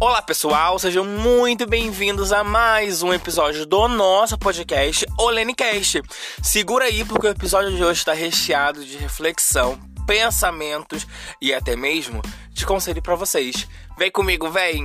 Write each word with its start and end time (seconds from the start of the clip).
Olá 0.00 0.22
pessoal, 0.22 0.78
sejam 0.78 1.04
muito 1.04 1.66
bem-vindos 1.66 2.32
a 2.32 2.44
mais 2.44 3.02
um 3.02 3.12
episódio 3.12 3.66
do 3.66 3.88
nosso 3.88 4.38
podcast 4.38 5.04
OleneCast. 5.18 6.02
Segura 6.40 6.84
aí 6.84 7.04
porque 7.04 7.26
o 7.26 7.30
episódio 7.30 7.74
de 7.74 7.82
hoje 7.82 7.98
está 7.98 8.12
recheado 8.12 8.84
de 8.84 8.96
reflexão, 8.96 9.76
pensamentos 10.06 11.04
e 11.42 11.52
até 11.52 11.74
mesmo 11.74 12.22
de 12.50 12.64
conselho 12.64 13.02
para 13.02 13.16
vocês. 13.16 13.66
Vem 13.98 14.08
comigo, 14.08 14.48
vem! 14.48 14.84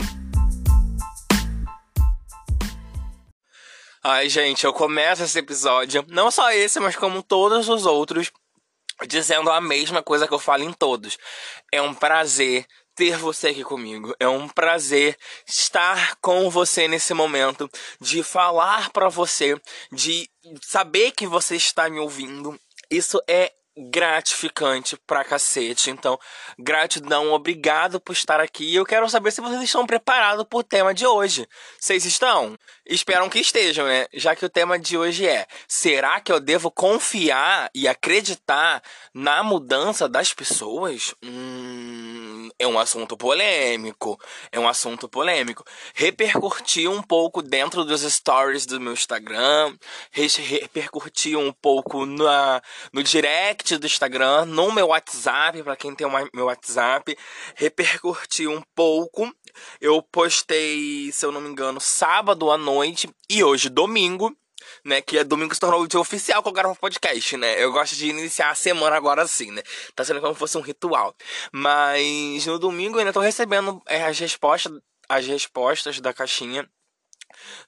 Ai, 4.04 4.28
gente, 4.30 4.66
eu 4.66 4.74
começo 4.74 5.22
esse 5.22 5.38
episódio, 5.38 6.04
não 6.08 6.32
só 6.32 6.52
esse, 6.52 6.80
mas 6.80 6.96
como 6.96 7.22
todos 7.22 7.70
os 7.70 7.86
outros, 7.86 8.32
dizendo 9.08 9.52
a 9.52 9.62
mesma 9.62 10.02
coisa 10.02 10.28
que 10.28 10.34
eu 10.34 10.40
falo 10.40 10.64
em 10.64 10.74
todos. 10.74 11.20
É 11.72 11.80
um 11.80 11.94
prazer 11.94 12.66
ter 12.96 13.18
você 13.18 13.50
aqui 13.50 13.64
comigo. 13.64 14.16
É 14.20 14.28
um 14.28 14.48
prazer 14.48 15.18
estar 15.48 16.16
com 16.18 16.50
você 16.50 16.88
nesse 16.88 17.14
momento, 17.14 17.70
de 18.00 18.24
falar 18.24 18.90
para 18.92 19.10
você, 19.10 19.60
de 19.92 20.30
saber 20.62 21.12
que 21.12 21.28
você 21.28 21.56
está 21.56 21.90
me 21.90 22.00
ouvindo. 22.00 22.60
Isso 22.90 23.22
é 23.28 23.52
gratificante 23.76 24.96
pra 25.08 25.24
cacete. 25.24 25.90
Então, 25.90 26.20
gratidão, 26.60 27.32
obrigado 27.32 28.00
por 28.00 28.14
estar 28.14 28.40
aqui. 28.40 28.74
Eu 28.74 28.86
quero 28.86 29.10
saber 29.10 29.32
se 29.32 29.42
vocês 29.42 29.64
estão 29.64 29.86
preparados 29.86 30.46
pro 30.48 30.64
tema 30.64 30.94
de 30.94 31.06
hoje. 31.06 31.48
Vocês 31.80 32.06
estão? 32.06 32.56
Esperam 32.86 33.30
que 33.30 33.40
estejam, 33.40 33.88
né? 33.88 34.06
Já 34.14 34.36
que 34.36 34.46
o 34.46 34.50
tema 34.50 34.78
de 34.78 34.98
hoje 34.98 35.28
é: 35.28 35.48
será 35.68 36.20
que 36.22 36.32
eu 36.32 36.40
devo 36.40 36.70
confiar 36.70 37.70
e 37.74 37.88
acreditar 37.88 38.82
na 39.14 39.44
mudança 39.44 40.08
das 40.08 40.34
pessoas? 40.34 41.16
Hum 41.24 42.03
é 42.60 42.68
um 42.68 42.80
assunto 42.80 43.18
polêmico. 43.18 44.20
É 44.52 44.60
um 44.60 44.68
assunto 44.68 45.08
polêmico. 45.10 45.64
Repercutiu 45.94 46.92
um 46.92 47.02
pouco 47.02 47.42
dentro 47.42 47.84
dos 47.84 48.02
stories 48.02 48.66
do 48.66 48.80
meu 48.80 48.94
Instagram. 48.94 49.76
Repercutiu 50.12 51.40
um 51.40 51.52
pouco 51.52 52.06
na, 52.06 52.62
no 52.92 53.04
direct 53.04 53.78
do 53.78 53.86
Instagram, 53.86 54.46
no 54.46 54.72
meu 54.72 54.88
WhatsApp, 54.88 55.64
para 55.64 55.76
quem 55.76 55.96
tem 55.96 56.08
uma, 56.08 56.30
meu 56.34 56.46
WhatsApp. 56.46 57.18
Repercutiu 57.56 58.52
um 58.52 58.62
pouco. 58.76 59.34
Eu 59.80 60.02
postei, 60.02 61.12
se 61.12 61.26
eu 61.26 61.32
não 61.32 61.42
me 61.42 61.50
engano, 61.50 61.80
sábado 61.80 62.50
à 62.52 62.58
noite 62.58 63.10
e 63.30 63.44
hoje, 63.44 63.70
domingo 63.70 64.36
né? 64.84 65.02
Que 65.02 65.18
é 65.18 65.24
domingo 65.24 65.54
se 65.54 65.60
tornou 65.60 65.82
o 65.82 65.88
dia 65.88 66.00
oficial 66.00 66.42
que 66.42 66.50
eu 66.50 66.54
gravo 66.54 66.76
podcast, 66.76 67.38
né? 67.38 67.62
Eu 67.62 67.72
gosto 67.72 67.96
de 67.96 68.10
iniciar 68.10 68.50
a 68.52 68.56
semana 68.56 68.96
agora 68.96 69.22
assim, 69.22 69.52
né? 69.52 69.62
Tá 69.96 70.04
sendo 70.04 70.22
como 70.22 70.34
se 70.34 70.40
fosse 70.40 70.58
um 70.58 70.62
ritual. 70.62 71.16
Mas 71.52 72.46
no 72.46 72.60
domingo 72.60 72.96
eu 72.96 73.00
ainda 73.00 73.14
tô 73.14 73.20
recebendo 73.20 73.82
é, 73.88 74.04
as 74.04 74.20
respostas, 74.20 74.80
as 75.10 75.26
respostas 75.26 76.00
da 76.00 76.14
caixinha. 76.14 76.70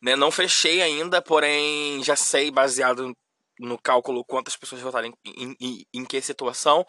Né? 0.02 0.16
Não 0.16 0.32
fechei 0.32 0.82
ainda, 0.82 1.22
porém 1.22 2.04
já 2.04 2.16
sei, 2.16 2.52
baseado 2.52 3.16
no 3.60 3.78
cálculo 3.78 4.24
quantas 4.26 4.56
pessoas 4.56 4.82
votaram 4.82 5.08
em, 5.08 5.14
em, 5.26 5.56
em, 5.60 5.86
em, 5.94 6.06
que 6.06 6.22
situação. 6.22 6.86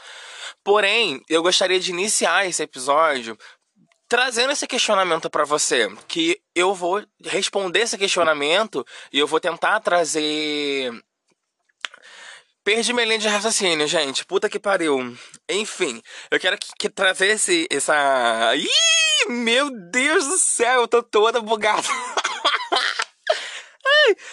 Porém, 0.64 1.22
eu 1.28 1.42
gostaria 1.42 1.78
de 1.78 1.90
iniciar 1.90 2.46
esse 2.46 2.62
episódio 2.62 3.38
trazendo 4.08 4.52
esse 4.52 4.66
questionamento 4.66 5.28
para 5.28 5.44
você, 5.44 5.88
que 6.06 6.40
eu 6.54 6.74
vou 6.74 7.04
responder 7.24 7.80
esse 7.80 7.98
questionamento 7.98 8.86
e 9.12 9.18
eu 9.18 9.26
vou 9.26 9.40
tentar 9.40 9.80
trazer 9.80 10.92
Perdi 12.66 12.92
minha 12.92 13.06
linha 13.06 13.18
de 13.20 13.28
raciocínio, 13.28 13.86
gente. 13.86 14.26
Puta 14.26 14.48
que 14.48 14.58
pariu. 14.58 15.16
Enfim, 15.48 16.02
eu 16.32 16.40
quero 16.40 16.58
que, 16.58 16.66
que 16.76 16.88
trazer 16.90 17.28
esse, 17.28 17.64
essa. 17.70 18.56
Ih, 18.56 19.28
meu 19.28 19.70
Deus 19.70 20.26
do 20.26 20.36
céu, 20.36 20.80
eu 20.80 20.88
tô 20.88 21.00
toda 21.00 21.40
bugada. 21.40 21.86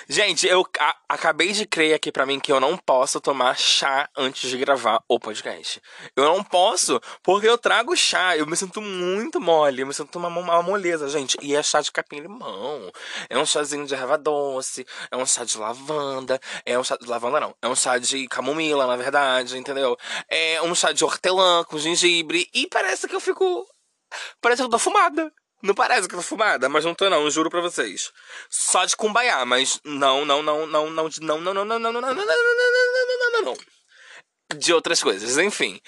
Gente, 0.07 0.47
eu 0.47 0.65
acabei 1.07 1.51
de 1.51 1.65
crer 1.65 1.93
aqui 1.93 2.11
para 2.11 2.25
mim 2.25 2.39
que 2.39 2.51
eu 2.51 2.59
não 2.59 2.77
posso 2.77 3.19
tomar 3.19 3.57
chá 3.57 4.09
antes 4.15 4.49
de 4.49 4.57
gravar 4.57 5.03
o 5.07 5.19
podcast. 5.19 5.81
Eu 6.15 6.25
não 6.25 6.43
posso, 6.43 6.99
porque 7.21 7.47
eu 7.47 7.57
trago 7.57 7.95
chá. 7.95 8.37
Eu 8.37 8.45
me 8.45 8.55
sinto 8.55 8.81
muito 8.81 9.39
mole, 9.39 9.81
eu 9.81 9.87
me 9.87 9.93
sinto 9.93 10.17
uma, 10.17 10.27
uma 10.27 10.61
moleza, 10.61 11.07
gente. 11.09 11.37
E 11.41 11.55
é 11.55 11.63
chá 11.63 11.81
de 11.81 11.91
capim-limão. 11.91 12.91
É 13.29 13.37
um 13.37 13.45
chazinho 13.45 13.85
de 13.85 13.93
erva 13.93 14.17
doce, 14.17 14.85
é 15.11 15.17
um 15.17 15.25
chá 15.25 15.43
de 15.43 15.57
lavanda, 15.57 16.39
é 16.65 16.77
um 16.77 16.83
chá 16.83 16.97
de 16.97 17.07
lavanda 17.07 17.39
não, 17.39 17.55
é 17.61 17.67
um 17.67 17.75
chá 17.75 17.97
de 17.97 18.27
camomila, 18.27 18.85
na 18.87 18.95
verdade, 18.95 19.57
entendeu? 19.57 19.97
É 20.29 20.61
um 20.61 20.75
chá 20.75 20.91
de 20.91 21.03
hortelã 21.03 21.63
com 21.63 21.77
gengibre 21.77 22.47
e 22.53 22.67
parece 22.67 23.07
que 23.07 23.15
eu 23.15 23.19
fico 23.19 23.67
Parece 24.41 24.61
que 24.61 24.65
eu 24.65 24.69
tô 24.69 24.79
fumada. 24.79 25.31
Não 25.63 25.73
parece 25.73 26.09
que 26.09 26.15
tô 26.15 26.21
fumada, 26.21 26.67
mas 26.67 26.83
não 26.83 26.93
tô 26.93 27.09
não, 27.09 27.29
juro 27.31 27.49
pra 27.49 27.61
vocês. 27.61 28.11
Só 28.49 28.83
de 28.83 28.97
cumbaiá, 28.97 29.45
mas 29.45 29.79
não, 29.85 30.25
não, 30.25 30.43
não, 30.43 30.67
não, 30.67 30.89
não, 30.89 31.09
não, 31.09 31.39
não, 31.39 31.53
não, 31.53 31.53
não, 31.53 31.79
não, 31.79 31.79
não, 31.79 31.89
não, 31.89 32.01
não, 32.01 32.01
não, 32.01 32.15
não, 32.15 33.31
não, 33.31 33.41
não. 33.41 33.57
De 34.57 34.73
outras 34.73 35.01
coisas, 35.01 35.37
enfim. 35.37 35.79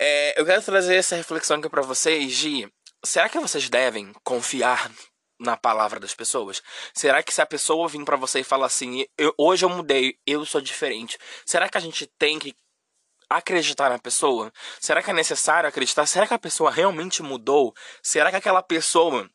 É, 0.00 0.38
eu 0.38 0.44
quero 0.44 0.60
trazer 0.62 0.96
essa 0.96 1.14
reflexão 1.14 1.58
aqui 1.58 1.68
pra 1.68 1.82
vocês 1.82 2.36
de... 2.36 2.68
Será 3.04 3.28
que 3.28 3.38
vocês 3.38 3.68
devem 3.70 4.12
confiar 4.24 4.90
na 5.38 5.56
palavra 5.56 6.00
das 6.00 6.14
pessoas? 6.14 6.60
Será 6.92 7.22
que 7.22 7.32
se 7.32 7.40
a 7.40 7.46
pessoa 7.46 7.88
vir 7.88 8.04
para 8.04 8.16
você 8.16 8.40
e 8.40 8.44
falar 8.44 8.66
assim, 8.66 9.06
hoje 9.38 9.64
eu 9.64 9.68
mudei, 9.68 10.18
eu 10.26 10.44
sou 10.44 10.60
diferente, 10.60 11.18
será 11.46 11.68
que 11.68 11.78
a 11.78 11.80
gente 11.80 12.06
tem 12.18 12.38
que 12.38 12.54
acreditar 13.36 13.90
na 13.90 13.98
pessoa? 13.98 14.52
Será 14.80 15.02
que 15.02 15.10
é 15.10 15.14
necessário 15.14 15.68
acreditar? 15.68 16.06
Será 16.06 16.26
que 16.26 16.34
a 16.34 16.38
pessoa 16.38 16.70
realmente 16.70 17.22
mudou? 17.22 17.74
Será 18.02 18.30
que 18.30 18.36
aquela 18.36 18.62
pessoa 18.62 19.28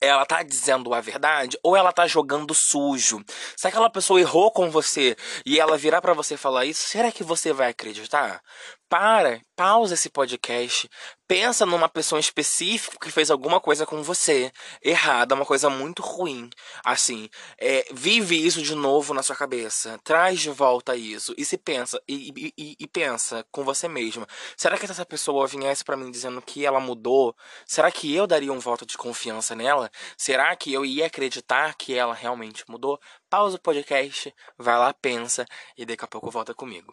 ela 0.00 0.24
tá 0.24 0.42
dizendo 0.42 0.94
a 0.94 1.00
verdade 1.00 1.58
ou 1.62 1.76
ela 1.76 1.92
tá 1.92 2.06
jogando 2.06 2.54
sujo? 2.54 3.24
Se 3.56 3.66
aquela 3.66 3.90
pessoa 3.90 4.20
errou 4.20 4.50
com 4.52 4.70
você 4.70 5.16
e 5.44 5.58
ela 5.58 5.76
virar 5.76 6.00
para 6.00 6.14
você 6.14 6.36
falar 6.36 6.64
isso, 6.64 6.88
será 6.88 7.10
que 7.10 7.24
você 7.24 7.52
vai 7.52 7.70
acreditar? 7.70 8.42
Para, 8.90 9.40
pausa 9.54 9.94
esse 9.94 10.10
podcast, 10.10 10.90
pensa 11.28 11.64
numa 11.64 11.88
pessoa 11.88 12.18
específica 12.18 12.98
que 13.00 13.12
fez 13.12 13.30
alguma 13.30 13.60
coisa 13.60 13.86
com 13.86 14.02
você 14.02 14.50
errada, 14.82 15.36
uma 15.36 15.46
coisa 15.46 15.70
muito 15.70 16.02
ruim. 16.02 16.50
Assim, 16.84 17.30
é, 17.56 17.86
vive 17.92 18.34
isso 18.44 18.60
de 18.60 18.74
novo 18.74 19.14
na 19.14 19.22
sua 19.22 19.36
cabeça, 19.36 19.96
traz 20.02 20.40
de 20.40 20.50
volta 20.50 20.96
isso 20.96 21.32
e 21.38 21.44
se 21.44 21.56
pensa 21.56 22.02
e, 22.08 22.52
e, 22.58 22.76
e 22.80 22.86
pensa 22.88 23.46
com 23.52 23.62
você 23.62 23.86
mesma. 23.86 24.26
Será 24.56 24.76
que 24.76 24.86
essa 24.86 25.06
pessoa 25.06 25.46
viesse 25.46 25.84
para 25.84 25.96
mim 25.96 26.10
dizendo 26.10 26.42
que 26.42 26.66
ela 26.66 26.80
mudou? 26.80 27.36
Será 27.64 27.92
que 27.92 28.12
eu 28.12 28.26
daria 28.26 28.52
um 28.52 28.58
voto 28.58 28.84
de 28.84 28.98
confiança 28.98 29.54
nela? 29.54 29.88
Será 30.18 30.56
que 30.56 30.72
eu 30.72 30.84
ia 30.84 31.06
acreditar 31.06 31.76
que 31.76 31.94
ela 31.94 32.12
realmente 32.12 32.64
mudou? 32.68 32.98
Pausa 33.30 33.56
o 33.56 33.60
podcast, 33.60 34.34
vai 34.58 34.76
lá, 34.76 34.92
pensa 34.92 35.46
e 35.78 35.86
daqui 35.86 36.04
a 36.04 36.08
pouco 36.08 36.28
volta 36.28 36.52
comigo. 36.52 36.92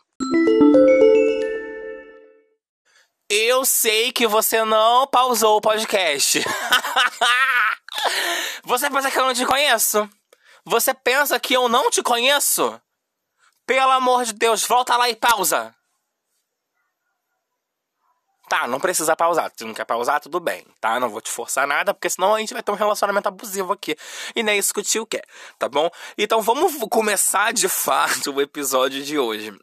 Eu 3.29 3.65
sei 3.65 4.13
que 4.13 4.25
você 4.25 4.63
não 4.63 5.05
pausou 5.05 5.57
o 5.57 5.61
podcast. 5.61 6.41
você 8.63 8.89
pensa 8.89 9.11
que 9.11 9.19
eu 9.19 9.25
não 9.25 9.33
te 9.33 9.45
conheço? 9.45 10.09
Você 10.63 10.93
pensa 10.93 11.37
que 11.37 11.53
eu 11.53 11.67
não 11.67 11.89
te 11.89 12.01
conheço? 12.01 12.79
Pelo 13.65 13.91
amor 13.91 14.23
de 14.23 14.31
Deus, 14.31 14.63
volta 14.65 14.95
lá 14.95 15.09
e 15.09 15.15
pausa. 15.15 15.75
Tá, 18.47 18.65
não 18.65 18.79
precisa 18.79 19.13
pausar. 19.13 19.51
Se 19.53 19.65
não 19.65 19.73
quer 19.73 19.83
pausar, 19.83 20.21
tudo 20.21 20.39
bem, 20.39 20.65
tá? 20.79 20.97
Não 20.97 21.09
vou 21.09 21.19
te 21.19 21.29
forçar 21.29 21.67
nada, 21.67 21.93
porque 21.93 22.09
senão 22.09 22.33
a 22.33 22.39
gente 22.39 22.53
vai 22.53 22.63
ter 22.63 22.71
um 22.71 22.75
relacionamento 22.75 23.27
abusivo 23.27 23.73
aqui. 23.73 23.97
E 24.33 24.41
nem 24.41 24.57
isso 24.57 24.73
que 24.73 24.79
o 24.79 24.83
tio 24.83 25.05
quer, 25.05 25.25
tá 25.59 25.67
bom? 25.67 25.89
Então 26.17 26.41
vamos 26.41 26.77
começar 26.89 27.51
de 27.51 27.67
fato 27.67 28.31
o 28.31 28.41
episódio 28.41 29.03
de 29.03 29.19
hoje. 29.19 29.53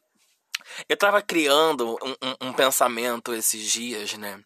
Eu 0.89 0.97
tava 0.97 1.23
criando 1.23 1.97
um, 2.03 2.11
um, 2.11 2.49
um, 2.49 2.53
pensamento 2.53 3.35
esses 3.35 3.71
dias, 3.71 4.15
né? 4.15 4.41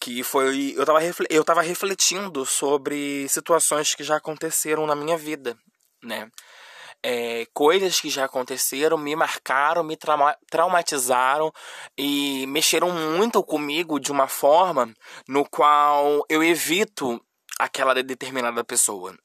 Que 0.00 0.22
foi. 0.22 0.74
Eu 0.76 0.84
tava, 0.84 0.98
eu 1.30 1.44
tava 1.44 1.62
refletindo 1.62 2.44
sobre 2.44 3.28
situações 3.28 3.94
que 3.94 4.04
já 4.04 4.16
aconteceram 4.16 4.86
na 4.86 4.94
minha 4.94 5.16
vida, 5.16 5.56
né? 6.02 6.30
É, 7.04 7.46
coisas 7.52 8.00
que 8.00 8.08
já 8.08 8.24
aconteceram 8.26 8.96
me 8.96 9.16
marcaram, 9.16 9.82
me 9.82 9.96
trauma 9.96 10.36
traumatizaram 10.48 11.52
e 11.98 12.46
mexeram 12.46 12.90
muito 12.90 13.42
comigo 13.42 13.98
de 13.98 14.12
uma 14.12 14.28
forma 14.28 14.92
no 15.26 15.44
qual 15.44 16.24
eu 16.28 16.44
evito 16.44 17.20
aquela 17.58 17.92
determinada 18.02 18.62
pessoa. 18.62 19.16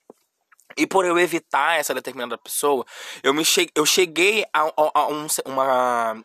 E 0.77 0.85
por 0.85 1.05
eu 1.05 1.17
evitar 1.17 1.79
essa 1.79 1.93
determinada 1.93 2.37
pessoa, 2.37 2.85
eu, 3.23 3.33
me 3.33 3.43
che 3.43 3.69
eu 3.75 3.85
cheguei 3.85 4.45
a, 4.53 4.61
a, 4.61 4.91
a 4.93 5.07
um, 5.07 5.27
uma. 5.45 6.23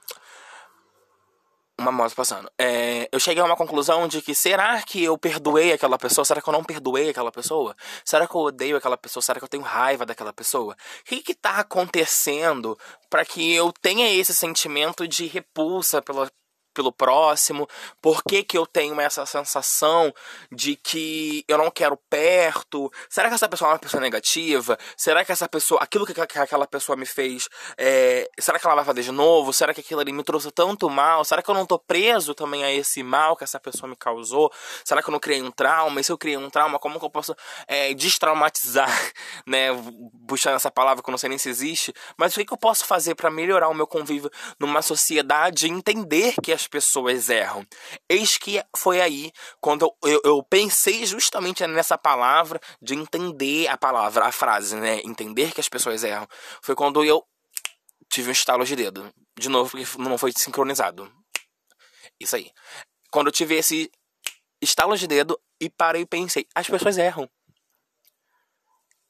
Uma 1.79 1.91
moto 1.91 2.15
passando. 2.15 2.49
É, 2.59 3.09
eu 3.11 3.19
cheguei 3.19 3.43
a 3.43 3.47
uma 3.47 3.57
conclusão 3.57 4.07
de 4.07 4.21
que 4.21 4.35
será 4.35 4.83
que 4.83 5.03
eu 5.03 5.17
perdoei 5.19 5.73
aquela 5.73 5.99
pessoa? 5.99 6.25
Será 6.25 6.41
que 6.41 6.49
eu 6.49 6.53
não 6.53 6.63
perdoei 6.63 7.09
aquela 7.09 7.33
pessoa? 7.33 7.75
Será 8.05 8.29
que 8.29 8.35
eu 8.37 8.43
odeio 8.43 8.77
aquela 8.77 8.97
pessoa? 8.97 9.23
Será 9.23 9.41
que 9.41 9.45
eu 9.45 9.49
tenho 9.49 9.63
raiva 9.65 10.05
daquela 10.05 10.33
pessoa? 10.33 10.77
O 11.01 11.05
que 11.05 11.23
que 11.23 11.35
tá 11.35 11.57
acontecendo 11.57 12.79
para 13.11 13.25
que 13.25 13.53
eu 13.55 13.73
tenha 13.73 14.13
esse 14.13 14.35
sentimento 14.35 15.09
de 15.09 15.27
repulsa 15.27 16.01
pela, 16.03 16.31
pelo 16.73 16.93
próximo? 16.93 17.69
Por 18.01 18.23
que, 18.23 18.43
que 18.43 18.57
eu 18.57 18.67
tenho 18.67 19.01
essa 19.01 19.25
sensação 19.27 20.13
de 20.51 20.77
que 20.77 21.45
eu 21.47 21.59
não 21.59 21.71
quero 21.71 21.97
perto? 22.09 22.91
Será 23.09 23.29
que 23.29 23.35
essa 23.35 23.49
pessoa 23.49 23.71
é 23.71 23.73
uma 23.75 23.79
pessoa 23.79 24.01
negativa? 24.01 24.79
Será 24.97 25.25
que 25.25 25.33
essa 25.33 25.49
pessoa, 25.49 25.81
aquilo 25.83 26.07
que, 26.07 26.15
que 26.15 26.39
aquela 26.39 26.67
pessoa 26.67 26.97
me 26.97 27.07
fez, 27.07 27.49
é, 27.77 28.29
será 28.39 28.59
que 28.59 28.67
ela 28.67 28.77
vai 28.77 28.85
fazer 28.85 29.03
de 29.03 29.13
novo? 29.13 29.53
Será 29.53 29.73
que 29.75 29.81
aquilo 29.81 30.01
ali 30.01 30.13
me 30.13 30.23
trouxe 30.23 30.51
tanto 30.51 30.89
mal? 30.89 31.25
Será 31.25 31.43
que 31.43 31.51
eu 31.51 31.55
não 31.55 31.67
tô 31.67 31.79
preso 31.79 32.35
também 32.35 32.65
a 32.65 32.73
esse 32.73 33.03
mal 33.03 33.37
que 33.37 33.45
essa 33.45 33.61
pessoa 33.61 33.89
me 33.89 33.97
causou? 33.97 34.53
Será 34.85 35.03
que 35.03 35.09
eu 35.09 35.13
não 35.13 35.21
criei 35.21 35.43
um 35.43 35.51
trauma? 35.51 36.01
E 36.01 36.05
se 36.05 36.13
eu 36.13 36.19
criei 36.19 36.37
um 36.37 36.51
trauma, 36.51 36.79
como 36.79 36.99
que 36.99 37.05
eu 37.05 37.11
posso 37.11 37.35
é, 37.67 37.95
destraumatizar, 37.95 38.91
né? 39.47 39.69
Puxando 40.27 40.57
essa 40.57 40.71
palavra 40.71 41.03
que 41.03 41.09
eu 41.09 41.13
não 41.13 41.19
sei 41.19 41.29
nem 41.29 41.39
se 41.39 41.49
existe. 41.49 41.93
Mas 42.17 42.33
o 42.33 42.39
que, 42.39 42.47
que 42.47 42.53
eu 42.53 42.59
posso 42.59 42.85
fazer 42.85 43.15
para 43.15 43.31
melhorar 43.31 43.69
o 43.69 43.75
meu 43.75 43.87
convívio 43.87 44.31
numa 44.59 44.83
sociedade 44.83 45.67
e 45.67 45.71
entender 45.71 46.35
que 46.43 46.53
as 46.53 46.62
pessoas 46.67 47.29
erram? 47.29 47.67
Eis 48.09 48.37
que 48.37 48.63
foi 48.77 49.01
aí 49.01 49.33
quando 49.61 49.85
eu, 50.03 50.11
eu, 50.11 50.21
eu 50.25 50.43
pensei 50.43 51.05
justamente 51.07 51.67
nessa 51.67 51.97
palavra 51.99 52.61
de 52.81 52.95
entender 52.95 53.69
a 53.69 53.77
palavra, 53.77 54.25
a 54.25 54.33
frase, 54.33 54.77
né? 54.77 55.01
Entender 55.05 55.53
que 55.53 55.61
as 55.61 55.69
pessoas 55.69 56.05
erram. 56.05 56.27
Foi 56.63 56.75
quando 56.75 57.05
eu 57.05 57.25
tive 58.11 58.29
um 58.29 58.33
estalo 58.33 58.65
de 58.65 58.77
dedo. 58.77 59.13
De 59.39 59.49
novo, 59.49 59.71
porque 59.71 59.87
não 59.99 60.19
foi 60.19 60.33
sincronizado. 60.37 61.11
Isso 62.21 62.37
aí. 62.37 62.51
Quando 63.11 63.29
eu 63.29 63.33
tive 63.33 63.57
esse 63.57 63.91
estalo 64.61 64.97
de 64.97 65.07
dedo 65.07 65.41
e 65.61 65.69
parei 65.71 66.03
e 66.03 66.07
pensei, 66.07 66.47
as 66.55 66.69
pessoas 66.69 66.99
erram. 66.99 67.29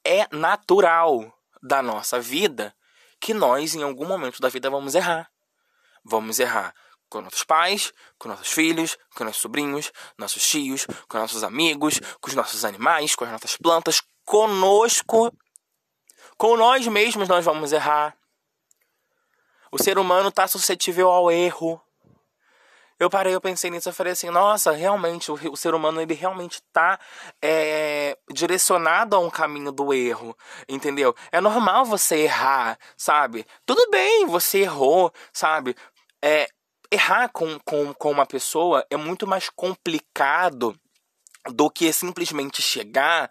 É 0.05 0.27
natural 0.35 1.33
da 1.61 1.81
nossa 1.81 2.19
vida 2.19 2.75
que 3.19 3.33
nós, 3.33 3.73
em 3.73 3.83
algum 3.83 4.05
momento 4.05 4.41
da 4.41 4.49
vida, 4.49 4.69
vamos 4.69 4.95
errar. 4.95 5.29
Vamos 6.03 6.39
errar 6.39 6.73
com 7.13 7.21
nossos 7.21 7.43
pais, 7.43 7.93
com 8.17 8.27
nossos 8.27 8.51
filhos, 8.51 8.97
com 9.15 9.23
nossos 9.23 9.41
sobrinhos, 9.41 9.91
nossos 10.17 10.43
tios, 10.43 10.87
com 11.07 11.19
nossos 11.19 11.43
amigos, 11.43 11.99
com 12.19 12.29
os 12.29 12.35
nossos 12.35 12.65
animais, 12.65 13.15
com 13.15 13.23
as 13.23 13.31
nossas 13.31 13.55
plantas, 13.55 14.01
conosco, 14.25 15.31
com 16.35 16.57
nós 16.57 16.87
mesmos 16.87 17.27
nós 17.27 17.45
vamos 17.45 17.71
errar. 17.71 18.17
O 19.71 19.77
ser 19.77 19.99
humano 19.99 20.29
está 20.29 20.47
suscetível 20.47 21.07
ao 21.09 21.29
erro. 21.29 21.79
Eu 22.99 23.09
parei, 23.11 23.35
eu 23.35 23.41
pensei 23.41 23.69
nisso, 23.69 23.89
eu 23.89 23.93
falei 23.93 24.13
assim, 24.13 24.29
nossa, 24.29 24.71
realmente, 24.71 25.31
o, 25.31 25.35
o 25.51 25.57
ser 25.57 25.75
humano, 25.75 26.01
ele 26.01 26.13
realmente 26.13 26.53
está 26.53 26.99
é, 27.41 28.17
direcionado 28.31 29.15
a 29.15 29.19
um 29.19 29.29
caminho 29.29 29.71
do 29.71 29.93
erro, 29.93 30.35
entendeu? 30.69 31.13
É 31.31 31.41
normal 31.41 31.85
você 31.85 32.21
errar, 32.21 32.77
sabe? 32.95 33.45
Tudo 33.65 33.89
bem, 33.91 34.25
você 34.25 34.59
errou, 34.59 35.11
sabe? 35.33 35.75
É, 36.23 36.47
errar 36.93 37.29
com, 37.29 37.59
com, 37.65 37.93
com 37.93 38.11
uma 38.11 38.25
pessoa 38.25 38.85
é 38.89 38.95
muito 38.95 39.25
mais 39.25 39.49
complicado 39.49 40.75
do 41.51 41.69
que 41.69 41.91
simplesmente 41.91 42.61
chegar 42.61 43.29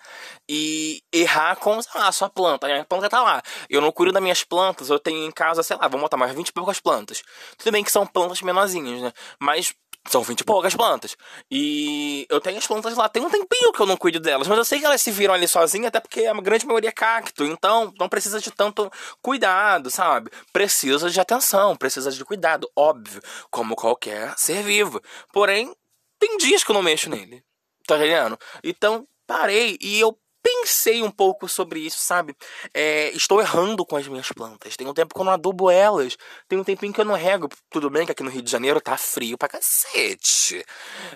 e 0.49 1.03
errar 1.13 1.57
com 1.57 1.79
ah, 1.95 2.09
a 2.09 2.13
sua 2.13 2.29
planta. 2.29 2.67
A 2.67 2.85
planta 2.85 3.09
tá 3.09 3.23
lá. 3.23 3.43
Eu 3.71 3.81
não 3.81 3.91
cuido 3.91 4.13
das 4.13 4.23
minhas 4.23 4.45
plantas, 4.45 4.91
eu 4.91 4.99
tenho 4.99 5.25
em 5.25 5.31
casa, 5.31 5.63
sei 5.63 5.77
lá, 5.77 5.89
vamos 5.89 6.03
botar 6.03 6.19
mais 6.19 6.35
20 6.35 6.49
e 6.49 6.53
poucas 6.53 6.79
plantas. 6.79 7.23
Tudo 7.57 7.73
bem 7.73 7.83
que 7.83 7.91
são 7.91 8.07
plantas 8.07 8.43
menorzinhas, 8.43 9.01
né? 9.01 9.13
Mas 9.41 9.73
são 10.09 10.23
20 10.23 10.41
e 10.41 10.45
poucas 10.45 10.75
plantas. 10.75 11.17
E 11.51 12.27
eu 12.29 12.41
tenho 12.41 12.59
as 12.59 12.67
plantas 12.67 12.97
lá, 12.97 13.09
tem 13.09 13.25
um 13.25 13.31
tempinho 13.31 13.73
que 13.73 13.81
eu 13.81 13.87
não 13.87 13.97
cuido 13.97 14.19
delas, 14.19 14.49
mas 14.49 14.59
eu 14.59 14.65
sei 14.65 14.81
que 14.81 14.85
elas 14.85 15.01
se 15.01 15.11
viram 15.11 15.35
ali 15.35 15.47
sozinhas, 15.47 15.89
até 15.89 16.01
porque 16.01 16.27
a 16.27 16.35
grande 16.35 16.67
maioria 16.67 16.91
é 16.91 16.93
cacto. 16.93 17.45
Então, 17.45 17.93
não 17.99 18.09
precisa 18.09 18.41
de 18.41 18.51
tanto 18.51 18.91
cuidado, 19.21 19.91
sabe? 19.91 20.31
Precisa 20.53 21.09
de 21.09 21.21
atenção, 21.21 21.77
precisa 21.77 22.11
de 22.11 22.25
cuidado, 22.25 22.69
óbvio, 22.77 23.23
como 23.51 23.77
qualquer 23.77 24.35
ser 24.37 24.63
vivo. 24.63 25.01
Porém, 25.33 25.75
tem 26.19 26.37
dias 26.37 26.65
que 26.65 26.71
eu 26.71 26.75
não 26.75 26.83
mexo 26.83 27.09
nele. 27.09 27.43
Tá 27.87 27.97
entendendo? 27.97 28.39
Então, 28.63 29.07
parei 29.27 29.77
e 29.81 29.99
eu 29.99 30.17
pensei 30.63 31.03
um 31.03 31.11
pouco 31.11 31.49
sobre 31.49 31.81
isso, 31.81 31.99
sabe? 31.99 32.37
É, 32.73 33.11
estou 33.11 33.41
errando 33.41 33.85
com 33.85 33.97
as 33.97 34.07
minhas 34.07 34.29
plantas. 34.29 34.77
Tem 34.77 34.87
um 34.87 34.95
tempo 34.95 35.15
que 35.15 35.21
eu 35.21 35.25
não 35.25 35.33
adubo 35.33 35.71
elas. 35.71 36.17
Tem 36.49 36.59
um 36.59 36.65
tempinho 36.65 36.93
que 36.93 37.01
eu 37.01 37.05
não 37.05 37.15
rego. 37.15 37.49
Tudo 37.71 37.91
bem 37.91 38.07
que 38.07 38.13
aqui 38.13 38.23
no 38.23 38.31
Rio 38.31 38.43
de 38.43 38.51
Janeiro 38.51 38.81
tá 38.81 38.97
frio 38.97 39.37
pra 39.37 39.49
cacete. 39.49 40.65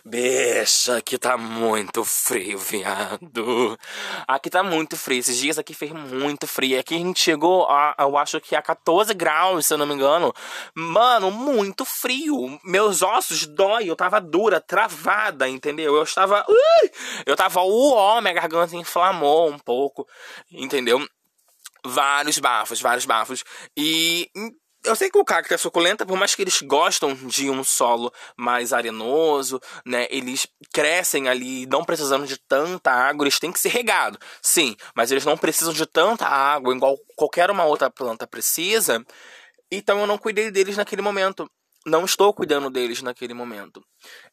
Bicha, 0.05 0.97
aqui 0.97 1.17
tá 1.17 1.37
muito 1.37 2.05
frio, 2.05 2.59
viado. 2.59 3.79
Aqui 4.27 4.51
tá 4.51 4.63
muito 4.63 4.97
frio. 4.97 5.21
Esses 5.21 5.37
dias 5.37 5.59
aqui 5.59 5.75
fez 5.75 5.93
muito 5.93 6.47
frio. 6.47 6.81
Aqui 6.81 6.95
a 6.95 6.99
gente 6.99 7.21
chegou 7.21 7.67
a, 7.69 7.95
eu 7.99 8.17
acho 8.19 8.41
que 8.41 8.57
a 8.57 8.63
14 8.63 9.15
graus, 9.15 9.67
se 9.67 9.75
eu 9.75 9.79
não 9.79 9.87
me 9.87 9.95
engano. 9.95 10.33
Mano, 10.75 11.31
muito 11.31 11.85
frio. 11.85 12.59
Meus 12.65 13.03
ossos 13.03 13.47
dói. 13.47 13.89
Eu 13.89 13.97
tava 13.97 14.21
dura, 14.21 14.61
travada, 14.61 15.49
entendeu? 15.49 15.95
Eu 15.95 16.03
estava. 16.03 16.45
Uh, 16.49 16.91
eu 17.25 17.37
tava 17.37 17.61
uó, 17.63 18.21
minha 18.21 18.35
garganta 18.35 18.77
inflamada 18.77 19.36
um 19.45 19.59
pouco, 19.59 20.07
entendeu? 20.51 21.07
Vários 21.85 22.39
bafos, 22.39 22.81
vários 22.81 23.05
bafos. 23.05 23.45
E 23.77 24.31
eu 24.87 24.95
sei 24.95 25.11
que 25.11 25.19
o 25.19 25.25
cacto 25.25 25.53
é 25.53 25.57
suculenta, 25.57 26.07
por 26.07 26.17
mais 26.17 26.35
que 26.35 26.43
eles 26.43 26.63
gostam 26.63 27.13
de 27.15 27.51
um 27.51 27.65
solo 27.65 28.13
mais 28.37 28.73
arenoso, 28.73 29.61
né? 29.85 30.07
Eles 30.11 30.47
crescem 30.73 31.29
ali, 31.29 31.67
não 31.67 31.85
precisando 31.85 32.27
de 32.27 32.39
tanta 32.39 32.91
água, 32.91 33.25
eles 33.25 33.39
têm 33.39 33.53
que 33.53 33.59
ser 33.59 33.69
regados. 33.69 34.19
Sim, 34.41 34.77
mas 34.95 35.11
eles 35.11 35.25
não 35.25 35.37
precisam 35.37 35.73
de 35.73 35.85
tanta 35.87 36.27
água, 36.27 36.75
igual 36.75 36.97
qualquer 37.17 37.51
uma 37.51 37.65
outra 37.65 37.91
planta 37.91 38.27
precisa. 38.27 39.05
Então 39.71 40.01
eu 40.01 40.07
não 40.07 40.19
cuidei 40.19 40.51
deles 40.51 40.77
naquele 40.77 41.03
momento 41.03 41.51
não 41.87 42.05
estou 42.05 42.35
cuidando 42.35 42.69
deles 42.69 43.01
naquele 43.01 43.33
momento. 43.33 43.81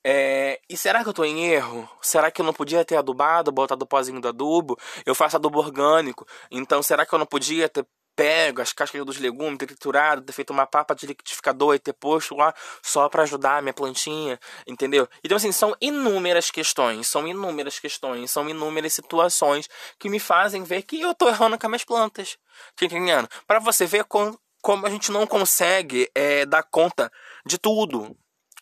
É, 0.03 0.59
e 0.67 0.75
será 0.75 1.01
que 1.03 1.07
eu 1.07 1.11
estou 1.11 1.23
em 1.23 1.45
erro? 1.45 1.87
Será 2.01 2.31
que 2.31 2.41
eu 2.41 2.45
não 2.45 2.53
podia 2.53 2.83
ter 2.83 2.97
adubado, 2.97 3.51
botado 3.51 3.83
o 3.85 3.87
pozinho 3.87 4.19
do 4.19 4.27
adubo? 4.27 4.77
Eu 5.05 5.13
faço 5.13 5.37
adubo 5.37 5.59
orgânico, 5.59 6.25
então 6.49 6.81
será 6.81 7.05
que 7.05 7.13
eu 7.13 7.19
não 7.19 7.27
podia 7.27 7.69
ter 7.69 7.85
pego 8.15 8.61
as 8.61 8.73
cascas 8.73 9.03
dos 9.05 9.17
legumes, 9.17 9.57
ter 9.57 9.65
triturado, 9.67 10.21
ter 10.21 10.33
feito 10.33 10.51
uma 10.51 10.65
papa 10.65 10.93
de 10.93 11.05
liquidificador 11.05 11.75
e 11.75 11.79
ter 11.79 11.93
posto 11.93 12.35
lá 12.35 12.53
só 12.81 13.09
para 13.09 13.23
ajudar 13.23 13.57
a 13.57 13.61
minha 13.61 13.73
plantinha, 13.73 14.39
entendeu? 14.67 15.07
Então, 15.23 15.35
assim, 15.35 15.51
são 15.51 15.75
inúmeras 15.81 16.51
questões, 16.51 17.07
são 17.07 17.27
inúmeras 17.27 17.79
questões, 17.79 18.29
são 18.31 18.47
inúmeras 18.47 18.93
situações 18.93 19.67
que 19.99 20.09
me 20.09 20.19
fazem 20.19 20.63
ver 20.63 20.83
que 20.83 21.01
eu 21.01 21.13
tô 21.15 21.27
errando 21.27 21.57
com 21.57 21.65
as 21.65 21.69
minhas 21.69 21.83
plantas. 21.83 22.37
Tá 22.75 22.85
entendendo? 22.85 23.27
Para 23.47 23.59
você 23.59 23.85
ver 23.85 24.03
como, 24.05 24.39
como 24.63 24.87
a 24.87 24.89
gente 24.89 25.11
não 25.11 25.27
consegue 25.27 26.09
é, 26.15 26.45
dar 26.45 26.63
conta 26.63 27.11
de 27.45 27.59
tudo. 27.59 28.17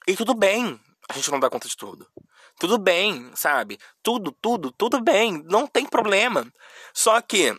E 0.08 0.16
tudo 0.16 0.34
bem 0.34 0.82
a 1.08 1.14
gente 1.14 1.30
não 1.30 1.40
dá 1.40 1.50
conta 1.50 1.68
de 1.68 1.78
tudo. 1.78 2.08
Tudo 2.60 2.78
bem, 2.78 3.32
sabe? 3.36 3.78
Tudo, 4.02 4.32
tudo, 4.32 4.72
tudo 4.72 5.02
bem. 5.02 5.44
Não 5.46 5.68
tem 5.68 5.86
problema. 5.86 6.52
Só 6.94 7.22
que 7.22 7.56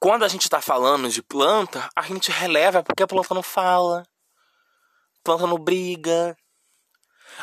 quando 0.00 0.24
a 0.24 0.28
gente 0.28 0.42
está 0.42 0.60
falando 0.60 1.08
de 1.08 1.22
planta, 1.22 1.88
a 1.94 2.02
gente 2.02 2.30
releva 2.30 2.82
porque 2.82 3.02
a 3.02 3.06
planta 3.06 3.34
não 3.34 3.42
fala. 3.42 4.00
A 4.00 5.22
planta 5.22 5.46
não 5.46 5.58
briga. 5.58 6.36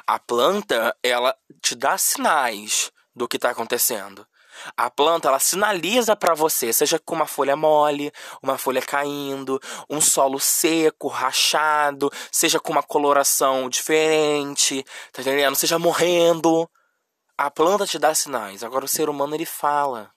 A 0.05 0.19
planta, 0.19 0.95
ela 1.01 1.35
te 1.61 1.75
dá 1.75 1.97
sinais 1.97 2.91
do 3.15 3.27
que 3.27 3.37
está 3.37 3.51
acontecendo. 3.51 4.27
A 4.75 4.89
planta 4.89 5.27
ela 5.27 5.39
sinaliza 5.39 6.15
para 6.15 6.33
você, 6.33 6.71
seja 6.73 6.99
com 6.99 7.15
uma 7.15 7.25
folha 7.25 7.55
mole, 7.55 8.11
uma 8.41 8.57
folha 8.57 8.81
caindo, 8.81 9.59
um 9.89 10.01
solo 10.01 10.39
seco, 10.39 11.07
rachado, 11.07 12.11
seja 12.31 12.59
com 12.59 12.71
uma 12.71 12.83
coloração 12.83 13.69
diferente, 13.69 14.83
tá 15.11 15.21
entendendo? 15.21 15.55
Seja 15.55 15.79
morrendo. 15.79 16.69
A 17.37 17.49
planta 17.49 17.85
te 17.85 17.97
dá 17.97 18.13
sinais. 18.13 18.63
Agora 18.63 18.85
o 18.85 18.87
ser 18.87 19.09
humano 19.09 19.35
ele 19.35 19.45
fala. 19.45 20.11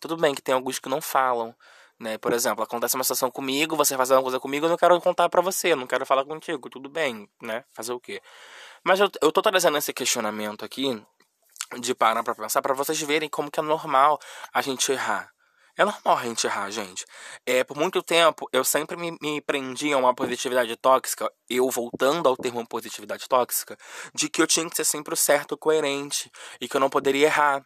Tudo 0.00 0.16
bem 0.16 0.34
que 0.34 0.42
tem 0.42 0.54
alguns 0.54 0.78
que 0.78 0.88
não 0.88 1.00
falam, 1.00 1.54
né? 1.98 2.18
Por 2.18 2.32
exemplo, 2.32 2.62
acontece 2.62 2.94
uma 2.94 3.04
situação 3.04 3.30
comigo, 3.30 3.76
você 3.76 3.96
faz 3.96 4.10
uma 4.10 4.22
coisa 4.22 4.38
comigo, 4.38 4.66
eu 4.66 4.70
não 4.70 4.76
quero 4.76 5.00
contar 5.00 5.28
para 5.28 5.40
você, 5.40 5.74
não 5.74 5.86
quero 5.86 6.04
falar 6.06 6.24
contigo, 6.24 6.68
tudo 6.68 6.88
bem, 6.88 7.28
né? 7.42 7.64
Fazer 7.72 7.92
o 7.92 8.00
quê? 8.00 8.20
Mas 8.84 9.00
eu, 9.00 9.10
eu 9.22 9.32
tô 9.32 9.42
trazendo 9.42 9.78
esse 9.78 9.92
questionamento 9.92 10.64
aqui 10.64 11.02
de 11.80 11.94
parar 11.94 12.22
pra 12.22 12.34
pensar, 12.34 12.62
para 12.62 12.74
vocês 12.74 13.00
verem 13.00 13.28
como 13.28 13.50
que 13.50 13.60
é 13.60 13.62
normal 13.62 14.18
a 14.52 14.62
gente 14.62 14.92
errar. 14.92 15.30
É 15.78 15.84
normal 15.84 16.16
a 16.16 16.22
gente 16.22 16.46
errar, 16.46 16.70
gente. 16.70 17.04
É, 17.44 17.62
por 17.62 17.76
muito 17.76 18.02
tempo, 18.02 18.48
eu 18.50 18.64
sempre 18.64 18.96
me, 18.96 19.16
me 19.20 19.42
prendi 19.42 19.92
a 19.92 19.98
uma 19.98 20.14
positividade 20.14 20.74
tóxica, 20.76 21.30
eu 21.50 21.68
voltando 21.70 22.26
ao 22.28 22.36
termo 22.36 22.66
positividade 22.66 23.28
tóxica, 23.28 23.76
de 24.14 24.30
que 24.30 24.40
eu 24.40 24.46
tinha 24.46 24.68
que 24.70 24.76
ser 24.76 24.84
sempre 24.84 25.12
o 25.12 25.16
certo, 25.16 25.56
coerente, 25.56 26.30
e 26.60 26.66
que 26.66 26.76
eu 26.76 26.80
não 26.80 26.88
poderia 26.88 27.26
errar. 27.26 27.62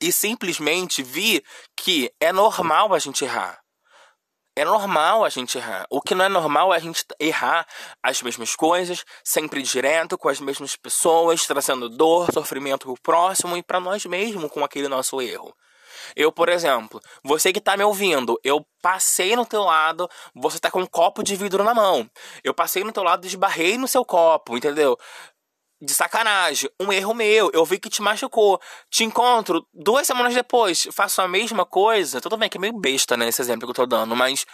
E 0.00 0.10
simplesmente 0.10 1.02
vi 1.02 1.44
que 1.76 2.10
é 2.18 2.32
normal 2.32 2.94
a 2.94 2.98
gente 2.98 3.24
errar. 3.24 3.60
É 4.58 4.64
normal 4.64 5.24
a 5.24 5.28
gente 5.28 5.56
errar. 5.56 5.86
O 5.88 6.00
que 6.00 6.16
não 6.16 6.24
é 6.24 6.28
normal 6.28 6.74
é 6.74 6.78
a 6.78 6.80
gente 6.80 7.04
errar 7.20 7.64
as 8.02 8.20
mesmas 8.20 8.56
coisas, 8.56 9.04
sempre 9.22 9.62
direto, 9.62 10.18
com 10.18 10.28
as 10.28 10.40
mesmas 10.40 10.74
pessoas, 10.74 11.46
trazendo 11.46 11.88
dor, 11.88 12.32
sofrimento 12.32 12.86
pro 12.86 13.00
próximo 13.00 13.56
e 13.56 13.62
para 13.62 13.78
nós 13.78 14.04
mesmos 14.04 14.50
com 14.50 14.64
aquele 14.64 14.88
nosso 14.88 15.22
erro. 15.22 15.54
Eu, 16.16 16.32
por 16.32 16.48
exemplo, 16.48 17.00
você 17.22 17.52
que 17.52 17.60
tá 17.60 17.76
me 17.76 17.84
ouvindo, 17.84 18.36
eu 18.42 18.66
passei 18.82 19.36
no 19.36 19.46
teu 19.46 19.62
lado, 19.62 20.10
você 20.34 20.58
tá 20.58 20.72
com 20.72 20.80
um 20.80 20.86
copo 20.86 21.22
de 21.22 21.36
vidro 21.36 21.62
na 21.62 21.72
mão. 21.72 22.10
Eu 22.42 22.52
passei 22.52 22.82
no 22.82 22.90
teu 22.90 23.04
lado, 23.04 23.28
esbarrei 23.28 23.78
no 23.78 23.86
seu 23.86 24.04
copo, 24.04 24.56
entendeu? 24.56 24.98
De 25.80 25.94
sacanagem, 25.94 26.70
um 26.80 26.92
erro 26.92 27.14
meu, 27.14 27.50
eu 27.52 27.64
vi 27.64 27.78
que 27.78 27.88
te 27.88 28.02
machucou. 28.02 28.60
Te 28.90 29.04
encontro 29.04 29.66
duas 29.72 30.06
semanas 30.06 30.34
depois, 30.34 30.88
faço 30.92 31.22
a 31.22 31.28
mesma 31.28 31.64
coisa. 31.64 32.20
Tudo 32.20 32.36
bem 32.36 32.48
que 32.48 32.58
é 32.58 32.60
meio 32.60 32.72
besta, 32.72 33.16
né, 33.16 33.28
esse 33.28 33.40
exemplo 33.40 33.66
que 33.66 33.70
eu 33.70 33.74
tô 33.74 33.86
dando, 33.86 34.16
mas 34.16 34.44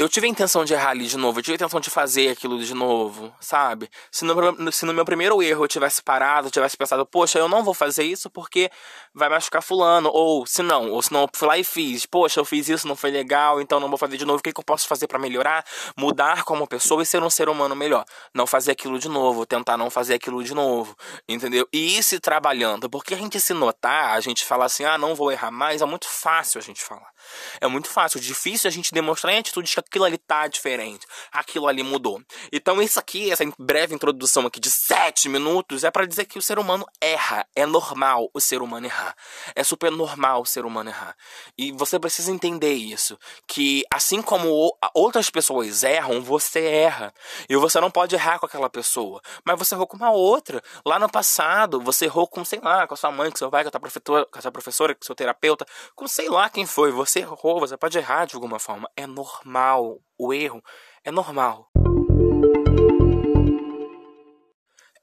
eu 0.00 0.08
tive 0.08 0.26
a 0.26 0.30
intenção 0.30 0.64
de 0.64 0.72
errar 0.72 0.90
ali 0.90 1.06
de 1.06 1.18
novo, 1.18 1.38
eu 1.38 1.42
tive 1.42 1.52
a 1.52 1.56
intenção 1.56 1.78
de 1.78 1.90
fazer 1.90 2.30
aquilo 2.30 2.58
de 2.58 2.72
novo, 2.72 3.30
sabe? 3.38 3.90
Se 4.10 4.24
no, 4.24 4.72
se 4.72 4.86
no 4.86 4.94
meu 4.94 5.04
primeiro 5.04 5.42
erro 5.42 5.64
eu 5.64 5.68
tivesse 5.68 6.02
parado, 6.02 6.46
eu 6.46 6.50
tivesse 6.50 6.74
pensado, 6.74 7.04
poxa, 7.04 7.38
eu 7.38 7.46
não 7.46 7.62
vou 7.62 7.74
fazer 7.74 8.04
isso 8.04 8.30
porque 8.30 8.70
vai 9.14 9.28
machucar 9.28 9.62
fulano, 9.62 10.08
ou 10.10 10.46
se 10.46 10.62
não, 10.62 10.90
ou 10.90 11.02
se 11.02 11.12
não 11.12 11.22
eu 11.22 11.28
fui 11.34 11.46
lá 11.46 11.58
e 11.58 11.64
fiz, 11.64 12.06
poxa, 12.06 12.40
eu 12.40 12.46
fiz 12.46 12.70
isso, 12.70 12.88
não 12.88 12.96
foi 12.96 13.10
legal, 13.10 13.60
então 13.60 13.78
não 13.78 13.90
vou 13.90 13.98
fazer 13.98 14.16
de 14.16 14.24
novo, 14.24 14.38
o 14.38 14.42
que, 14.42 14.54
que 14.54 14.60
eu 14.60 14.64
posso 14.64 14.88
fazer 14.88 15.06
para 15.06 15.18
melhorar? 15.18 15.66
Mudar 15.94 16.44
como 16.44 16.66
pessoa 16.66 17.02
e 17.02 17.06
ser 17.06 17.22
um 17.22 17.28
ser 17.28 17.50
humano 17.50 17.76
melhor. 17.76 18.06
Não 18.34 18.46
fazer 18.46 18.72
aquilo 18.72 18.98
de 18.98 19.08
novo, 19.08 19.44
tentar 19.44 19.76
não 19.76 19.90
fazer 19.90 20.14
aquilo 20.14 20.42
de 20.42 20.54
novo, 20.54 20.96
entendeu? 21.28 21.68
E 21.70 21.98
ir 21.98 22.02
se 22.02 22.18
trabalhando, 22.18 22.88
porque 22.88 23.12
a 23.12 23.18
gente 23.18 23.38
se 23.38 23.52
notar, 23.52 24.14
a 24.14 24.20
gente 24.20 24.46
falar 24.46 24.64
assim, 24.64 24.84
ah, 24.84 24.96
não 24.96 25.14
vou 25.14 25.30
errar 25.30 25.50
mais, 25.50 25.82
é 25.82 25.84
muito 25.84 26.08
fácil 26.08 26.58
a 26.58 26.62
gente 26.62 26.82
falar. 26.82 27.10
É 27.60 27.66
muito 27.66 27.88
fácil, 27.88 28.20
difícil 28.20 28.68
a 28.68 28.70
gente 28.70 28.92
demonstrar 28.92 29.34
em 29.34 29.38
atitudes 29.38 29.74
que 29.74 29.80
aquilo 29.80 30.04
ali 30.04 30.18
tá 30.18 30.46
diferente, 30.46 31.06
aquilo 31.32 31.66
ali 31.66 31.82
mudou. 31.82 32.22
Então, 32.52 32.80
isso 32.82 32.98
aqui, 32.98 33.30
essa 33.30 33.44
breve 33.58 33.94
introdução 33.94 34.46
aqui 34.46 34.60
de 34.60 34.70
sete 34.70 35.28
minutos, 35.28 35.84
é 35.84 35.90
para 35.90 36.06
dizer 36.06 36.24
que 36.26 36.38
o 36.38 36.42
ser 36.42 36.58
humano 36.58 36.86
erra. 37.00 37.46
É 37.54 37.66
normal 37.66 38.30
o 38.32 38.40
ser 38.40 38.62
humano 38.62 38.86
errar. 38.86 39.14
É 39.54 39.64
super 39.64 39.90
normal 39.90 40.42
o 40.42 40.46
ser 40.46 40.64
humano 40.64 40.90
errar. 40.90 41.16
E 41.56 41.72
você 41.72 41.98
precisa 41.98 42.30
entender 42.30 42.72
isso. 42.72 43.18
Que 43.46 43.84
assim 43.92 44.22
como 44.22 44.72
outras 44.94 45.30
pessoas 45.30 45.82
erram, 45.82 46.20
você 46.22 46.64
erra. 46.64 47.12
E 47.48 47.56
você 47.56 47.80
não 47.80 47.90
pode 47.90 48.14
errar 48.14 48.38
com 48.38 48.46
aquela 48.46 48.70
pessoa. 48.70 49.20
Mas 49.44 49.58
você 49.58 49.74
errou 49.74 49.86
com 49.86 49.96
uma 49.96 50.10
outra. 50.10 50.62
Lá 50.84 50.98
no 50.98 51.08
passado, 51.08 51.80
você 51.80 52.04
errou 52.04 52.26
com, 52.26 52.44
sei 52.44 52.60
lá, 52.60 52.86
com 52.86 52.94
a 52.94 52.96
sua 52.96 53.10
mãe, 53.10 53.30
com 53.30 53.36
seu 53.36 53.50
pai, 53.50 53.64
com 53.64 53.68
a 53.68 53.72
sua 53.72 53.80
professora, 53.80 54.26
com 54.26 54.38
a 54.38 54.42
sua 54.42 54.52
professora, 54.52 54.94
com 54.94 55.04
seu 55.04 55.14
terapeuta, 55.14 55.66
com 55.94 56.06
sei 56.06 56.28
lá 56.28 56.48
quem 56.48 56.66
foi. 56.66 56.90
Você 56.92 57.09
errou, 57.18 57.60
você 57.60 57.76
pode 57.76 57.98
errar 57.98 58.24
de 58.24 58.34
alguma 58.34 58.58
forma. 58.58 58.88
É 58.96 59.06
normal 59.06 59.98
o 60.18 60.32
erro 60.32 60.62
é 61.04 61.10
normal. 61.10 61.68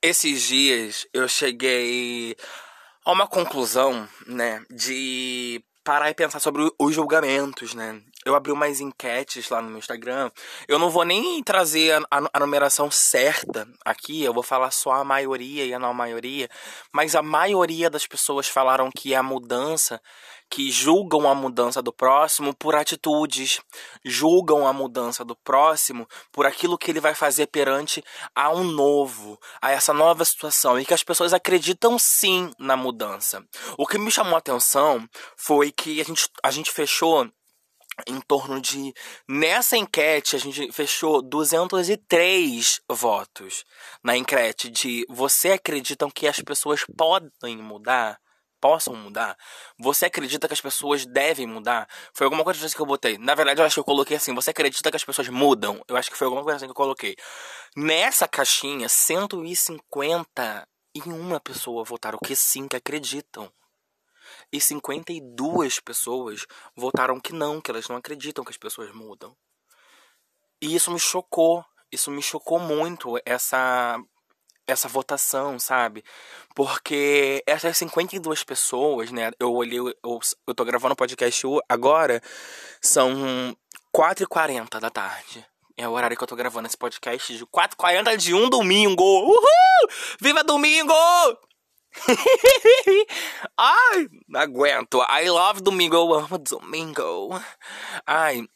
Esses 0.02 0.44
dias 0.44 1.08
eu 1.14 1.28
cheguei 1.28 2.36
a 3.04 3.12
uma 3.12 3.28
conclusão, 3.28 4.08
né, 4.28 4.64
de 4.70 5.64
parar 5.84 6.10
e 6.10 6.14
pensar 6.14 6.42
sobre 6.42 6.70
os 6.78 6.94
julgamentos, 6.94 7.74
né? 7.74 8.02
Eu 8.26 8.36
abri 8.36 8.52
umas 8.52 8.82
enquetes 8.82 9.50
lá 9.50 9.62
no 9.62 9.70
meu 9.70 9.80
Instagram. 9.80 10.30
Eu 10.68 10.78
não 10.78 10.90
vou 10.90 11.06
nem 11.06 11.42
trazer 11.42 11.94
a, 11.94 12.00
a, 12.12 12.30
a, 12.34 12.40
numeração 12.42 12.92
certa 12.92 13.66
aqui, 13.86 14.22
eu 14.22 14.34
vou 14.34 14.44
falar 14.44 14.70
só 14.72 14.92
a 14.92 15.04
maioria 15.06 15.66
e 15.66 15.74
a 15.74 15.80
não 15.80 15.94
maioria. 15.94 16.50
Mas 16.92 17.16
a 17.16 17.22
maioria 17.22 17.90
das 17.90 18.06
pessoas 18.06 18.50
falaram 18.50 18.90
que 18.94 19.16
a 19.16 19.24
mudança 19.24 20.02
que 20.50 20.72
julgam 20.72 21.30
a 21.30 21.36
mudança 21.36 21.82
do 21.82 21.92
próximo 21.92 22.56
por 22.56 22.76
atitudes, 22.76 23.60
julgam 24.04 24.66
a 24.66 24.74
mudança 24.74 25.24
do 25.26 25.36
próximo 25.36 26.08
por 26.32 26.46
aquilo 26.46 26.78
que 26.78 26.92
ele 26.92 27.00
vai 27.00 27.14
fazer 27.14 27.48
perante 27.48 28.04
a 28.36 28.50
um 28.50 28.64
novo, 28.64 29.40
a 29.62 29.72
essa 29.72 29.94
nova 29.94 30.24
situação, 30.24 30.80
e 30.80 30.86
que 30.86 30.94
as 30.94 31.04
pessoas 31.04 31.34
acreditam 31.34 32.00
sim 32.00 32.52
na 32.58 32.78
mudança. 32.78 33.44
O 33.78 33.86
que 33.86 33.98
me 33.98 34.12
chamou 34.12 34.36
a 34.36 34.40
atenção 34.40 35.08
foi 35.36 35.72
que 35.72 36.00
a 36.00 36.04
gente, 36.04 36.30
a 36.44 36.52
gente 36.52 36.72
fechou 36.72 37.30
em 38.06 38.22
torno 38.22 38.62
de. 38.62 38.94
Nessa 39.28 39.76
enquete, 39.76 40.36
a 40.36 40.40
gente 40.40 40.72
fechou 40.72 41.22
203 41.22 42.82
votos 42.90 43.64
na 44.04 44.16
enquete 44.16 44.70
de 44.70 45.06
você 45.10 45.54
acreditam 45.54 46.10
que 46.10 46.28
as 46.28 46.40
pessoas 46.40 46.86
podem 46.96 47.58
mudar? 47.58 48.20
Possam 48.60 48.96
mudar? 48.96 49.38
Você 49.78 50.06
acredita 50.06 50.48
que 50.48 50.54
as 50.54 50.62
pessoas 50.62 51.06
devem 51.06 51.46
mudar? 51.46 51.88
Foi 52.14 52.26
alguma 52.26 52.44
coisa 52.44 52.66
assim 52.66 52.76
que 52.76 52.82
eu 52.82 52.86
botei. 52.86 53.18
Na 53.18 53.36
verdade, 53.36 53.62
eu 53.62 53.66
acho 53.66 53.76
que 53.76 53.80
eu 53.80 53.84
coloquei 53.84 54.18
assim: 54.18 54.34
você 54.34 54.52
acredita 54.52 54.90
que 54.90 54.98
as 54.98 55.04
pessoas 55.04 55.30
mudam? 55.30 55.84
Eu 55.88 55.98
acho 55.98 56.10
que 56.10 56.18
foi 56.18 56.26
alguma 56.26 56.44
coisa 56.44 56.58
assim 56.58 56.66
que 56.66 56.72
eu 56.72 56.76
coloquei. 56.76 57.16
Nessa 57.76 58.28
caixinha, 58.28 58.90
151 58.90 61.40
pessoas 61.40 61.88
votaram 61.88 62.18
que 62.24 62.36
sim, 62.36 62.68
que 62.68 62.76
acreditam. 62.76 63.52
E 64.52 64.60
52 64.60 65.80
pessoas 65.80 66.46
votaram 66.76 67.20
que 67.20 67.34
não, 67.34 67.62
que 67.62 67.72
elas 67.72 67.88
não 67.88 67.98
acreditam 67.98 68.44
que 68.44 68.52
as 68.52 68.58
pessoas 68.58 68.94
mudam. 68.94 69.36
E 70.62 70.76
isso 70.76 70.92
me 70.92 71.00
chocou. 71.00 71.64
Isso 71.92 72.12
me 72.12 72.22
chocou 72.22 72.60
muito, 72.60 73.18
essa 73.26 73.98
essa 74.68 74.88
votação, 74.88 75.58
sabe? 75.58 76.04
Porque 76.54 77.44
essas 77.48 77.78
52 77.78 78.44
pessoas, 78.44 79.12
né? 79.12 79.32
Eu 79.40 79.54
olhei, 79.54 79.80
eu, 79.80 80.20
eu 80.46 80.56
tô 80.56 80.66
gravando 80.66 80.94
o 80.94 80.98
podcast 80.98 81.46
agora, 81.70 82.22
são 82.82 83.56
4h40 83.96 84.80
da 84.80 84.90
tarde. 84.90 85.46
É 85.78 85.88
o 85.88 85.92
horário 85.92 86.18
que 86.18 86.24
eu 86.24 86.28
tô 86.28 86.36
gravando 86.36 86.68
esse 86.68 86.78
podcast 86.78 87.36
de 87.38 87.46
4h40 87.46 88.18
de 88.18 88.34
um 88.34 88.50
domingo. 88.50 89.04
Uhul! 89.04 89.90
Viva 90.20 90.44
domingo! 90.44 90.94
Ai, 93.58 94.08
não 94.28 94.42
aguento. 94.42 95.02
I 95.10 95.30
love 95.30 95.62
domingo. 95.62 95.96
Eu 95.96 96.14
amo 96.14 96.38
domingo. 96.38 97.30
Ai, 98.06 98.48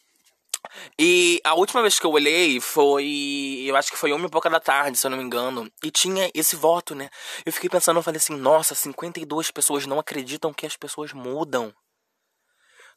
e 0.97 1.41
a 1.43 1.53
última 1.53 1.81
vez 1.81 1.99
que 1.99 2.05
eu 2.05 2.11
olhei 2.11 2.59
foi. 2.59 3.63
Eu 3.65 3.75
acho 3.75 3.91
que 3.91 3.97
foi 3.97 4.11
uma 4.11 4.27
e 4.27 4.29
pouca 4.29 4.49
da 4.49 4.59
tarde, 4.59 4.97
se 4.97 5.05
eu 5.05 5.11
não 5.11 5.17
me 5.17 5.23
engano. 5.23 5.71
E 5.83 5.91
tinha 5.91 6.29
esse 6.33 6.55
voto, 6.55 6.95
né? 6.95 7.09
Eu 7.45 7.51
fiquei 7.51 7.69
pensando, 7.69 7.97
eu 7.97 8.03
falei 8.03 8.17
assim: 8.17 8.35
nossa, 8.35 8.75
52 8.75 9.51
pessoas 9.51 9.85
não 9.85 9.99
acreditam 9.99 10.53
que 10.53 10.65
as 10.65 10.77
pessoas 10.77 11.13
mudam. 11.13 11.73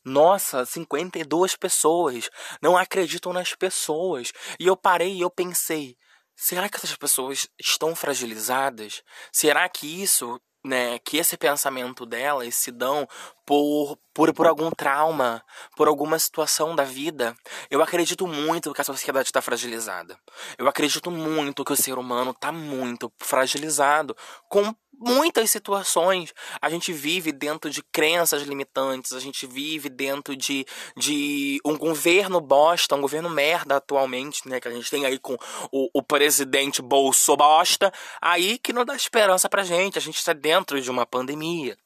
Nossa, 0.05 0.67
52 0.67 1.57
pessoas 1.57 2.29
não 2.61 2.77
acreditam 2.77 3.33
nas 3.33 3.55
pessoas. 3.55 4.33
E 4.61 4.67
eu 4.67 4.77
parei 4.77 5.15
e 5.15 5.21
eu 5.23 5.31
pensei: 5.31 5.97
será 6.37 6.69
que 6.69 6.77
essas 6.77 6.95
pessoas 6.97 7.49
estão 7.59 7.95
fragilizadas? 7.97 9.03
Será 9.33 9.69
que 9.69 10.03
isso 10.03 10.41
né, 10.65 10.99
que 11.01 11.19
esse 11.19 11.37
pensamento 11.37 12.07
delas 12.07 12.55
se 12.55 12.71
dão 12.71 13.07
por, 13.45 13.99
por, 14.15 14.33
por 14.33 14.47
algum 14.47 14.71
trauma, 14.71 15.45
por 15.77 15.87
alguma 15.87 16.19
situação 16.19 16.75
da 16.75 16.85
vida. 16.85 17.37
Eu 17.71 17.83
acredito 17.83 18.27
muito 18.27 18.73
que 18.73 18.81
a 18.81 18.85
sociedade 18.85 19.29
está 19.29 19.43
fragilizada. 19.43 20.19
Eu 20.57 20.67
acredito 20.67 21.11
muito 21.11 21.65
que 21.65 21.73
o 21.73 21.77
ser 21.77 21.99
humano 21.99 22.31
está 22.31 22.51
muito 22.51 23.13
fragilizado 23.19 24.17
com 24.49 24.75
muitas 24.99 25.51
situações. 25.51 26.33
A 26.61 26.69
gente 26.71 26.93
vive 26.93 27.33
dentro 27.33 27.71
de 27.71 27.83
crenças 27.83 28.43
limitantes, 28.43 29.13
a 29.13 29.21
gente 29.21 29.47
vive 29.47 29.89
dentro 29.89 30.37
de, 30.37 30.65
de 30.97 31.61
um 31.65 31.77
governo 31.77 32.41
bosta, 32.41 32.95
um 32.95 33.01
governo 33.01 33.31
merda 33.31 33.77
atualmente, 33.77 34.49
né? 34.49 34.61
Que 34.61 34.69
a 34.69 34.73
gente 34.73 34.91
tem 34.91 35.05
aí 35.07 35.19
com 35.19 35.37
o, 35.73 35.89
o 35.93 36.03
presidente 36.03 36.83
Bolso 36.83 37.37
Bosta, 37.37 37.93
aí 38.21 38.59
que 38.59 38.73
não 38.73 38.85
dá 38.85 38.95
esperança 38.95 39.49
pra 39.49 39.65
gente. 39.65 39.99
A 39.99 40.03
gente 40.03 40.19
está 40.19 40.33
dentro 40.33 40.81
de 40.81 40.91
uma 40.91 41.07
pandemia, 41.07 41.77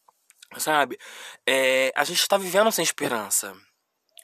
sabe? 0.56 0.98
É, 1.46 1.92
a 1.94 2.04
gente 2.04 2.20
está 2.20 2.36
vivendo 2.36 2.70
sem 2.72 2.82
esperança. 2.82 3.54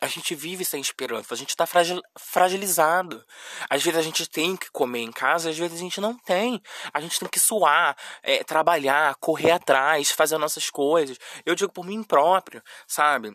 A 0.05 0.07
gente 0.07 0.35
vive 0.35 0.67
sem 0.67 0.83
esperança, 0.83 1.33
a 1.33 1.37
gente 1.37 1.49
está 1.49 1.65
fragil, 1.65 1.99
fragilizado. 2.19 3.25
Às 3.71 3.83
vezes 3.83 3.99
a 3.99 4.03
gente 4.03 4.29
tem 4.29 4.55
que 4.55 4.71
comer 4.71 5.01
em 5.01 5.11
casa, 5.11 5.49
às 5.49 5.57
vezes 5.57 5.79
a 5.79 5.81
gente 5.81 5.99
não 5.99 6.15
tem. 6.15 6.61
A 6.93 7.01
gente 7.01 7.19
tem 7.19 7.27
que 7.27 7.41
suar, 7.41 7.97
é, 8.23 8.45
trabalhar, 8.45 9.15
correr 9.15 9.53
atrás, 9.53 10.11
fazer 10.11 10.37
nossas 10.37 10.69
coisas. 10.69 11.17
Eu 11.47 11.55
digo 11.55 11.73
por 11.73 11.87
mim 11.87 12.03
próprio, 12.03 12.63
sabe? 12.87 13.35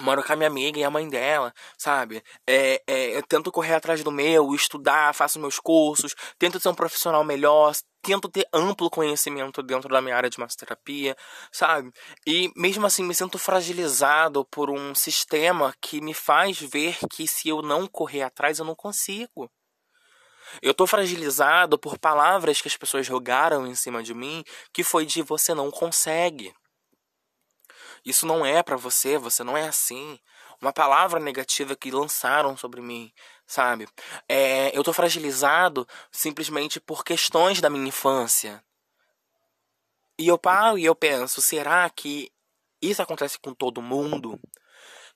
moro 0.00 0.24
com 0.24 0.32
a 0.32 0.36
minha 0.36 0.48
amiga 0.48 0.80
e 0.80 0.82
a 0.82 0.90
mãe 0.90 1.08
dela, 1.08 1.54
sabe? 1.78 2.20
É, 2.44 2.82
é, 2.88 3.16
eu 3.16 3.22
tento 3.22 3.52
correr 3.52 3.74
atrás 3.74 4.02
do 4.02 4.10
meu, 4.10 4.52
estudar, 4.52 5.14
faço 5.14 5.38
meus 5.38 5.60
cursos, 5.60 6.16
tento 6.36 6.58
ser 6.58 6.70
um 6.70 6.74
profissional 6.74 7.22
melhor, 7.22 7.72
tento 8.04 8.28
ter 8.28 8.46
amplo 8.52 8.90
conhecimento 8.90 9.62
dentro 9.62 9.88
da 9.88 10.00
minha 10.02 10.16
área 10.16 10.30
de 10.30 10.38
massoterapia, 10.38 11.16
sabe? 11.50 11.90
E 12.26 12.52
mesmo 12.54 12.86
assim 12.86 13.02
me 13.02 13.14
sinto 13.14 13.38
fragilizado 13.38 14.44
por 14.44 14.70
um 14.70 14.94
sistema 14.94 15.74
que 15.80 16.00
me 16.00 16.14
faz 16.14 16.60
ver 16.60 16.96
que 17.10 17.26
se 17.26 17.48
eu 17.48 17.62
não 17.62 17.86
correr 17.86 18.22
atrás 18.22 18.58
eu 18.58 18.64
não 18.64 18.74
consigo. 18.74 19.50
Eu 20.62 20.74
tô 20.74 20.86
fragilizado 20.86 21.78
por 21.78 21.98
palavras 21.98 22.60
que 22.60 22.68
as 22.68 22.76
pessoas 22.76 23.06
jogaram 23.06 23.66
em 23.66 23.74
cima 23.74 24.02
de 24.02 24.14
mim, 24.14 24.44
que 24.72 24.84
foi 24.84 25.06
de 25.06 25.22
você 25.22 25.54
não 25.54 25.70
consegue. 25.70 26.54
Isso 28.04 28.26
não 28.26 28.44
é 28.44 28.62
para 28.62 28.76
você, 28.76 29.16
você 29.16 29.42
não 29.42 29.56
é 29.56 29.66
assim. 29.66 30.20
Uma 30.60 30.72
palavra 30.72 31.18
negativa 31.18 31.74
que 31.74 31.90
lançaram 31.90 32.56
sobre 32.56 32.80
mim, 32.80 33.12
sabe? 33.46 33.88
É, 34.28 34.76
eu 34.76 34.82
tô 34.82 34.92
fragilizado 34.92 35.86
simplesmente 36.10 36.80
por 36.80 37.04
questões 37.04 37.60
da 37.60 37.70
minha 37.70 37.88
infância. 37.88 38.62
E 40.18 40.28
eu 40.28 40.38
paro 40.38 40.78
e 40.78 40.84
eu 40.84 40.94
penso, 40.94 41.42
será 41.42 41.88
que 41.90 42.30
isso 42.80 43.02
acontece 43.02 43.38
com 43.38 43.52
todo 43.54 43.82
mundo, 43.82 44.38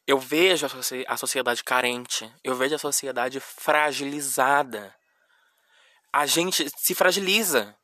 eu 0.07 0.19
vejo 0.19 0.67
a 1.07 1.17
sociedade 1.17 1.63
carente, 1.63 2.33
eu 2.43 2.55
vejo 2.55 2.75
a 2.75 2.79
sociedade 2.79 3.41
fragilizada. 3.41 4.95
A 6.13 6.25
gente 6.25 6.67
se 6.77 6.95
fragiliza. 6.95 7.77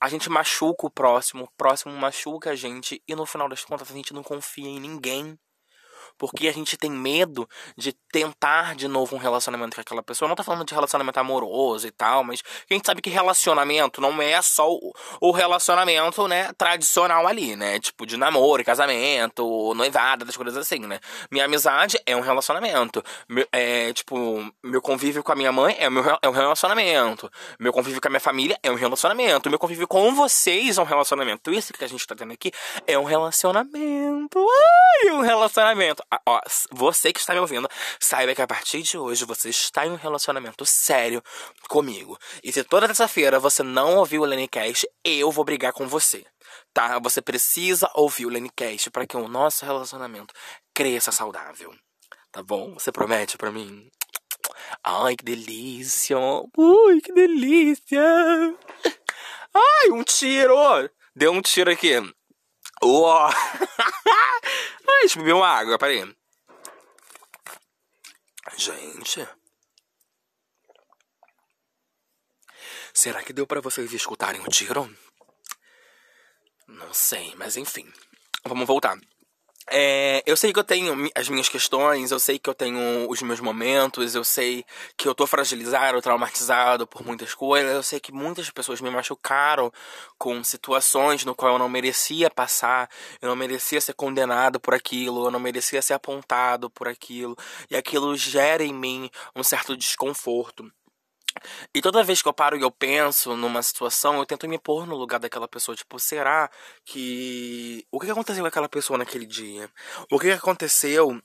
A 0.00 0.08
gente 0.08 0.28
machuca 0.28 0.86
o 0.86 0.90
próximo, 0.90 1.44
o 1.44 1.50
próximo 1.56 1.94
machuca 1.94 2.50
a 2.50 2.56
gente 2.56 3.00
e 3.06 3.14
no 3.14 3.24
final 3.24 3.48
das 3.48 3.64
contas 3.64 3.88
a 3.88 3.94
gente 3.94 4.12
não 4.12 4.22
confia 4.22 4.68
em 4.68 4.80
ninguém 4.80 5.38
porque 6.22 6.46
a 6.46 6.52
gente 6.52 6.76
tem 6.76 6.88
medo 6.88 7.48
de 7.76 7.92
tentar 8.12 8.76
de 8.76 8.86
novo 8.86 9.16
um 9.16 9.18
relacionamento 9.18 9.74
com 9.74 9.80
aquela 9.80 10.04
pessoa. 10.04 10.28
Não 10.28 10.36
tô 10.36 10.44
falando 10.44 10.64
de 10.64 10.72
relacionamento 10.72 11.18
amoroso 11.18 11.84
e 11.84 11.90
tal, 11.90 12.22
mas 12.22 12.44
a 12.70 12.72
gente 12.72 12.86
sabe 12.86 13.02
que 13.02 13.10
relacionamento 13.10 14.00
não 14.00 14.22
é 14.22 14.40
só 14.40 14.68
o 15.20 15.32
relacionamento, 15.32 16.28
né, 16.28 16.52
tradicional 16.56 17.26
ali, 17.26 17.56
né? 17.56 17.80
Tipo, 17.80 18.06
de 18.06 18.16
namoro, 18.16 18.64
casamento, 18.64 19.74
noivada, 19.74 20.24
das 20.24 20.36
coisas 20.36 20.56
assim, 20.56 20.78
né? 20.78 21.00
Minha 21.28 21.46
amizade 21.46 21.98
é 22.06 22.14
um 22.14 22.20
relacionamento. 22.20 23.02
É, 23.50 23.92
tipo, 23.92 24.48
meu 24.62 24.80
convívio 24.80 25.24
com 25.24 25.32
a 25.32 25.34
minha 25.34 25.50
mãe 25.50 25.74
é, 25.76 25.90
meu, 25.90 26.04
é 26.22 26.28
um 26.28 26.32
relacionamento. 26.32 27.28
Meu 27.58 27.72
convívio 27.72 28.00
com 28.00 28.06
a 28.06 28.10
minha 28.10 28.20
família 28.20 28.56
é 28.62 28.70
um 28.70 28.76
relacionamento. 28.76 29.50
Meu 29.50 29.58
convívio 29.58 29.88
com 29.88 30.14
vocês 30.14 30.78
é 30.78 30.80
um 30.80 30.84
relacionamento. 30.84 31.50
Isso 31.50 31.72
que 31.72 31.84
a 31.84 31.88
gente 31.88 32.06
tá 32.06 32.14
tendo 32.14 32.32
aqui 32.32 32.52
é 32.86 32.96
um 32.96 33.02
relacionamento. 33.02 34.38
Ai, 34.38 35.10
um 35.10 35.20
relacionamento. 35.20 36.04
Ó, 36.26 36.40
você 36.70 37.12
que 37.12 37.20
está 37.20 37.32
me 37.32 37.40
ouvindo, 37.40 37.68
saiba 37.98 38.34
que 38.34 38.42
a 38.42 38.46
partir 38.46 38.82
de 38.82 38.98
hoje 38.98 39.24
você 39.24 39.48
está 39.48 39.86
em 39.86 39.90
um 39.90 39.96
relacionamento 39.96 40.64
sério 40.66 41.22
comigo. 41.68 42.18
E 42.42 42.52
se 42.52 42.62
toda 42.64 42.86
terça-feira 42.86 43.38
você 43.38 43.62
não 43.62 43.96
ouviu 43.96 44.22
o 44.22 44.26
Lenicast, 44.26 44.86
eu 45.04 45.30
vou 45.30 45.44
brigar 45.44 45.72
com 45.72 45.88
você. 45.88 46.24
Tá? 46.74 46.98
Você 46.98 47.22
precisa 47.22 47.90
ouvir 47.94 48.26
o 48.26 48.28
Lenicast 48.28 48.90
para 48.90 49.06
que 49.06 49.16
o 49.16 49.28
nosso 49.28 49.64
relacionamento 49.64 50.34
cresça 50.74 51.10
saudável. 51.10 51.74
Tá 52.30 52.42
bom? 52.42 52.74
Você 52.74 52.92
promete 52.92 53.36
para 53.36 53.50
mim? 53.50 53.90
Ai, 54.84 55.16
que 55.16 55.24
delícia! 55.24 56.16
Ui, 56.56 57.00
que 57.00 57.12
delícia! 57.12 58.02
Ai, 59.54 59.90
um 59.90 60.02
tiro! 60.02 60.90
Deu 61.14 61.30
um 61.32 61.42
tiro 61.42 61.70
aqui. 61.70 61.92
Uó! 62.82 63.28
Ai, 64.88 65.00
deixa 65.00 65.18
eu 65.18 65.22
beber 65.22 65.34
uma 65.34 65.48
água, 65.48 65.78
peraí. 65.78 66.16
Gente. 68.56 69.28
Será 72.92 73.22
que 73.22 73.32
deu 73.32 73.46
para 73.46 73.60
vocês 73.60 73.92
escutarem 73.92 74.40
o 74.40 74.48
tiro? 74.48 74.94
Não 76.66 76.92
sei, 76.92 77.34
mas 77.36 77.56
enfim. 77.56 77.90
Vamos 78.44 78.66
voltar. 78.66 78.98
É, 79.70 80.22
eu 80.26 80.36
sei 80.36 80.52
que 80.52 80.58
eu 80.58 80.64
tenho 80.64 81.08
as 81.14 81.28
minhas 81.28 81.48
questões, 81.48 82.10
eu 82.10 82.18
sei 82.18 82.38
que 82.38 82.50
eu 82.50 82.54
tenho 82.54 83.08
os 83.08 83.22
meus 83.22 83.38
momentos, 83.40 84.14
eu 84.14 84.24
sei 84.24 84.64
que 84.96 85.06
eu 85.06 85.14
tô 85.14 85.24
fragilizado, 85.26 86.02
traumatizado 86.02 86.86
por 86.86 87.06
muitas 87.06 87.32
coisas, 87.32 87.72
eu 87.72 87.82
sei 87.82 88.00
que 88.00 88.12
muitas 88.12 88.50
pessoas 88.50 88.80
me 88.80 88.90
machucaram 88.90 89.72
com 90.18 90.42
situações 90.42 91.24
no 91.24 91.34
qual 91.34 91.52
eu 91.54 91.58
não 91.60 91.68
merecia 91.68 92.28
passar, 92.28 92.90
eu 93.20 93.28
não 93.28 93.36
merecia 93.36 93.80
ser 93.80 93.94
condenado 93.94 94.58
por 94.58 94.74
aquilo, 94.74 95.26
eu 95.26 95.30
não 95.30 95.40
merecia 95.40 95.80
ser 95.80 95.94
apontado 95.94 96.68
por 96.68 96.88
aquilo, 96.88 97.36
e 97.70 97.76
aquilo 97.76 98.16
gera 98.16 98.64
em 98.64 98.74
mim 98.74 99.08
um 99.34 99.44
certo 99.44 99.76
desconforto. 99.76 100.70
E 101.74 101.80
toda 101.80 102.02
vez 102.02 102.22
que 102.22 102.28
eu 102.28 102.32
paro 102.32 102.56
e 102.56 102.62
eu 102.62 102.70
penso 102.70 103.36
numa 103.36 103.62
situação, 103.62 104.18
eu 104.18 104.26
tento 104.26 104.48
me 104.48 104.58
pôr 104.58 104.86
no 104.86 104.96
lugar 104.96 105.18
daquela 105.18 105.48
pessoa. 105.48 105.76
Tipo, 105.76 105.98
será 105.98 106.50
que. 106.84 107.86
O 107.90 107.98
que 107.98 108.10
aconteceu 108.10 108.42
com 108.42 108.48
aquela 108.48 108.68
pessoa 108.68 108.98
naquele 108.98 109.26
dia? 109.26 109.70
O 110.10 110.18
que 110.18 110.30
aconteceu 110.30 111.20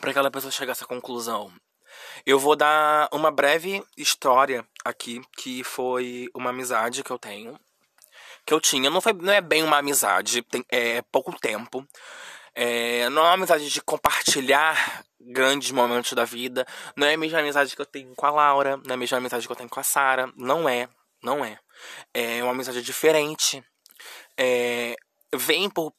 para 0.00 0.10
aquela 0.10 0.30
pessoa 0.30 0.50
chegar 0.50 0.72
a 0.72 0.74
essa 0.74 0.86
conclusão? 0.86 1.52
Eu 2.24 2.38
vou 2.38 2.56
dar 2.56 3.08
uma 3.12 3.30
breve 3.30 3.84
história 3.96 4.66
aqui, 4.84 5.20
que 5.36 5.62
foi 5.64 6.28
uma 6.34 6.50
amizade 6.50 7.02
que 7.02 7.10
eu 7.10 7.18
tenho. 7.18 7.58
Que 8.46 8.54
eu 8.54 8.60
tinha. 8.60 8.90
Não, 8.90 9.00
foi, 9.00 9.12
não 9.12 9.32
é 9.32 9.40
bem 9.40 9.62
uma 9.62 9.78
amizade, 9.78 10.42
tem, 10.42 10.64
é 10.68 11.02
pouco 11.02 11.38
tempo. 11.38 11.86
É, 12.54 13.08
não 13.08 13.22
é 13.22 13.26
uma 13.26 13.34
amizade 13.34 13.68
de 13.70 13.80
compartilhar 13.80 15.04
grandes 15.20 15.70
momentos 15.70 16.12
da 16.12 16.24
vida. 16.24 16.66
Não 16.96 17.06
é 17.06 17.14
a 17.14 17.18
mesma 17.18 17.38
amizade 17.38 17.74
que 17.74 17.80
eu 17.80 17.86
tenho 17.86 18.14
com 18.14 18.26
a 18.26 18.30
Laura, 18.30 18.76
não 18.76 18.90
é 18.90 18.94
a 18.94 18.96
mesma 18.96 19.18
amizade 19.18 19.46
que 19.46 19.52
eu 19.52 19.56
tenho 19.56 19.68
com 19.68 19.80
a 19.80 19.84
Sara. 19.84 20.32
Não 20.36 20.68
é, 20.68 20.88
não 21.22 21.44
é. 21.44 21.58
É 22.12 22.42
uma 22.42 22.52
amizade 22.52 22.82
diferente. 22.82 23.62
É, 24.38 24.96
vem 25.34 25.70
por, 25.70 25.92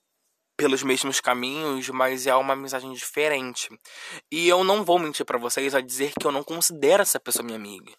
pelos 0.57 0.83
mesmos 0.83 1.19
caminhos, 1.19 1.89
mas 1.89 2.27
é 2.27 2.35
uma 2.35 2.53
amizade 2.53 2.89
diferente. 2.93 3.69
E 4.31 4.47
eu 4.47 4.63
não 4.63 4.83
vou 4.83 4.99
mentir 4.99 5.25
para 5.25 5.37
vocês 5.37 5.73
a 5.73 5.81
dizer 5.81 6.13
que 6.19 6.27
eu 6.27 6.31
não 6.31 6.43
considero 6.43 7.01
essa 7.01 7.19
pessoa 7.19 7.43
minha 7.43 7.57
amiga. 7.57 7.91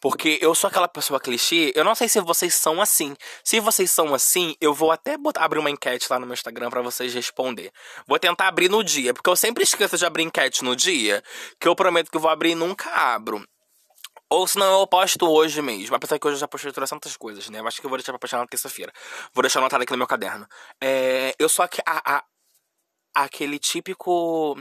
Porque 0.00 0.38
eu 0.40 0.54
sou 0.54 0.68
aquela 0.68 0.88
pessoa 0.88 1.20
clichê, 1.20 1.72
eu 1.74 1.84
não 1.84 1.94
sei 1.94 2.08
se 2.08 2.20
vocês 2.20 2.54
são 2.54 2.80
assim. 2.80 3.16
Se 3.42 3.60
vocês 3.60 3.90
são 3.90 4.14
assim, 4.14 4.56
eu 4.60 4.74
vou 4.74 4.90
até 4.90 5.16
botar, 5.16 5.44
abrir 5.44 5.58
uma 5.58 5.70
enquete 5.70 6.06
lá 6.10 6.18
no 6.18 6.26
meu 6.26 6.34
Instagram 6.34 6.70
para 6.70 6.82
vocês 6.82 7.12
responder. 7.14 7.72
Vou 8.06 8.18
tentar 8.18 8.48
abrir 8.48 8.70
no 8.70 8.82
dia, 8.82 9.12
porque 9.14 9.28
eu 9.28 9.36
sempre 9.36 9.64
esqueço 9.64 9.96
de 9.96 10.06
abrir 10.06 10.22
enquete 10.22 10.64
no 10.64 10.74
dia, 10.76 11.22
que 11.60 11.68
eu 11.68 11.74
prometo 11.74 12.10
que 12.10 12.16
eu 12.16 12.20
vou 12.20 12.30
abrir 12.30 12.50
e 12.50 12.54
nunca 12.54 12.90
abro. 12.90 13.44
Ou 14.30 14.46
senão 14.48 14.80
eu 14.80 14.86
posto 14.86 15.30
hoje 15.30 15.62
mesmo. 15.62 15.94
Apesar 15.94 16.18
que 16.18 16.26
hoje 16.26 16.36
eu 16.36 16.40
já 16.40 16.48
postei 16.48 16.72
tantas 16.72 17.16
coisas, 17.16 17.48
né? 17.50 17.60
Eu 17.60 17.68
acho 17.68 17.80
que 17.80 17.86
eu 17.86 17.88
vou 17.88 17.96
deixar 17.96 18.12
pra 18.12 18.18
postar 18.18 18.38
na 18.38 18.46
terça-feira. 18.46 18.92
Vou 19.32 19.42
deixar 19.42 19.60
anotado 19.60 19.82
aqui 19.82 19.92
no 19.92 19.98
meu 19.98 20.06
caderno. 20.06 20.46
É, 20.82 21.34
eu 21.38 21.48
sou 21.48 21.64
aqui, 21.64 21.80
a, 21.86 22.16
a, 22.16 22.24
aquele 23.14 23.58
típico 23.58 24.56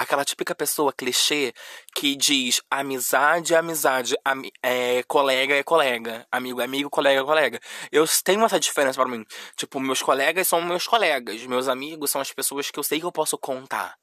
aquela 0.00 0.24
típica 0.24 0.54
pessoa 0.54 0.92
clichê 0.92 1.52
que 1.94 2.16
diz 2.16 2.62
amizade 2.70 3.54
é 3.54 3.58
amizade, 3.58 4.16
am 4.24 4.42
é, 4.62 5.02
colega 5.02 5.54
é 5.54 5.62
colega, 5.62 6.26
amigo 6.32 6.60
é 6.60 6.64
amigo, 6.64 6.88
colega 6.88 7.20
é 7.20 7.24
colega. 7.24 7.60
Eu 7.92 8.06
tenho 8.24 8.44
essa 8.44 8.58
diferença 8.58 9.00
para 9.00 9.10
mim. 9.10 9.24
Tipo, 9.56 9.78
meus 9.78 10.02
colegas 10.02 10.48
são 10.48 10.62
meus 10.62 10.86
colegas, 10.86 11.44
meus 11.46 11.68
amigos 11.68 12.10
são 12.10 12.20
as 12.20 12.32
pessoas 12.32 12.70
que 12.70 12.78
eu 12.78 12.82
sei 12.82 12.98
que 12.98 13.06
eu 13.06 13.12
posso 13.12 13.36
contar 13.36 13.94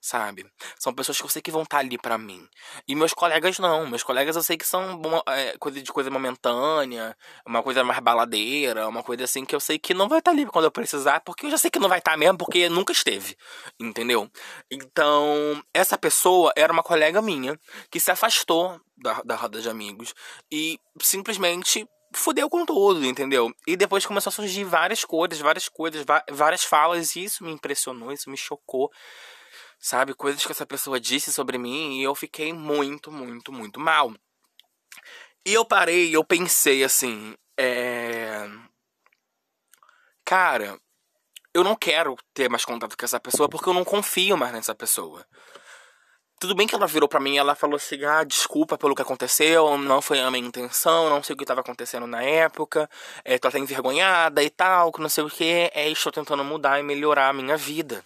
sabe? 0.00 0.46
São 0.78 0.94
pessoas 0.94 1.18
que 1.18 1.24
eu 1.24 1.28
sei 1.28 1.42
que 1.42 1.50
vão 1.50 1.62
estar 1.62 1.76
tá 1.76 1.80
ali 1.80 1.98
para 1.98 2.16
mim. 2.16 2.48
E 2.88 2.94
meus 2.94 3.12
colegas 3.12 3.58
não. 3.58 3.86
Meus 3.86 4.02
colegas 4.02 4.34
eu 4.34 4.42
sei 4.42 4.56
que 4.56 4.66
são 4.66 5.00
é, 5.28 5.56
coisa 5.58 5.82
de 5.82 5.92
coisa 5.92 6.10
momentânea, 6.10 7.16
uma 7.46 7.62
coisa 7.62 7.84
mais 7.84 8.00
baladeira, 8.00 8.88
uma 8.88 9.02
coisa 9.02 9.24
assim 9.24 9.44
que 9.44 9.54
eu 9.54 9.60
sei 9.60 9.78
que 9.78 9.92
não 9.92 10.08
vai 10.08 10.20
estar 10.20 10.30
tá 10.30 10.36
ali 10.36 10.46
quando 10.46 10.64
eu 10.64 10.70
precisar, 10.70 11.20
porque 11.20 11.46
eu 11.46 11.50
já 11.50 11.58
sei 11.58 11.70
que 11.70 11.78
não 11.78 11.88
vai 11.88 11.98
estar 11.98 12.12
tá 12.12 12.16
mesmo, 12.16 12.38
porque 12.38 12.68
nunca 12.68 12.92
esteve. 12.92 13.36
Entendeu? 13.78 14.30
Então, 14.70 15.62
essa 15.74 15.98
pessoa 15.98 16.52
era 16.56 16.72
uma 16.72 16.82
colega 16.82 17.20
minha 17.20 17.58
que 17.90 18.00
se 18.00 18.10
afastou 18.10 18.80
da, 18.96 19.20
da 19.22 19.36
roda 19.36 19.60
de 19.60 19.68
amigos 19.68 20.14
e 20.50 20.78
simplesmente 21.02 21.86
fudeu 22.12 22.48
com 22.48 22.64
tudo, 22.66 23.04
entendeu? 23.04 23.52
E 23.66 23.76
depois 23.76 24.04
começou 24.04 24.30
a 24.30 24.32
surgir 24.32 24.64
várias 24.64 25.04
coisas, 25.04 25.38
várias 25.38 25.68
coisas, 25.68 26.04
várias 26.30 26.64
falas, 26.64 27.14
e 27.14 27.24
isso 27.24 27.44
me 27.44 27.52
impressionou, 27.52 28.12
isso 28.12 28.28
me 28.30 28.36
chocou 28.36 28.90
sabe? 29.80 30.14
Coisas 30.14 30.44
que 30.44 30.52
essa 30.52 30.66
pessoa 30.66 31.00
disse 31.00 31.32
sobre 31.32 31.56
mim 31.56 31.98
e 31.98 32.02
eu 32.02 32.14
fiquei 32.14 32.52
muito, 32.52 33.10
muito, 33.10 33.50
muito 33.50 33.80
mal. 33.80 34.12
E 35.44 35.54
eu 35.54 35.64
parei, 35.64 36.14
eu 36.14 36.22
pensei 36.22 36.84
assim, 36.84 37.34
é. 37.58 38.46
Cara, 40.24 40.78
eu 41.54 41.64
não 41.64 41.74
quero 41.74 42.16
ter 42.34 42.48
mais 42.48 42.64
contato 42.64 42.96
com 42.96 43.04
essa 43.04 43.18
pessoa 43.18 43.48
porque 43.48 43.68
eu 43.68 43.74
não 43.74 43.84
confio 43.84 44.36
mais 44.36 44.52
nessa 44.52 44.74
pessoa. 44.74 45.26
Tudo 46.38 46.54
bem 46.54 46.66
que 46.66 46.74
ela 46.74 46.86
virou 46.86 47.08
para 47.08 47.20
mim 47.20 47.34
e 47.34 47.38
ela 47.38 47.54
falou 47.54 47.76
assim: 47.76 48.04
ah, 48.04 48.24
desculpa 48.24 48.78
pelo 48.78 48.94
que 48.94 49.02
aconteceu, 49.02 49.76
não 49.78 50.00
foi 50.02 50.20
a 50.20 50.30
minha 50.30 50.46
intenção, 50.46 51.10
não 51.10 51.22
sei 51.22 51.34
o 51.34 51.36
que 51.36 51.44
estava 51.44 51.60
acontecendo 51.60 52.06
na 52.06 52.22
época, 52.22 52.88
é, 53.24 53.38
tô 53.38 53.48
até 53.48 53.58
envergonhada 53.58 54.42
e 54.42 54.50
tal, 54.50 54.92
que 54.92 55.00
não 55.00 55.08
sei 55.08 55.24
o 55.24 55.30
que, 55.30 55.70
é, 55.74 55.88
estou 55.90 56.12
tentando 56.12 56.44
mudar 56.44 56.78
e 56.80 56.82
melhorar 56.82 57.28
a 57.30 57.32
minha 57.32 57.56
vida 57.56 58.04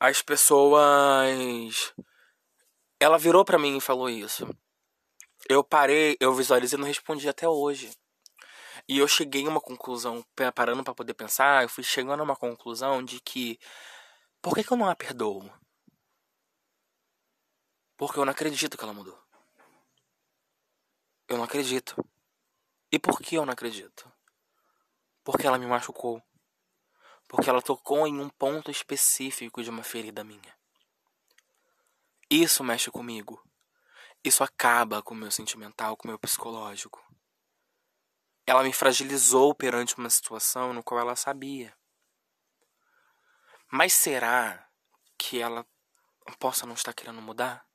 as 0.00 0.22
pessoas. 0.22 1.92
Ela 3.00 3.18
virou 3.18 3.44
para 3.44 3.58
mim 3.58 3.76
e 3.76 3.80
falou 3.80 4.08
isso. 4.08 4.48
Eu 5.48 5.62
parei, 5.64 6.16
eu 6.20 6.34
visualizei 6.34 6.76
e 6.76 6.80
não 6.80 6.86
respondi 6.86 7.28
até 7.28 7.48
hoje. 7.48 7.90
E 8.88 8.98
eu 8.98 9.06
cheguei 9.06 9.46
a 9.46 9.48
uma 9.48 9.60
conclusão, 9.60 10.24
parando 10.54 10.82
para 10.82 10.94
poder 10.94 11.14
pensar, 11.14 11.62
eu 11.62 11.68
fui 11.68 11.84
chegando 11.84 12.20
a 12.20 12.24
uma 12.24 12.36
conclusão 12.36 13.04
de 13.04 13.20
que 13.20 13.58
por 14.40 14.54
que, 14.54 14.64
que 14.64 14.72
eu 14.72 14.76
não 14.76 14.88
a 14.88 14.96
perdoo? 14.96 15.50
Porque 17.96 18.18
eu 18.18 18.24
não 18.24 18.32
acredito 18.32 18.78
que 18.78 18.84
ela 18.84 18.92
mudou. 18.92 19.18
Eu 21.28 21.36
não 21.36 21.44
acredito. 21.44 21.96
E 22.90 22.98
por 22.98 23.20
que 23.20 23.34
eu 23.34 23.44
não 23.44 23.52
acredito? 23.52 24.10
Porque 25.22 25.46
ela 25.46 25.58
me 25.58 25.66
machucou 25.66 26.22
porque 27.28 27.48
ela 27.48 27.62
tocou 27.62 28.06
em 28.06 28.18
um 28.18 28.30
ponto 28.30 28.70
específico 28.70 29.62
de 29.62 29.68
uma 29.68 29.82
ferida 29.82 30.24
minha. 30.24 30.56
Isso 32.30 32.64
mexe 32.64 32.90
comigo. 32.90 33.42
Isso 34.24 34.42
acaba 34.42 35.02
com 35.02 35.14
o 35.14 35.16
meu 35.16 35.30
sentimental, 35.30 35.96
com 35.96 36.08
o 36.08 36.10
meu 36.10 36.18
psicológico. 36.18 37.06
Ela 38.46 38.62
me 38.62 38.72
fragilizou 38.72 39.54
perante 39.54 39.96
uma 39.96 40.10
situação 40.10 40.72
no 40.72 40.82
qual 40.82 41.00
ela 41.00 41.14
sabia. 41.14 41.76
Mas 43.70 43.92
será 43.92 44.66
que 45.18 45.38
ela 45.38 45.66
possa 46.38 46.64
não 46.64 46.74
estar 46.74 46.94
querendo 46.94 47.20
mudar? 47.20 47.66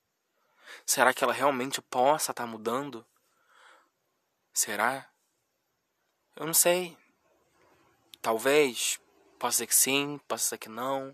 Será 0.86 1.14
que 1.14 1.24
ela 1.24 1.34
realmente 1.34 1.80
possa 1.82 2.32
estar 2.32 2.48
mudando? 2.48 3.06
Será? 4.52 5.08
Eu 6.36 6.48
não 6.48 6.54
sei. 6.54 6.98
Talvez. 8.22 9.00
Pode 9.44 9.56
ser 9.56 9.68
que 9.68 9.76
sim, 9.76 10.22
pode 10.26 10.42
ser 10.42 10.58
que 10.58 10.70
não. 10.70 11.14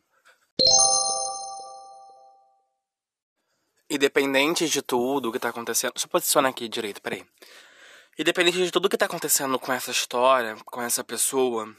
Independente 3.89 4.69
de 4.69 4.83
tudo 4.83 5.31
que 5.31 5.39
tá 5.39 5.49
acontecendo. 5.49 5.93
Eu 5.99 6.09
posicionar 6.09 6.51
aqui 6.51 6.69
direito, 6.69 7.01
peraí. 7.01 7.25
Independente 8.19 8.63
de 8.63 8.69
tudo 8.69 8.87
que 8.87 8.99
tá 8.99 9.07
acontecendo 9.07 9.57
com 9.57 9.73
essa 9.73 9.89
história, 9.89 10.55
com 10.63 10.79
essa 10.79 11.03
pessoa, 11.03 11.75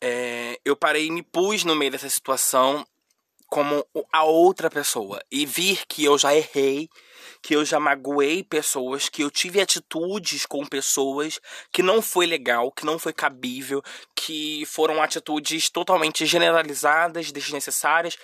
é, 0.00 0.58
eu 0.64 0.74
parei 0.74 1.04
e 1.04 1.10
me 1.10 1.22
pus 1.22 1.64
no 1.64 1.76
meio 1.76 1.90
dessa 1.90 2.08
situação 2.08 2.86
como 3.50 3.84
a 4.12 4.22
outra 4.22 4.70
pessoa 4.70 5.20
e 5.30 5.44
vir 5.44 5.82
que 5.88 6.04
eu 6.04 6.16
já 6.16 6.32
errei, 6.34 6.88
que 7.42 7.54
eu 7.54 7.64
já 7.64 7.80
magoei 7.80 8.44
pessoas, 8.44 9.08
que 9.08 9.22
eu 9.22 9.30
tive 9.30 9.60
atitudes 9.60 10.46
com 10.46 10.64
pessoas 10.64 11.40
que 11.72 11.82
não 11.82 12.00
foi 12.00 12.26
legal, 12.26 12.70
que 12.70 12.86
não 12.86 12.98
foi 12.98 13.12
cabível, 13.12 13.82
que 14.14 14.64
foram 14.66 15.02
atitudes 15.02 15.68
totalmente 15.68 16.24
generalizadas, 16.24 17.32
desnecessárias 17.32 18.16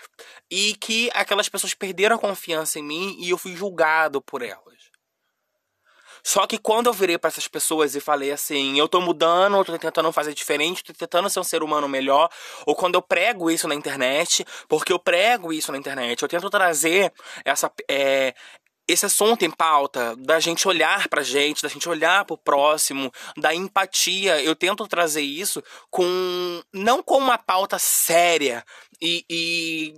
e 0.48 0.76
que 0.76 1.10
aquelas 1.12 1.48
pessoas 1.48 1.74
perderam 1.74 2.16
a 2.16 2.20
confiança 2.20 2.78
em 2.78 2.84
mim 2.84 3.16
e 3.18 3.30
eu 3.30 3.38
fui 3.38 3.56
julgado 3.56 4.22
por 4.22 4.42
elas. 4.42 4.75
Só 6.26 6.44
que 6.44 6.58
quando 6.58 6.88
eu 6.88 6.92
virei 6.92 7.16
para 7.16 7.28
essas 7.28 7.46
pessoas 7.46 7.94
e 7.94 8.00
falei 8.00 8.32
assim, 8.32 8.76
eu 8.76 8.88
tô 8.88 9.00
mudando, 9.00 9.58
eu 9.58 9.64
tô 9.64 9.78
tentando 9.78 10.10
fazer 10.10 10.34
diferente, 10.34 10.82
tô 10.82 10.92
tentando 10.92 11.30
ser 11.30 11.38
um 11.38 11.44
ser 11.44 11.62
humano 11.62 11.88
melhor, 11.88 12.28
ou 12.66 12.74
quando 12.74 12.96
eu 12.96 13.00
prego 13.00 13.48
isso 13.48 13.68
na 13.68 13.76
internet, 13.76 14.44
porque 14.66 14.92
eu 14.92 14.98
prego 14.98 15.52
isso 15.52 15.70
na 15.70 15.78
internet, 15.78 16.20
eu 16.20 16.28
tento 16.28 16.50
trazer 16.50 17.12
essa, 17.44 17.70
é, 17.88 18.34
esse 18.88 19.06
assunto 19.06 19.44
em 19.44 19.50
pauta, 19.52 20.16
da 20.16 20.40
gente 20.40 20.66
olhar 20.66 21.06
pra 21.06 21.22
gente, 21.22 21.62
da 21.62 21.68
gente 21.68 21.88
olhar 21.88 22.24
pro 22.24 22.36
próximo, 22.36 23.12
da 23.36 23.54
empatia. 23.54 24.42
Eu 24.42 24.56
tento 24.56 24.84
trazer 24.88 25.22
isso 25.22 25.62
com. 25.90 26.60
não 26.72 27.04
com 27.04 27.18
uma 27.18 27.38
pauta 27.38 27.78
séria 27.78 28.64
e, 29.00 29.24
e 29.30 29.94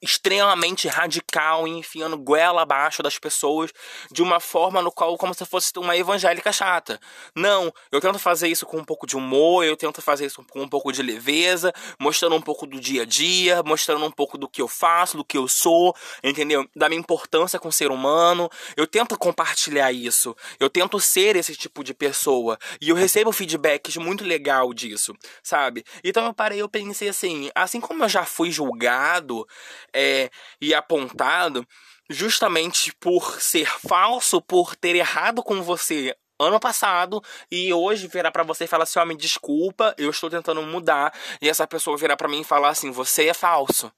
extremamente 0.00 0.86
radical 0.86 1.66
e 1.66 1.70
enfiando 1.70 2.16
goela 2.16 2.62
abaixo 2.62 3.02
das 3.02 3.18
pessoas 3.18 3.72
de 4.10 4.22
uma 4.22 4.38
forma 4.40 4.80
no 4.80 4.92
qual 4.92 5.16
como 5.16 5.34
se 5.34 5.44
fosse 5.44 5.72
uma 5.76 5.96
evangélica 5.96 6.52
chata. 6.52 7.00
Não, 7.34 7.72
eu 7.90 8.00
tento 8.00 8.18
fazer 8.18 8.48
isso 8.48 8.64
com 8.64 8.78
um 8.78 8.84
pouco 8.84 9.06
de 9.06 9.16
humor, 9.16 9.64
eu 9.64 9.76
tento 9.76 10.00
fazer 10.00 10.26
isso 10.26 10.44
com 10.50 10.62
um 10.62 10.68
pouco 10.68 10.92
de 10.92 11.02
leveza, 11.02 11.72
mostrando 11.98 12.36
um 12.36 12.40
pouco 12.40 12.66
do 12.66 12.80
dia 12.80 13.02
a 13.02 13.04
dia, 13.04 13.62
mostrando 13.62 14.04
um 14.04 14.10
pouco 14.10 14.38
do 14.38 14.48
que 14.48 14.62
eu 14.62 14.68
faço, 14.68 15.16
do 15.16 15.24
que 15.24 15.36
eu 15.36 15.48
sou, 15.48 15.94
entendeu? 16.22 16.68
Da 16.76 16.88
minha 16.88 17.00
importância 17.00 17.58
com 17.58 17.68
o 17.68 17.72
ser 17.72 17.90
humano. 17.90 18.48
Eu 18.76 18.86
tento 18.86 19.18
compartilhar 19.18 19.92
isso. 19.92 20.36
Eu 20.60 20.70
tento 20.70 21.00
ser 21.00 21.36
esse 21.36 21.56
tipo 21.56 21.82
de 21.82 21.92
pessoa 21.92 22.58
e 22.80 22.88
eu 22.88 22.96
recebo 22.96 23.32
feedbacks 23.32 23.96
muito 23.96 24.24
legal 24.24 24.72
disso, 24.72 25.14
sabe? 25.42 25.84
Então 26.04 26.24
eu 26.26 26.34
parei, 26.34 26.60
eu 26.60 26.68
pensei 26.68 27.08
assim, 27.08 27.50
assim 27.54 27.80
como 27.80 28.04
eu 28.04 28.08
já 28.08 28.24
fui 28.24 28.50
julgado, 28.50 29.46
é, 29.94 30.30
e 30.60 30.74
apontado 30.74 31.66
justamente 32.10 32.92
por 32.98 33.40
ser 33.40 33.66
falso, 33.66 34.40
por 34.40 34.74
ter 34.74 34.96
errado 34.96 35.42
com 35.42 35.62
você 35.62 36.16
ano 36.40 36.60
passado 36.60 37.22
e 37.50 37.72
hoje 37.72 38.06
virar 38.06 38.30
para 38.30 38.44
você 38.44 38.64
e 38.64 38.68
falar 38.68 38.84
assim: 38.84 38.98
"Ó, 38.98 39.02
oh, 39.02 39.06
me 39.06 39.16
desculpa, 39.16 39.94
eu 39.98 40.10
estou 40.10 40.30
tentando 40.30 40.62
mudar". 40.62 41.12
E 41.42 41.48
essa 41.48 41.66
pessoa 41.66 41.96
virar 41.96 42.16
para 42.16 42.28
mim 42.28 42.40
e 42.40 42.44
falar 42.44 42.70
assim: 42.70 42.90
"Você 42.90 43.28
é 43.28 43.34
falso. 43.34 43.92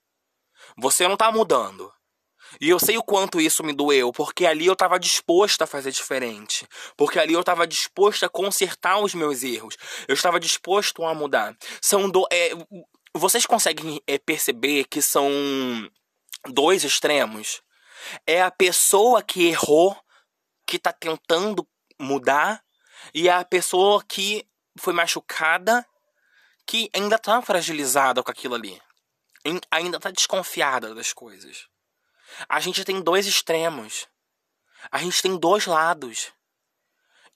Você 0.77 1.07
não 1.07 1.17
tá 1.17 1.31
mudando". 1.31 1.93
E 2.61 2.69
eu 2.69 2.79
sei 2.79 2.97
o 2.97 3.03
quanto 3.03 3.41
isso 3.41 3.63
me 3.63 3.73
doeu, 3.73 4.11
porque 4.13 4.47
ali 4.47 4.67
eu 4.67 4.73
estava 4.73 4.99
disposto 4.99 5.63
a 5.63 5.67
fazer 5.67 5.93
diferente. 5.93 6.67
Porque 6.97 7.19
ali 7.19 7.35
eu 7.35 7.41
estava 7.41 7.67
disposto 7.67 8.25
a 8.25 8.29
consertar 8.29 8.99
os 8.99 9.15
meus 9.15 9.43
erros. 9.43 9.77
Eu 10.09 10.15
estava 10.15 10.41
disposto 10.41 11.05
a 11.05 11.15
mudar. 11.15 11.55
São 11.81 12.11
do, 12.11 12.27
é, 12.33 12.51
vocês 13.15 13.47
conseguem 13.47 14.01
é, 14.07 14.19
perceber 14.19 14.85
que 14.85 15.03
são 15.03 15.31
dois 16.49 16.85
extremos? 16.85 17.63
É 18.27 18.43
a 18.43 18.51
pessoa 18.51 19.23
que 19.23 19.49
errou, 19.49 19.97
que 20.67 20.77
está 20.77 20.93
tentando 20.93 21.67
mudar, 21.99 22.65
e 23.15 23.29
é 23.29 23.33
a 23.33 23.45
pessoa 23.45 24.03
que 24.05 24.47
foi 24.79 24.93
machucada, 24.93 25.87
que 26.67 26.89
ainda 26.95 27.17
está 27.17 27.43
fragilizada 27.43 28.23
com 28.23 28.31
aquilo 28.31 28.55
ali. 28.55 28.81
Ainda 29.71 29.97
está 29.97 30.11
desconfiada 30.11 30.95
das 30.95 31.13
coisas. 31.13 31.69
A 32.49 32.61
gente 32.61 32.85
tem 32.85 33.03
dois 33.03 33.27
extremos. 33.27 34.07
A 34.91 34.99
gente 34.99 35.21
tem 35.21 35.37
dois 35.37 35.67
lados. 35.67 36.33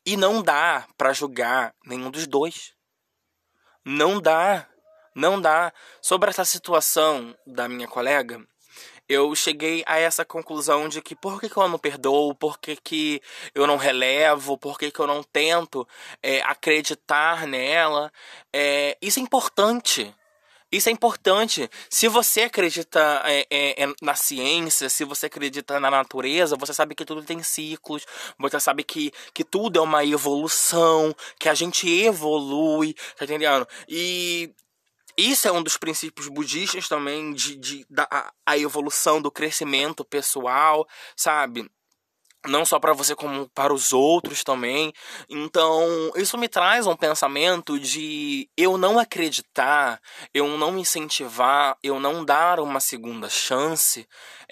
E 0.07 0.17
não 0.17 0.43
dá 0.43 0.87
para 0.97 1.13
julgar 1.13 1.75
nenhum 1.85 2.11
dos 2.11 2.27
dois. 2.27 2.75
Não 3.85 4.21
dá. 4.21 4.69
Não 5.15 5.41
dá. 5.41 5.73
Sobre 6.01 6.31
essa 6.31 6.45
situação 6.45 7.37
da 7.47 7.69
minha 7.69 7.87
colega, 7.87 8.45
eu 9.09 9.35
cheguei 9.35 9.85
a 9.87 9.99
essa 9.99 10.25
conclusão 10.25 10.89
de 10.89 11.03
que 11.03 11.15
por 11.15 11.41
que, 11.41 11.49
que 11.49 11.57
eu 11.57 11.69
não 11.69 11.79
perdoo, 11.79 12.35
por 12.35 12.59
que, 12.59 12.77
que 12.77 13.21
eu 13.55 13.67
não 13.67 13.77
relevo, 13.77 14.57
por 14.57 14.79
que, 14.79 14.91
que 14.91 14.99
eu 14.99 15.07
não 15.07 15.23
tento 15.23 15.87
é, 16.23 16.41
acreditar 16.43 17.47
nela. 17.47 18.11
É, 18.53 18.97
isso 19.01 19.19
é 19.19 19.23
importante. 19.23 20.15
Isso 20.73 20.89
é 20.89 20.93
importante. 20.93 21.71
Se 21.89 22.09
você 22.09 22.43
acredita 22.43 23.23
é, 23.27 23.47
é, 23.49 23.85
é, 23.85 23.95
na 24.03 24.17
ciência, 24.17 24.89
se 24.89 25.05
você 25.05 25.27
acredita 25.27 25.79
na 25.79 25.89
natureza, 25.91 26.57
você 26.57 26.75
sabe 26.75 26.97
que 26.97 27.05
tudo 27.05 27.23
tem 27.23 27.43
ciclos, 27.43 28.05
você 28.37 28.59
sabe 28.59 28.83
que, 28.83 29.13
que 29.33 29.45
tudo 29.45 29.79
é 29.79 29.83
uma 29.83 30.05
evolução, 30.05 31.15
que 31.39 31.49
a 31.49 31.55
gente 31.55 31.89
evolui, 31.89 32.95
tá 33.17 33.25
entendendo? 33.25 33.69
E 33.89 34.53
isso 35.17 35.47
é 35.47 35.53
um 35.53 35.63
dos 35.63 35.77
princípios 35.77 36.29
budistas 36.29 36.89
também 36.89 37.33
de, 37.33 37.57
de 37.57 37.87
da 37.89 38.33
a 38.45 38.59
evolução 38.59 39.21
do 39.21 39.31
crescimento 39.31 40.05
pessoal, 40.05 40.87
sabe? 41.17 41.71
não 42.47 42.65
só 42.65 42.79
para 42.79 42.93
você 42.93 43.15
como 43.15 43.49
para 43.51 43.73
os 43.73 43.93
outros 43.93 44.45
também. 44.45 44.93
Então, 45.29 46.13
isso 46.17 46.37
me 46.37 46.49
traz 46.49 46.87
um 46.87 46.97
pensamento 46.97 47.79
de 47.79 48.49
eu 48.57 48.77
não 48.77 48.99
acreditar, 48.99 50.01
eu 50.33 50.47
não 50.59 50.79
incentivar, 50.79 51.77
eu 51.83 51.99
não 51.99 52.25
dar 52.25 52.61
uma 52.61 52.81
segunda 52.81 53.29
chance. 53.29 54.07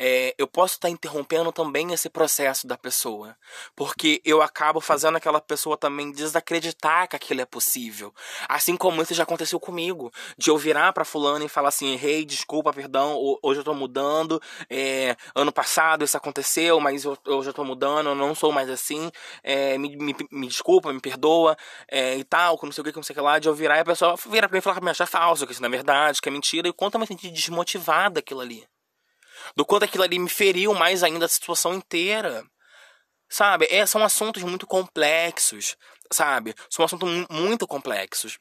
É, 0.05 0.35
eu 0.37 0.49
posso 0.49 0.75
estar 0.75 0.91
interrompendo 0.91 1.53
também 1.53 1.93
esse 1.93 2.11
processo 2.11 2.67
da 2.67 2.77
pessoa, 2.77 3.37
porque 3.77 4.21
eu 4.25 4.43
acabo 4.43 4.81
fazendo 4.81 5.17
aquela 5.17 5.41
pessoa 5.41 5.77
também 5.77 6.11
desacreditar 6.11 7.07
que 7.09 7.15
aquilo 7.15 7.41
é 7.41 7.45
possível. 7.45 8.13
Assim 8.49 8.77
como 8.77 9.01
isso 9.01 9.15
já 9.15 9.23
aconteceu 9.23 9.61
comigo, 9.61 10.13
de 10.37 10.51
eu 10.51 10.59
virar 10.59 10.93
para 10.93 11.05
fulano 11.05 11.45
e 11.45 11.49
falar 11.49 11.69
assim, 11.69 11.93
errei, 11.93 12.25
desculpa, 12.25 12.73
perdão, 12.73 13.17
hoje 13.41 13.61
eu 13.61 13.65
tô 13.65 13.73
mudando, 13.75 14.43
é, 14.69 15.15
ano 15.37 15.53
passado 15.53 16.05
isso 16.05 16.17
aconteceu, 16.17 16.81
mas 16.81 17.07
hoje 17.07 17.51
eu 17.51 17.55
tô 17.55 17.65
mudando 17.65 18.09
eu 18.09 18.17
não 18.17 18.35
sou 18.35 18.51
mais 18.51 18.69
assim, 18.69 19.09
é, 19.41 19.79
me, 19.79 19.97
me, 19.97 20.17
me, 20.33 20.49
desculpa, 20.49 20.93
me 20.93 21.01
perdoa, 21.01 21.57
é, 21.89 22.17
e 22.17 22.25
tal, 22.25 22.59
não 22.61 22.73
sei 22.73 22.83
o 22.83 22.85
que, 22.85 22.91
que 22.91 22.99
não 22.99 23.05
sei 23.05 23.15
o 23.15 23.17
que 23.17 23.23
lá, 23.23 23.39
de 23.39 23.49
eu 23.49 23.55
virar 23.55 23.77
e 23.77 23.81
a 23.81 23.85
pessoa 23.85 24.17
vira 24.29 24.49
pra 24.49 24.57
mim 24.57 24.59
e 24.59 24.63
falar 24.63 24.81
que 24.81 24.85
me 24.85 24.91
acha 24.91 25.07
falso, 25.07 25.47
que 25.47 25.53
isso 25.53 25.63
não 25.63 25.69
é 25.69 25.71
verdade, 25.71 26.21
que 26.21 26.29
é 26.29 26.33
mentira, 26.33 26.67
e 26.67 26.71
o 26.71 26.75
quanto 26.75 26.95
eu 26.95 27.01
me 27.01 27.07
senti 27.07 27.31
desmotivada 27.31 28.19
aquilo 28.19 28.41
ali. 28.41 28.72
Do 29.57 29.65
quanto 29.65 29.85
aquilo 29.85 30.05
ali 30.05 30.19
me 30.19 30.29
feriu 30.29 30.75
mais 30.75 31.03
ainda 31.03 31.27
a 31.27 31.29
situação 31.29 31.75
inteira. 31.75 32.45
Sabe? 33.29 33.67
É, 33.71 33.87
são 33.87 34.05
assuntos 34.05 34.43
muito 34.43 34.67
complexos, 34.67 35.77
sabe? 36.13 36.55
São 36.69 36.85
assuntos 36.85 37.09
muito 37.31 37.67
complexos. 37.67 38.39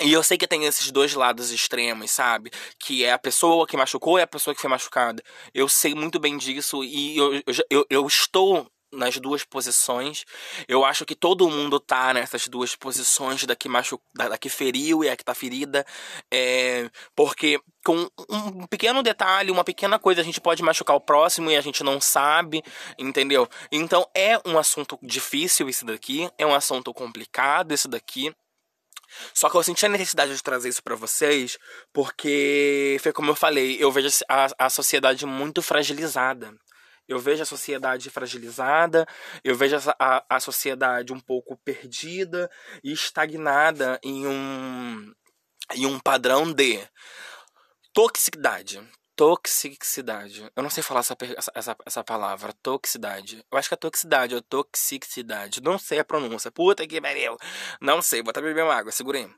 E 0.00 0.12
eu 0.12 0.22
sei 0.22 0.38
que 0.38 0.46
tem 0.46 0.64
esses 0.64 0.90
dois 0.90 1.12
lados 1.12 1.50
extremos, 1.50 2.10
sabe? 2.10 2.50
Que 2.78 3.04
é 3.04 3.12
a 3.12 3.18
pessoa 3.18 3.66
que 3.66 3.76
machucou 3.76 4.18
e 4.18 4.22
a 4.22 4.26
pessoa 4.26 4.54
que 4.54 4.60
foi 4.60 4.70
machucada. 4.70 5.22
Eu 5.52 5.68
sei 5.68 5.94
muito 5.94 6.18
bem 6.18 6.38
disso 6.38 6.82
e 6.82 7.16
eu, 7.16 7.42
eu, 7.68 7.86
eu 7.90 8.06
estou 8.06 8.70
nas 8.92 9.18
duas 9.18 9.42
posições. 9.44 10.24
Eu 10.68 10.84
acho 10.84 11.04
que 11.04 11.14
todo 11.14 11.48
mundo 11.48 11.80
tá 11.80 12.12
nessas 12.12 12.46
duas 12.48 12.76
posições 12.76 13.44
da 13.44 13.56
que, 13.56 13.68
machu... 13.68 14.00
da 14.14 14.36
que 14.36 14.48
feriu 14.48 15.02
e 15.02 15.08
a 15.08 15.16
que 15.16 15.24
tá 15.24 15.34
ferida. 15.34 15.84
É... 16.30 16.90
Porque 17.16 17.60
com 17.84 18.08
um 18.28 18.66
pequeno 18.66 19.02
detalhe, 19.02 19.50
uma 19.50 19.64
pequena 19.64 19.98
coisa, 19.98 20.20
a 20.20 20.24
gente 20.24 20.40
pode 20.40 20.62
machucar 20.62 20.94
o 20.96 21.00
próximo 21.00 21.50
e 21.50 21.56
a 21.56 21.60
gente 21.60 21.82
não 21.82 22.00
sabe, 22.00 22.62
entendeu? 22.98 23.48
Então 23.70 24.06
é 24.14 24.38
um 24.46 24.58
assunto 24.58 24.98
difícil 25.02 25.68
esse 25.68 25.84
daqui, 25.84 26.30
é 26.38 26.46
um 26.46 26.54
assunto 26.54 26.92
complicado 26.92 27.72
esse 27.72 27.88
daqui. 27.88 28.32
Só 29.34 29.50
que 29.50 29.56
eu 29.56 29.62
senti 29.62 29.84
a 29.84 29.88
necessidade 29.88 30.34
de 30.34 30.42
trazer 30.42 30.68
isso 30.68 30.82
para 30.82 30.96
vocês, 30.96 31.58
porque 31.92 32.96
foi 33.00 33.12
como 33.12 33.30
eu 33.30 33.34
falei, 33.34 33.76
eu 33.78 33.90
vejo 33.92 34.08
a, 34.28 34.46
a 34.58 34.70
sociedade 34.70 35.26
muito 35.26 35.60
fragilizada. 35.60 36.54
Eu 37.08 37.18
vejo 37.18 37.42
a 37.42 37.46
sociedade 37.46 38.08
fragilizada, 38.10 39.06
eu 39.42 39.54
vejo 39.54 39.76
a, 39.98 40.24
a, 40.28 40.40
sociedade 40.40 41.12
um 41.12 41.20
pouco 41.20 41.56
perdida 41.58 42.50
e 42.82 42.92
estagnada 42.92 43.98
em 44.02 44.26
um, 44.26 45.12
em 45.74 45.86
um 45.86 45.98
padrão 45.98 46.52
de 46.52 46.80
Toxicidade. 47.92 48.82
Toxicidade. 49.14 50.50
Eu 50.56 50.62
não 50.62 50.70
sei 50.70 50.82
falar 50.82 51.00
essa, 51.00 51.16
essa, 51.54 51.76
essa 51.84 52.04
palavra. 52.04 52.54
Toxicidade. 52.62 53.44
Eu 53.50 53.58
acho 53.58 53.68
que 53.68 53.74
é 53.74 53.76
toxicidade 53.76 54.34
ou 54.34 54.40
toxicidade. 54.40 55.60
Não 55.62 55.78
sei 55.78 55.98
a 55.98 56.04
pronúncia. 56.04 56.50
Puta 56.50 56.86
que 56.86 57.00
pariu. 57.00 57.36
Não 57.80 58.00
sei. 58.00 58.22
Vou 58.22 58.30
até 58.30 58.40
beber 58.40 58.64
uma 58.64 58.74
água. 58.74 58.90
Segura 58.90 59.18
aí. 59.18 59.30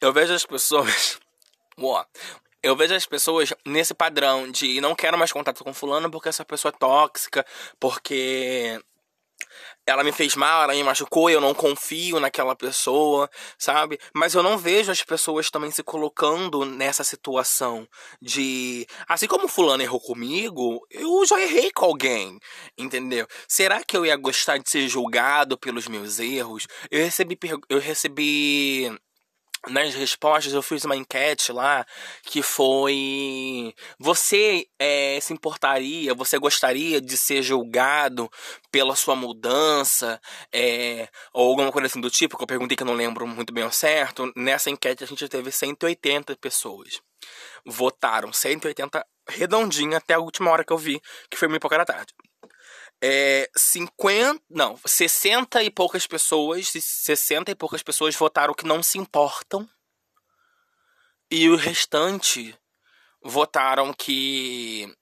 Eu 0.00 0.12
vejo 0.12 0.32
as 0.32 0.46
pessoas. 0.46 1.18
Uó, 1.76 2.04
eu 2.68 2.76
vejo 2.76 2.94
as 2.94 3.06
pessoas 3.06 3.52
nesse 3.64 3.94
padrão 3.94 4.50
de 4.50 4.80
não 4.80 4.94
quero 4.94 5.18
mais 5.18 5.32
contato 5.32 5.64
com 5.64 5.72
fulano 5.72 6.10
porque 6.10 6.28
essa 6.28 6.44
pessoa 6.44 6.72
é 6.74 6.78
tóxica, 6.78 7.44
porque 7.80 8.78
ela 9.86 10.04
me 10.04 10.12
fez 10.12 10.34
mal, 10.34 10.64
ela 10.64 10.74
me 10.74 10.84
machucou, 10.84 11.30
eu 11.30 11.40
não 11.40 11.54
confio 11.54 12.20
naquela 12.20 12.54
pessoa, 12.54 13.30
sabe? 13.58 13.98
Mas 14.14 14.34
eu 14.34 14.42
não 14.42 14.58
vejo 14.58 14.92
as 14.92 15.02
pessoas 15.02 15.50
também 15.50 15.70
se 15.70 15.82
colocando 15.82 16.66
nessa 16.66 17.02
situação 17.02 17.88
de. 18.20 18.86
Assim 19.08 19.26
como 19.26 19.48
Fulano 19.48 19.82
errou 19.82 20.00
comigo, 20.00 20.86
eu 20.90 21.24
já 21.24 21.40
errei 21.40 21.70
com 21.70 21.86
alguém, 21.86 22.38
entendeu? 22.76 23.26
Será 23.48 23.82
que 23.82 23.96
eu 23.96 24.04
ia 24.04 24.16
gostar 24.16 24.58
de 24.58 24.68
ser 24.68 24.86
julgado 24.88 25.56
pelos 25.56 25.88
meus 25.88 26.18
erros? 26.18 26.66
Eu 26.90 27.02
recebi. 27.02 27.38
Eu 27.70 27.78
recebi 27.78 28.94
nas 29.66 29.94
respostas 29.94 30.52
eu 30.52 30.62
fiz 30.62 30.84
uma 30.84 30.96
enquete 30.96 31.52
lá 31.52 31.84
que 32.22 32.42
foi 32.42 33.74
você 33.98 34.66
é, 34.78 35.18
se 35.20 35.32
importaria 35.32 36.14
você 36.14 36.38
gostaria 36.38 37.00
de 37.00 37.16
ser 37.16 37.42
julgado 37.42 38.30
pela 38.70 38.94
sua 38.94 39.16
mudança 39.16 40.20
é, 40.52 41.08
ou 41.32 41.50
alguma 41.50 41.72
coisa 41.72 41.86
assim 41.86 42.00
do 42.00 42.10
tipo? 42.10 42.36
Que 42.36 42.42
eu 42.42 42.46
perguntei 42.46 42.76
que 42.76 42.82
eu 42.82 42.86
não 42.86 42.94
lembro 42.94 43.26
muito 43.26 43.52
bem 43.52 43.64
ao 43.64 43.72
certo. 43.72 44.32
Nessa 44.36 44.70
enquete 44.70 45.04
a 45.04 45.06
gente 45.06 45.28
teve 45.28 45.50
180 45.50 46.36
pessoas. 46.36 47.00
Votaram 47.64 48.32
180 48.32 49.04
redondinho 49.28 49.96
até 49.96 50.14
a 50.14 50.18
última 50.18 50.50
hora 50.50 50.64
que 50.64 50.72
eu 50.72 50.78
vi 50.78 51.00
que 51.30 51.36
foi 51.36 51.48
meio 51.48 51.60
pouca 51.60 51.78
da 51.78 51.84
tarde 51.84 52.14
é, 53.02 53.50
50, 53.56 54.42
não, 54.50 54.78
60 54.84 55.62
e 55.62 55.70
poucas 55.70 56.06
pessoas, 56.06 56.68
60 56.68 57.50
e 57.50 57.54
poucas 57.54 57.82
pessoas 57.82 58.14
votaram 58.14 58.54
que 58.54 58.66
não 58.66 58.82
se 58.82 58.98
importam. 58.98 59.68
E 61.30 61.48
o 61.48 61.56
restante 61.56 62.58
votaram 63.22 63.92
que 63.92 64.92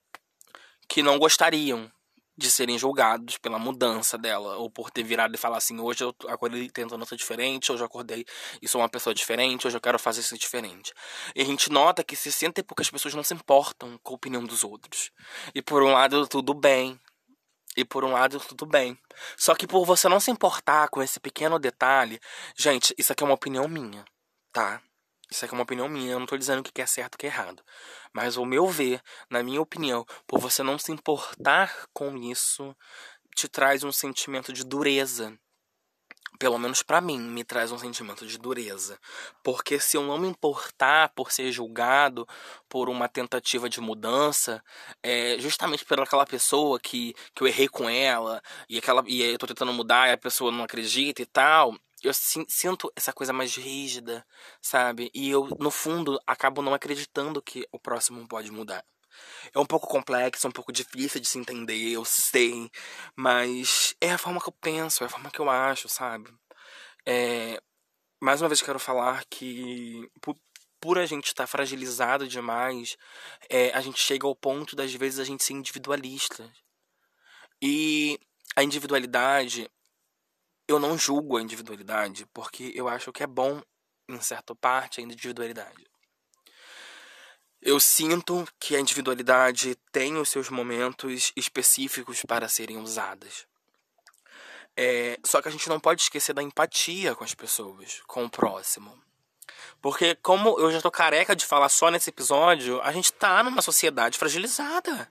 que 0.88 1.02
não 1.02 1.18
gostariam 1.18 1.90
de 2.36 2.50
serem 2.50 2.78
julgados 2.78 3.38
pela 3.38 3.58
mudança 3.58 4.18
dela, 4.18 4.56
ou 4.56 4.70
por 4.70 4.90
ter 4.90 5.02
virado 5.02 5.34
e 5.34 5.38
falar 5.38 5.56
assim, 5.56 5.80
hoje 5.80 6.04
eu 6.04 6.14
acordei 6.28 6.68
tentando 6.68 7.06
ser 7.06 7.16
diferente, 7.16 7.72
hoje 7.72 7.82
eu 7.82 7.86
acordei 7.86 8.26
e 8.60 8.68
sou 8.68 8.80
uma 8.80 8.88
pessoa 8.88 9.14
diferente, 9.14 9.66
hoje 9.66 9.76
eu 9.76 9.80
quero 9.80 9.98
fazer 9.98 10.20
isso 10.20 10.36
diferente. 10.36 10.92
E 11.34 11.40
a 11.40 11.44
gente 11.44 11.70
nota 11.70 12.04
que 12.04 12.14
60 12.14 12.60
e 12.60 12.62
poucas 12.62 12.90
pessoas 12.90 13.14
não 13.14 13.22
se 13.22 13.32
importam 13.32 13.98
com 14.02 14.12
a 14.12 14.16
opinião 14.16 14.44
dos 14.44 14.64
outros. 14.64 15.10
E 15.54 15.62
por 15.62 15.82
um 15.82 15.92
lado, 15.92 16.26
tudo 16.26 16.52
bem, 16.52 17.00
e 17.76 17.84
por 17.84 18.04
um 18.04 18.12
lado, 18.12 18.40
tudo 18.40 18.66
bem. 18.66 18.98
Só 19.36 19.54
que 19.54 19.66
por 19.66 19.84
você 19.84 20.08
não 20.08 20.20
se 20.20 20.30
importar 20.30 20.88
com 20.88 21.02
esse 21.02 21.20
pequeno 21.20 21.58
detalhe, 21.58 22.20
gente, 22.56 22.94
isso 22.96 23.12
aqui 23.12 23.22
é 23.22 23.26
uma 23.26 23.34
opinião 23.34 23.68
minha, 23.68 24.04
tá? 24.52 24.80
Isso 25.30 25.44
aqui 25.44 25.54
é 25.54 25.56
uma 25.56 25.64
opinião 25.64 25.88
minha, 25.88 26.12
eu 26.12 26.18
não 26.18 26.26
tô 26.26 26.36
dizendo 26.36 26.60
o 26.60 26.62
que 26.62 26.80
é 26.80 26.86
certo 26.86 27.16
o 27.16 27.18
que 27.18 27.26
é 27.26 27.28
errado. 27.28 27.62
Mas 28.12 28.36
o 28.36 28.44
meu 28.44 28.66
ver, 28.68 29.02
na 29.28 29.42
minha 29.42 29.60
opinião, 29.60 30.06
por 30.26 30.38
você 30.38 30.62
não 30.62 30.78
se 30.78 30.92
importar 30.92 31.86
com 31.92 32.16
isso, 32.16 32.74
te 33.34 33.48
traz 33.48 33.84
um 33.84 33.92
sentimento 33.92 34.52
de 34.52 34.64
dureza 34.64 35.36
pelo 36.38 36.58
menos 36.58 36.82
para 36.82 37.00
mim, 37.00 37.18
me 37.18 37.44
traz 37.44 37.72
um 37.72 37.78
sentimento 37.78 38.26
de 38.26 38.38
dureza. 38.38 38.98
Porque 39.42 39.78
se 39.78 39.96
eu 39.96 40.02
não 40.02 40.18
me 40.18 40.28
importar 40.28 41.10
por 41.10 41.32
ser 41.32 41.50
julgado 41.52 42.26
por 42.68 42.88
uma 42.88 43.08
tentativa 43.08 43.68
de 43.68 43.80
mudança, 43.80 44.62
é, 45.02 45.38
justamente 45.38 45.84
por 45.84 46.00
aquela 46.00 46.26
pessoa 46.26 46.78
que, 46.80 47.14
que 47.34 47.42
eu 47.42 47.46
errei 47.46 47.68
com 47.68 47.88
ela, 47.88 48.42
e, 48.68 48.78
aquela, 48.78 49.02
e 49.06 49.22
eu 49.22 49.38
tô 49.38 49.46
tentando 49.46 49.72
mudar 49.72 50.08
e 50.08 50.12
a 50.12 50.18
pessoa 50.18 50.52
não 50.52 50.64
acredita 50.64 51.22
e 51.22 51.26
tal, 51.26 51.74
eu 52.02 52.12
sinto 52.14 52.92
essa 52.94 53.12
coisa 53.12 53.32
mais 53.32 53.56
rígida, 53.56 54.24
sabe? 54.60 55.10
E 55.14 55.30
eu, 55.30 55.48
no 55.58 55.70
fundo, 55.70 56.20
acabo 56.26 56.62
não 56.62 56.74
acreditando 56.74 57.42
que 57.42 57.66
o 57.72 57.78
próximo 57.78 58.26
pode 58.28 58.50
mudar. 58.50 58.84
É 59.54 59.58
um 59.58 59.66
pouco 59.66 59.86
complexo, 59.86 60.48
um 60.48 60.52
pouco 60.52 60.72
difícil 60.72 61.20
de 61.20 61.28
se 61.28 61.38
entender, 61.38 61.92
eu 61.92 62.04
sei. 62.04 62.70
Mas 63.14 63.94
é 64.00 64.12
a 64.12 64.18
forma 64.18 64.40
que 64.40 64.48
eu 64.48 64.52
penso, 64.52 65.02
é 65.02 65.06
a 65.06 65.10
forma 65.10 65.30
que 65.30 65.40
eu 65.40 65.50
acho, 65.50 65.88
sabe? 65.88 66.30
É, 67.06 67.60
mais 68.20 68.42
uma 68.42 68.48
vez 68.48 68.62
quero 68.62 68.78
falar 68.78 69.24
que 69.30 70.10
por, 70.20 70.36
por 70.80 70.98
a 70.98 71.06
gente 71.06 71.26
estar 71.26 71.44
tá 71.44 71.46
fragilizado 71.46 72.28
demais, 72.28 72.96
é, 73.48 73.70
a 73.72 73.80
gente 73.80 74.00
chega 74.00 74.26
ao 74.26 74.34
ponto 74.34 74.76
das 74.76 74.92
vezes 74.94 75.18
a 75.20 75.24
gente 75.24 75.44
ser 75.44 75.52
individualista. 75.54 76.50
E 77.62 78.18
a 78.54 78.62
individualidade, 78.62 79.70
eu 80.68 80.78
não 80.78 80.98
julgo 80.98 81.36
a 81.36 81.42
individualidade, 81.42 82.26
porque 82.32 82.72
eu 82.74 82.88
acho 82.88 83.12
que 83.12 83.22
é 83.22 83.26
bom, 83.26 83.62
em 84.08 84.20
certa 84.20 84.54
parte, 84.54 85.00
a 85.00 85.02
individualidade. 85.02 85.84
Eu 87.66 87.80
sinto 87.80 88.46
que 88.60 88.76
a 88.76 88.80
individualidade 88.80 89.74
tem 89.90 90.16
os 90.18 90.28
seus 90.28 90.48
momentos 90.48 91.32
específicos 91.34 92.22
para 92.22 92.48
serem 92.48 92.78
usadas. 92.78 93.44
É, 94.76 95.18
só 95.24 95.42
que 95.42 95.48
a 95.48 95.50
gente 95.50 95.68
não 95.68 95.80
pode 95.80 96.02
esquecer 96.02 96.32
da 96.32 96.44
empatia 96.44 97.16
com 97.16 97.24
as 97.24 97.34
pessoas, 97.34 98.02
com 98.06 98.24
o 98.24 98.30
próximo. 98.30 98.96
Porque, 99.82 100.14
como 100.14 100.60
eu 100.60 100.70
já 100.70 100.80
tô 100.80 100.92
careca 100.92 101.34
de 101.34 101.44
falar 101.44 101.68
só 101.68 101.90
nesse 101.90 102.08
episódio, 102.08 102.80
a 102.82 102.92
gente 102.92 103.12
tá 103.12 103.42
numa 103.42 103.60
sociedade 103.60 104.16
fragilizada. 104.16 105.10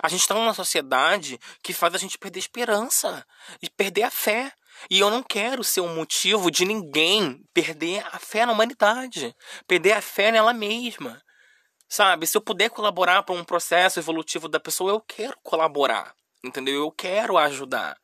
A 0.00 0.08
gente 0.08 0.28
tá 0.28 0.34
numa 0.36 0.54
sociedade 0.54 1.40
que 1.60 1.72
faz 1.72 1.92
a 1.92 1.98
gente 1.98 2.16
perder 2.18 2.38
esperança 2.38 3.26
e 3.60 3.68
perder 3.68 4.04
a 4.04 4.12
fé. 4.12 4.52
E 4.88 5.00
eu 5.00 5.10
não 5.10 5.24
quero 5.24 5.64
ser 5.64 5.80
um 5.80 5.96
motivo 5.96 6.52
de 6.52 6.64
ninguém 6.64 7.44
perder 7.52 8.06
a 8.12 8.20
fé 8.20 8.46
na 8.46 8.52
humanidade, 8.52 9.34
perder 9.66 9.94
a 9.94 10.00
fé 10.00 10.30
nela 10.30 10.54
mesma. 10.54 11.20
Sabe? 11.88 12.26
Se 12.26 12.36
eu 12.36 12.40
puder 12.40 12.70
colaborar 12.70 13.22
para 13.22 13.34
um 13.34 13.44
processo 13.44 14.00
evolutivo 14.00 14.48
da 14.48 14.58
pessoa, 14.58 14.92
eu 14.92 15.00
quero 15.00 15.36
colaborar. 15.42 16.14
Entendeu? 16.44 16.82
Eu 16.82 16.90
quero 16.90 17.38
ajudar. 17.38 17.96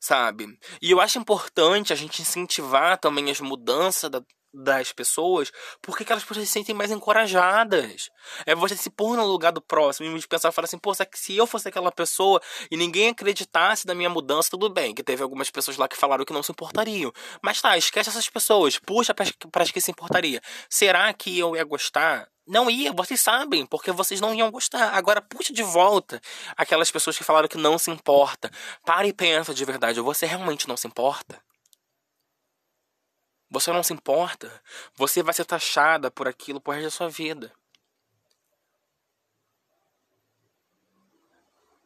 Sabe? 0.00 0.58
E 0.82 0.90
eu 0.90 1.00
acho 1.00 1.18
importante 1.18 1.92
a 1.92 1.96
gente 1.96 2.22
incentivar 2.22 2.98
também 2.98 3.30
as 3.30 3.40
mudanças 3.40 4.10
da, 4.10 4.22
das 4.54 4.92
pessoas, 4.92 5.50
porque 5.82 6.04
aquelas 6.04 6.24
pessoas 6.24 6.46
se 6.46 6.52
sentem 6.52 6.74
mais 6.74 6.90
encorajadas. 6.90 8.08
É 8.46 8.54
você 8.54 8.76
se 8.76 8.88
pôr 8.88 9.16
no 9.16 9.26
lugar 9.26 9.52
do 9.52 9.60
próximo 9.60 10.16
e 10.16 10.26
pensar, 10.26 10.52
falar 10.52 10.66
assim, 10.66 10.78
pô, 10.78 10.92
se 10.94 11.36
eu 11.36 11.46
fosse 11.46 11.68
aquela 11.68 11.90
pessoa 11.90 12.40
e 12.70 12.76
ninguém 12.76 13.08
acreditasse 13.08 13.86
da 13.86 13.94
minha 13.94 14.08
mudança, 14.08 14.50
tudo 14.50 14.70
bem. 14.70 14.94
Que 14.94 15.02
teve 15.02 15.22
algumas 15.22 15.50
pessoas 15.50 15.76
lá 15.76 15.88
que 15.88 15.96
falaram 15.96 16.24
que 16.24 16.32
não 16.32 16.42
se 16.42 16.52
importariam. 16.52 17.12
Mas 17.42 17.60
tá, 17.60 17.76
esquece 17.76 18.10
essas 18.10 18.28
pessoas, 18.28 18.78
puxa 18.78 19.12
para 19.12 19.62
as 19.62 19.70
que 19.70 19.80
se 19.80 19.90
importaria. 19.90 20.40
Será 20.68 21.12
que 21.12 21.38
eu 21.38 21.56
ia 21.56 21.64
gostar 21.64 22.28
não 22.46 22.70
ia, 22.70 22.92
vocês 22.92 23.22
sabem, 23.22 23.64
porque 23.64 23.90
vocês 23.90 24.20
não 24.20 24.34
iam 24.34 24.50
gostar. 24.50 24.94
Agora 24.94 25.22
puxa 25.22 25.50
de 25.52 25.62
volta 25.62 26.20
aquelas 26.56 26.90
pessoas 26.90 27.16
que 27.16 27.24
falaram 27.24 27.48
que 27.48 27.56
não 27.56 27.78
se 27.78 27.90
importa. 27.90 28.50
Pare 28.84 29.08
e 29.08 29.14
pensa 29.14 29.54
de 29.54 29.64
verdade, 29.64 30.00
você 30.00 30.26
realmente 30.26 30.68
não 30.68 30.76
se 30.76 30.86
importa? 30.86 31.40
Você 33.54 33.72
não 33.72 33.84
se 33.84 33.92
importa? 33.92 34.60
Você 34.96 35.22
vai 35.22 35.32
ser 35.32 35.44
taxada 35.44 36.10
por 36.10 36.26
aquilo 36.26 36.60
por 36.60 36.74
resto 36.74 36.86
da 36.86 36.90
sua 36.90 37.08
vida. 37.08 37.54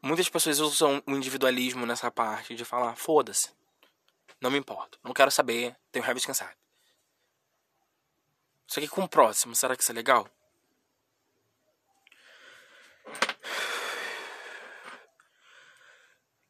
Muitas 0.00 0.30
pessoas 0.30 0.60
usam 0.60 1.02
o 1.06 1.10
individualismo 1.10 1.84
nessa 1.84 2.10
parte 2.10 2.54
de 2.54 2.64
falar, 2.64 2.96
foda-se. 2.96 3.52
Não 4.40 4.50
me 4.50 4.56
importo, 4.56 4.98
não 5.04 5.12
quero 5.12 5.30
saber, 5.30 5.76
tenho 5.92 6.02
raiva 6.02 6.18
de 6.18 6.26
cansado. 6.26 6.56
Só 8.66 8.80
que 8.80 8.88
com 8.88 9.04
o 9.04 9.08
próximo, 9.08 9.54
será 9.54 9.76
que 9.76 9.82
isso 9.82 9.92
é 9.92 9.94
legal? 9.94 10.26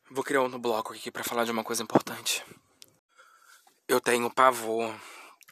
Vou 0.09 0.23
criar 0.23 0.43
outro 0.43 0.61
bloco 0.61 0.95
aqui 0.95 1.11
para 1.11 1.25
falar 1.25 1.45
de 1.45 1.51
uma 1.51 1.65
coisa 1.65 1.83
importante. 1.83 2.45
Eu 3.89 4.01
tenho 4.01 4.31
pavor 4.31 4.95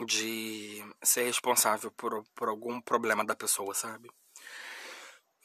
de 0.07 0.85
ser 1.03 1.25
responsável 1.25 1.91
por, 1.91 2.23
por 2.35 2.49
algum 2.49 2.81
problema 2.83 3.25
da 3.25 3.35
pessoa, 3.35 3.75
sabe? 3.75 4.11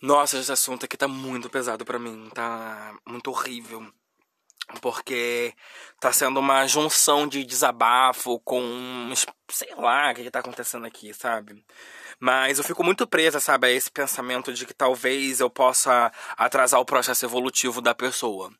Nossa, 0.01 0.37
esse 0.37 0.51
assunto 0.51 0.85
aqui 0.85 0.97
tá 0.97 1.07
muito 1.07 1.49
pesado 1.49 1.85
para 1.85 1.97
mim, 1.99 2.29
tá 2.33 2.93
muito 3.07 3.29
horrível. 3.29 3.89
Porque 4.79 5.53
tá 5.99 6.11
sendo 6.11 6.39
uma 6.39 6.67
junção 6.67 7.27
de 7.27 7.43
desabafo 7.43 8.39
com. 8.39 9.11
sei 9.49 9.75
lá 9.75 10.11
o 10.11 10.15
que, 10.15 10.23
que 10.23 10.31
tá 10.31 10.39
acontecendo 10.39 10.85
aqui, 10.85 11.13
sabe? 11.13 11.63
Mas 12.19 12.59
eu 12.59 12.63
fico 12.63 12.83
muito 12.83 13.07
presa, 13.07 13.39
sabe, 13.39 13.67
a 13.67 13.71
esse 13.71 13.89
pensamento 13.89 14.53
de 14.53 14.65
que 14.65 14.73
talvez 14.73 15.39
eu 15.39 15.49
possa 15.49 16.11
atrasar 16.37 16.79
o 16.79 16.85
processo 16.85 17.25
evolutivo 17.25 17.81
da 17.81 17.95
pessoa. 17.95 18.51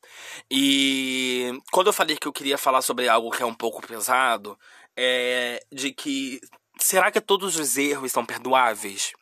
E 0.50 1.54
quando 1.72 1.88
eu 1.88 1.94
falei 1.94 2.18
que 2.18 2.28
eu 2.28 2.34
queria 2.34 2.58
falar 2.58 2.82
sobre 2.82 3.08
algo 3.08 3.30
que 3.30 3.44
é 3.44 3.46
um 3.46 3.54
pouco 3.54 3.86
pesado, 3.86 4.58
é, 4.98 5.64
de 5.72 5.94
que 5.94 6.42
será 6.80 7.12
que 7.12 7.22
todos 7.22 7.56
os 7.56 7.78
erros 7.78 8.12
são 8.12 8.26
perdoáveis? 8.26 9.14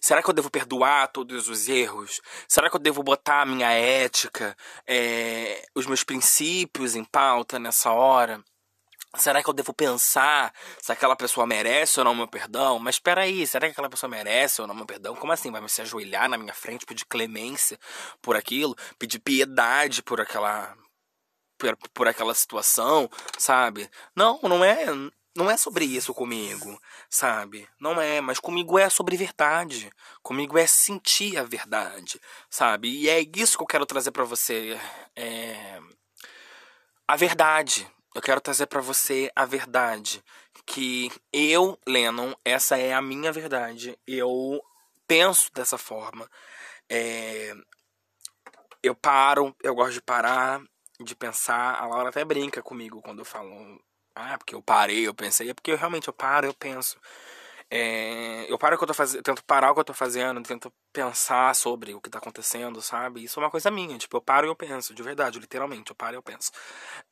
Será 0.00 0.22
que 0.22 0.28
eu 0.28 0.34
devo 0.34 0.50
perdoar 0.50 1.08
todos 1.08 1.48
os 1.48 1.68
erros? 1.68 2.20
Será 2.48 2.70
que 2.70 2.76
eu 2.76 2.80
devo 2.80 3.02
botar 3.02 3.42
a 3.42 3.46
minha 3.46 3.70
ética, 3.70 4.56
é, 4.86 5.66
os 5.74 5.86
meus 5.86 6.04
princípios 6.04 6.94
em 6.94 7.04
pauta 7.04 7.58
nessa 7.58 7.90
hora? 7.90 8.42
Será 9.16 9.42
que 9.42 9.48
eu 9.48 9.54
devo 9.54 9.72
pensar 9.72 10.52
se 10.80 10.92
aquela 10.92 11.16
pessoa 11.16 11.46
merece 11.46 11.98
ou 11.98 12.04
não 12.04 12.14
meu 12.14 12.28
perdão? 12.28 12.78
Mas 12.78 12.96
espera 12.96 13.22
aí, 13.22 13.46
será 13.46 13.66
que 13.66 13.72
aquela 13.72 13.88
pessoa 13.88 14.10
merece 14.10 14.60
ou 14.60 14.66
não 14.66 14.74
meu 14.74 14.84
perdão? 14.84 15.16
Como 15.16 15.32
assim? 15.32 15.50
Vai 15.50 15.60
me 15.60 15.68
se 15.68 15.80
ajoelhar 15.80 16.28
na 16.28 16.36
minha 16.36 16.52
frente, 16.52 16.84
pedir 16.84 17.06
clemência 17.06 17.78
por 18.20 18.36
aquilo, 18.36 18.76
pedir 18.98 19.18
piedade 19.18 20.02
por 20.02 20.20
aquela 20.20 20.76
por, 21.58 21.76
por 21.94 22.08
aquela 22.08 22.34
situação, 22.34 23.08
sabe? 23.38 23.90
Não, 24.14 24.38
não 24.42 24.62
é, 24.62 24.86
não 25.36 25.50
é 25.50 25.56
sobre 25.56 25.84
isso 25.84 26.12
comigo, 26.14 26.80
sabe? 27.08 27.68
Não 27.80 28.00
é, 28.00 28.20
mas 28.20 28.40
comigo 28.40 28.78
é 28.78 28.88
sobre 28.88 29.16
verdade. 29.16 29.90
Comigo 30.22 30.58
é 30.58 30.66
sentir 30.66 31.38
a 31.38 31.44
verdade, 31.44 32.20
sabe? 32.50 32.88
E 32.88 33.08
é 33.08 33.20
isso 33.34 33.56
que 33.56 33.62
eu 33.62 33.68
quero 33.68 33.86
trazer 33.86 34.10
para 34.10 34.24
você, 34.24 34.78
é 35.14 35.80
a 37.08 37.14
verdade 37.14 37.88
eu 38.16 38.22
quero 38.22 38.40
trazer 38.40 38.66
para 38.66 38.80
você 38.80 39.30
a 39.36 39.44
verdade. 39.44 40.24
Que 40.64 41.12
eu, 41.30 41.78
Lennon, 41.86 42.32
essa 42.46 42.78
é 42.78 42.94
a 42.94 43.02
minha 43.02 43.30
verdade. 43.30 43.94
Eu 44.06 44.58
penso 45.06 45.52
dessa 45.52 45.76
forma. 45.76 46.26
É... 46.88 47.52
Eu 48.82 48.94
paro, 48.94 49.54
eu 49.62 49.74
gosto 49.74 49.92
de 49.92 50.00
parar, 50.00 50.62
de 50.98 51.14
pensar. 51.14 51.74
A 51.74 51.86
Laura 51.86 52.08
até 52.08 52.24
brinca 52.24 52.62
comigo 52.62 53.02
quando 53.02 53.18
eu 53.18 53.24
falo. 53.26 53.78
Ah, 54.18 54.38
porque 54.38 54.54
eu 54.54 54.62
parei, 54.62 55.06
eu 55.06 55.12
pensei. 55.14 55.50
É 55.50 55.54
porque 55.54 55.70
eu 55.70 55.76
realmente 55.76 56.08
eu 56.08 56.14
paro, 56.14 56.46
eu 56.46 56.54
penso. 56.54 56.98
É, 57.70 58.50
eu 58.50 58.58
paro 58.58 58.76
o 58.76 58.78
que 58.78 58.84
eu 58.84 58.88
tô 58.88 58.94
fazendo, 58.94 59.22
tento 59.22 59.44
parar 59.44 59.72
o 59.72 59.74
que 59.74 59.80
eu 59.80 59.84
tô 59.84 59.94
fazendo, 59.94 60.42
tento 60.42 60.72
pensar 60.92 61.54
sobre 61.54 61.94
o 61.94 62.00
que 62.00 62.08
tá 62.10 62.18
acontecendo, 62.18 62.80
sabe? 62.82 63.24
Isso 63.24 63.40
é 63.40 63.42
uma 63.44 63.50
coisa 63.50 63.70
minha, 63.70 63.98
tipo, 63.98 64.16
eu 64.16 64.22
paro 64.22 64.46
e 64.46 64.50
eu 64.50 64.56
penso, 64.56 64.94
de 64.94 65.02
verdade, 65.02 65.38
literalmente, 65.40 65.90
eu 65.90 65.96
paro 65.96 66.14
e 66.16 66.18
eu 66.18 66.22
penso. 66.22 66.50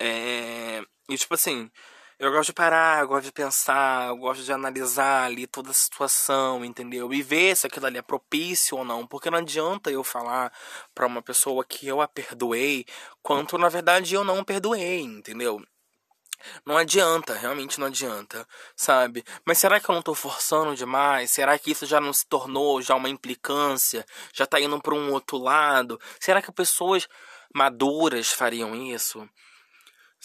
É, 0.00 0.82
e 1.08 1.18
tipo 1.18 1.34
assim, 1.34 1.70
eu 2.18 2.30
gosto 2.32 2.48
de 2.48 2.54
parar, 2.54 3.02
eu 3.02 3.08
gosto 3.08 3.24
de 3.26 3.32
pensar, 3.32 4.08
eu 4.08 4.16
gosto 4.18 4.44
de 4.44 4.52
analisar 4.52 5.24
ali 5.26 5.46
toda 5.46 5.70
a 5.70 5.74
situação, 5.74 6.64
entendeu? 6.64 7.12
E 7.12 7.22
ver 7.22 7.56
se 7.56 7.66
aquilo 7.66 7.86
ali 7.86 7.98
é 7.98 8.02
propício 8.02 8.78
ou 8.78 8.84
não, 8.84 9.06
porque 9.06 9.30
não 9.30 9.38
adianta 9.38 9.90
eu 9.90 10.04
falar 10.04 10.52
para 10.94 11.06
uma 11.06 11.22
pessoa 11.22 11.64
que 11.64 11.86
eu 11.88 12.00
a 12.00 12.08
perdoei, 12.08 12.86
quanto 13.22 13.58
na 13.58 13.68
verdade 13.68 14.14
eu 14.14 14.24
não 14.24 14.44
perdoei, 14.44 15.00
entendeu? 15.02 15.60
Não 16.64 16.76
adianta, 16.76 17.34
realmente 17.34 17.78
não 17.78 17.86
adianta, 17.86 18.46
sabe? 18.76 19.24
Mas 19.44 19.58
será 19.58 19.80
que 19.80 19.88
eu 19.88 19.94
não 19.94 20.02
tô 20.02 20.14
forçando 20.14 20.74
demais? 20.74 21.30
Será 21.30 21.58
que 21.58 21.70
isso 21.70 21.86
já 21.86 22.00
não 22.00 22.12
se 22.12 22.26
tornou 22.26 22.80
já 22.82 22.94
uma 22.94 23.08
implicância? 23.08 24.04
Já 24.32 24.46
tá 24.46 24.60
indo 24.60 24.80
para 24.80 24.94
um 24.94 25.12
outro 25.12 25.38
lado? 25.38 26.00
Será 26.20 26.40
que 26.42 26.52
pessoas 26.52 27.08
maduras 27.54 28.30
fariam 28.32 28.74
isso? 28.74 29.28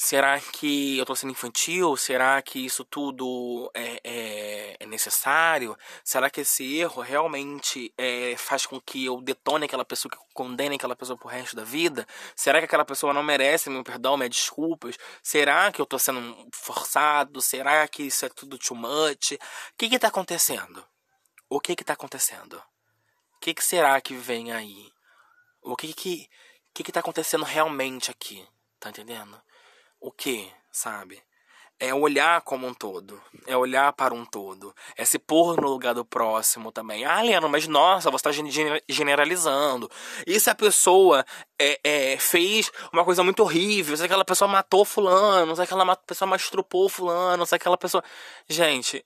Será 0.01 0.39
que 0.39 0.97
eu 0.97 1.05
tô 1.05 1.13
sendo 1.13 1.31
infantil? 1.31 1.97
Será 1.97 2.41
que 2.41 2.65
isso 2.65 2.85
tudo 2.85 3.69
é, 3.75 3.99
é, 4.01 4.58
é 4.79 4.85
necessário? 4.85 5.77
Será 6.03 6.29
que 6.29 6.41
esse 6.41 6.77
erro 6.77 7.01
realmente 7.01 7.93
é, 7.97 8.35
faz 8.37 8.65
com 8.65 8.79
que 8.79 9.05
eu 9.05 9.21
detone 9.21 9.65
aquela 9.65 9.85
pessoa, 9.85 10.11
que 10.11 10.17
condene 10.33 10.75
aquela 10.75 10.95
pessoa 10.95 11.17
pro 11.17 11.27
resto 11.27 11.55
da 11.55 11.63
vida? 11.63 12.07
Será 12.35 12.59
que 12.59 12.65
aquela 12.65 12.85
pessoa 12.85 13.13
não 13.13 13.23
merece 13.23 13.69
meu 13.69 13.83
perdão, 13.83 14.17
minhas 14.17 14.31
desculpas? 14.35 14.97
Será 15.21 15.71
que 15.71 15.81
eu 15.81 15.85
tô 15.85 15.99
sendo 15.99 16.47
forçado? 16.53 17.41
Será 17.41 17.87
que 17.87 18.03
isso 18.03 18.25
é 18.25 18.29
tudo 18.29 18.57
too 18.57 18.75
much? 18.75 19.33
O 19.33 19.39
que 19.77 19.89
que 19.89 19.99
tá 19.99 20.07
acontecendo? 20.07 20.85
O 21.49 21.59
que 21.59 21.75
que 21.75 21.83
tá 21.83 21.93
acontecendo? 21.93 22.61
O 23.35 23.39
que 23.39 23.53
que 23.53 23.63
será 23.63 23.99
que 24.01 24.13
vem 24.13 24.51
aí? 24.51 24.91
O 25.61 25.75
que 25.75 25.93
que, 25.93 26.29
que 26.73 26.83
que 26.83 26.91
tá 26.91 26.99
acontecendo 26.99 27.43
realmente 27.43 28.11
aqui? 28.11 28.47
Tá 28.79 28.89
entendendo? 28.89 29.41
o 29.99 30.11
que, 30.11 30.51
sabe? 30.71 31.21
É 31.79 31.93
olhar 31.93 32.41
como 32.41 32.67
um 32.67 32.73
todo. 32.73 33.21
É 33.47 33.55
olhar 33.55 33.93
para 33.93 34.13
um 34.13 34.25
todo. 34.25 34.75
É 34.97 35.05
se 35.05 35.17
pôr 35.17 35.59
no 35.61 35.69
lugar 35.69 35.93
do 35.93 36.03
próximo 36.03 36.71
também. 36.71 37.05
Ah, 37.05 37.21
Leandro, 37.21 37.49
mas 37.49 37.67
nossa, 37.67 38.11
você 38.11 38.29
está 38.29 38.31
generalizando. 38.89 39.89
E 40.27 40.37
se 40.39 40.49
a 40.49 40.55
pessoa 40.55 41.25
é, 41.57 41.79
é, 41.83 42.17
fez 42.17 42.69
uma 42.91 43.05
coisa 43.05 43.23
muito 43.23 43.41
horrível? 43.43 43.95
Se 43.95 44.03
aquela 44.03 44.25
pessoa 44.25 44.47
matou 44.47 44.83
fulano? 44.83 45.55
Se 45.55 45.61
aquela 45.61 45.95
pessoa 45.95 46.27
mastrupou 46.27 46.89
fulano? 46.89 47.45
Se 47.45 47.55
aquela 47.55 47.77
pessoa... 47.77 48.03
Gente, 48.47 49.05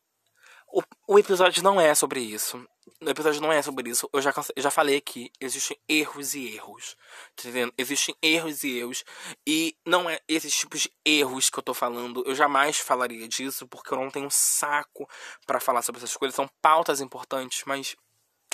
o, 0.74 0.82
o 1.08 1.20
episódio 1.20 1.62
não 1.62 1.80
é 1.80 1.94
sobre 1.94 2.22
isso. 2.22 2.66
O 3.02 3.10
episódio 3.10 3.42
não 3.42 3.52
é 3.52 3.62
sobre 3.62 3.90
isso. 3.90 4.10
Eu 4.12 4.22
já, 4.22 4.34
eu 4.56 4.62
já 4.62 4.72
falei 4.72 4.98
aqui. 4.98 5.32
Existem 5.40 5.78
erros 5.88 6.34
e 6.36 6.56
erros. 6.56 6.98
Tá 7.36 7.44
entendendo? 7.44 7.74
Existem 7.78 8.16
erros 8.22 8.64
e 8.64 8.78
erros. 8.80 9.06
E 9.48 9.76
não 9.86 10.10
é 10.10 10.20
esses 10.28 10.54
tipos 10.54 10.82
de 10.82 10.94
erros 11.06 11.50
que 11.50 11.60
eu 11.60 11.64
tô 11.64 11.74
falando. 11.74 12.24
Eu 12.26 12.36
jamais 12.36 12.78
falaria 12.78 13.28
disso, 13.28 13.68
porque 13.68 13.94
eu 13.94 13.98
não 13.98 14.10
tenho 14.10 14.30
saco 14.30 15.08
para 15.46 15.60
falar 15.60 15.82
sobre 15.82 16.00
essas 16.00 16.16
coisas. 16.16 16.36
São 16.36 16.50
pautas 16.62 17.02
importantes, 17.02 17.64
mas 17.66 17.96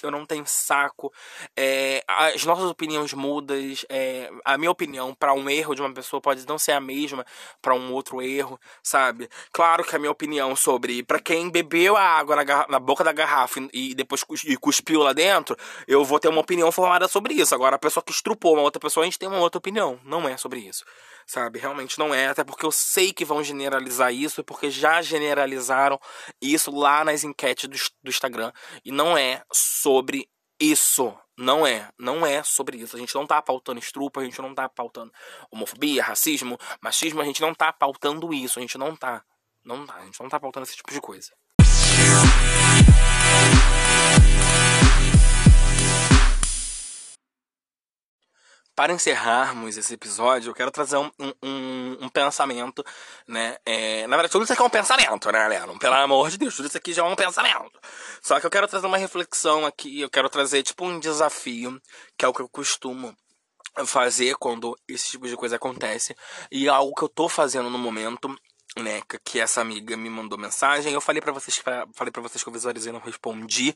eu 0.03 0.11
não 0.11 0.25
tenho 0.25 0.45
saco. 0.45 1.11
É, 1.55 2.03
as 2.07 2.43
nossas 2.45 2.65
opiniões 2.65 3.13
mudas, 3.13 3.85
é, 3.89 4.29
a 4.45 4.57
minha 4.57 4.71
opinião 4.71 5.13
para 5.13 5.33
um 5.33 5.49
erro 5.49 5.75
de 5.75 5.81
uma 5.81 5.93
pessoa 5.93 6.21
pode 6.21 6.47
não 6.47 6.57
ser 6.57 6.73
a 6.73 6.79
mesma 6.79 7.25
para 7.61 7.73
um 7.73 7.93
outro 7.93 8.21
erro, 8.21 8.59
sabe? 8.83 9.29
Claro 9.51 9.83
que 9.83 9.95
a 9.95 9.99
minha 9.99 10.11
opinião 10.11 10.55
sobre 10.55 11.03
para 11.03 11.19
quem 11.19 11.49
bebeu 11.49 11.95
a 11.95 12.01
água 12.01 12.35
na, 12.35 12.67
na 12.67 12.79
boca 12.79 13.03
da 13.03 13.11
garrafa 13.11 13.59
e, 13.73 13.91
e 13.91 13.95
depois 13.95 14.23
cus, 14.23 14.43
e 14.43 14.55
cuspiu 14.57 15.01
lá 15.01 15.13
dentro, 15.13 15.55
eu 15.87 16.03
vou 16.03 16.19
ter 16.19 16.27
uma 16.29 16.41
opinião 16.41 16.71
formada 16.71 17.07
sobre 17.07 17.33
isso. 17.33 17.53
Agora, 17.55 17.75
a 17.75 17.79
pessoa 17.79 18.03
que 18.03 18.11
estrupou 18.11 18.53
uma 18.53 18.63
outra 18.63 18.79
pessoa, 18.79 19.03
a 19.03 19.05
gente 19.05 19.19
tem 19.19 19.29
uma 19.29 19.39
outra 19.39 19.57
opinião. 19.57 19.99
Não 20.03 20.27
é 20.27 20.37
sobre 20.37 20.59
isso 20.59 20.83
sabe? 21.29 21.59
Realmente 21.59 21.99
não 21.99 22.13
é, 22.13 22.27
até 22.27 22.43
porque 22.43 22.65
eu 22.65 22.71
sei 22.71 23.13
que 23.13 23.23
vão 23.23 23.43
generalizar 23.43 24.11
isso, 24.11 24.43
porque 24.43 24.71
já 24.71 24.99
generalizaram 25.01 25.99
isso 26.41 26.71
lá 26.71 27.05
nas 27.05 27.23
enquetes 27.23 27.69
do, 27.69 27.77
do 28.03 28.09
Instagram, 28.09 28.51
e 28.83 28.91
não 28.91 29.15
é 29.15 29.43
sobre 29.53 30.27
isso. 30.59 31.15
Não 31.37 31.65
é, 31.65 31.87
não 31.97 32.25
é 32.25 32.43
sobre 32.43 32.79
isso. 32.79 32.97
A 32.97 32.99
gente 32.99 33.15
não 33.15 33.25
tá 33.25 33.41
pautando 33.41 33.79
estrupa, 33.79 34.19
a 34.19 34.23
gente 34.25 34.41
não 34.41 34.53
tá 34.53 34.67
pautando 34.67 35.11
homofobia, 35.51 36.03
racismo, 36.03 36.57
machismo, 36.81 37.21
a 37.21 37.25
gente 37.25 37.41
não 37.41 37.53
tá 37.53 37.71
pautando 37.71 38.33
isso, 38.33 38.59
a 38.59 38.61
gente 38.61 38.77
não 38.77 38.95
tá. 38.95 39.23
Não 39.63 39.85
tá, 39.85 39.95
a 39.95 40.05
gente 40.05 40.19
não 40.19 40.29
tá 40.29 40.39
pautando 40.39 40.65
esse 40.65 40.75
tipo 40.75 40.91
de 40.91 40.99
coisa. 40.99 41.31
Para 48.79 48.93
encerrarmos 48.93 49.75
esse 49.75 49.93
episódio, 49.93 50.51
eu 50.51 50.53
quero 50.53 50.71
trazer 50.71 50.95
um, 50.95 51.11
um, 51.43 51.97
um 51.99 52.07
pensamento, 52.07 52.81
né? 53.27 53.57
É, 53.65 54.07
na 54.07 54.15
verdade, 54.15 54.31
tudo 54.31 54.45
isso 54.45 54.53
aqui 54.53 54.61
é 54.61 54.65
um 54.65 54.69
pensamento, 54.69 55.29
né, 55.33 55.47
Leandro? 55.49 55.77
Pelo 55.77 55.95
amor 55.95 56.29
de 56.29 56.37
Deus, 56.37 56.55
tudo 56.55 56.69
isso 56.69 56.77
aqui 56.77 56.93
já 56.93 57.01
é 57.01 57.05
um 57.05 57.13
pensamento. 57.13 57.77
Só 58.21 58.39
que 58.39 58.45
eu 58.45 58.49
quero 58.49 58.69
trazer 58.69 58.87
uma 58.87 58.97
reflexão 58.97 59.65
aqui, 59.65 59.99
eu 59.99 60.09
quero 60.09 60.29
trazer, 60.29 60.63
tipo, 60.63 60.85
um 60.85 60.97
desafio, 60.97 61.77
que 62.17 62.23
é 62.23 62.27
o 62.29 62.33
que 62.33 62.41
eu 62.41 62.47
costumo 62.47 63.13
fazer 63.85 64.35
quando 64.35 64.73
esse 64.87 65.11
tipo 65.11 65.27
de 65.27 65.35
coisa 65.35 65.57
acontece. 65.57 66.15
E 66.49 66.67
é 66.67 66.69
algo 66.69 66.95
que 66.95 67.03
eu 67.03 67.09
tô 67.09 67.27
fazendo 67.27 67.69
no 67.69 67.77
momento, 67.77 68.33
né, 68.81 69.01
que 69.23 69.39
essa 69.39 69.61
amiga 69.61 69.95
me 69.95 70.09
mandou 70.09 70.37
mensagem. 70.37 70.93
Eu 70.93 71.01
falei 71.01 71.21
para 71.21 71.31
vocês, 71.31 71.57
falei 71.93 72.11
para 72.11 72.21
vocês 72.21 72.43
que 72.43 72.49
eu 72.49 72.53
visualizei 72.53 72.89
e 72.89 72.93
não 72.93 72.99
respondi, 72.99 73.75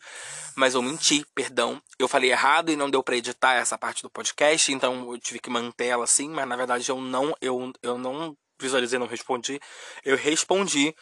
mas 0.56 0.74
eu 0.74 0.82
menti, 0.82 1.26
perdão. 1.34 1.82
Eu 2.00 2.08
falei 2.08 2.32
errado 2.32 2.72
e 2.72 2.76
não 2.76 2.90
deu 2.90 3.04
para 3.04 3.16
editar 3.16 3.54
essa 3.54 3.78
parte 3.78 4.02
do 4.02 4.10
podcast, 4.10 4.72
então 4.72 5.12
eu 5.12 5.20
tive 5.20 5.40
que 5.40 5.50
manter 5.50 5.86
ela 5.88 6.04
assim, 6.04 6.30
mas 6.30 6.48
na 6.48 6.56
verdade 6.56 6.90
eu 6.90 7.00
não 7.00 7.36
eu, 7.42 7.72
eu 7.82 7.98
não 7.98 8.36
visualizei, 8.60 8.98
não 9.00 9.08
respondi. 9.08 9.60
Eu 10.04 10.16
respondi 10.18 10.96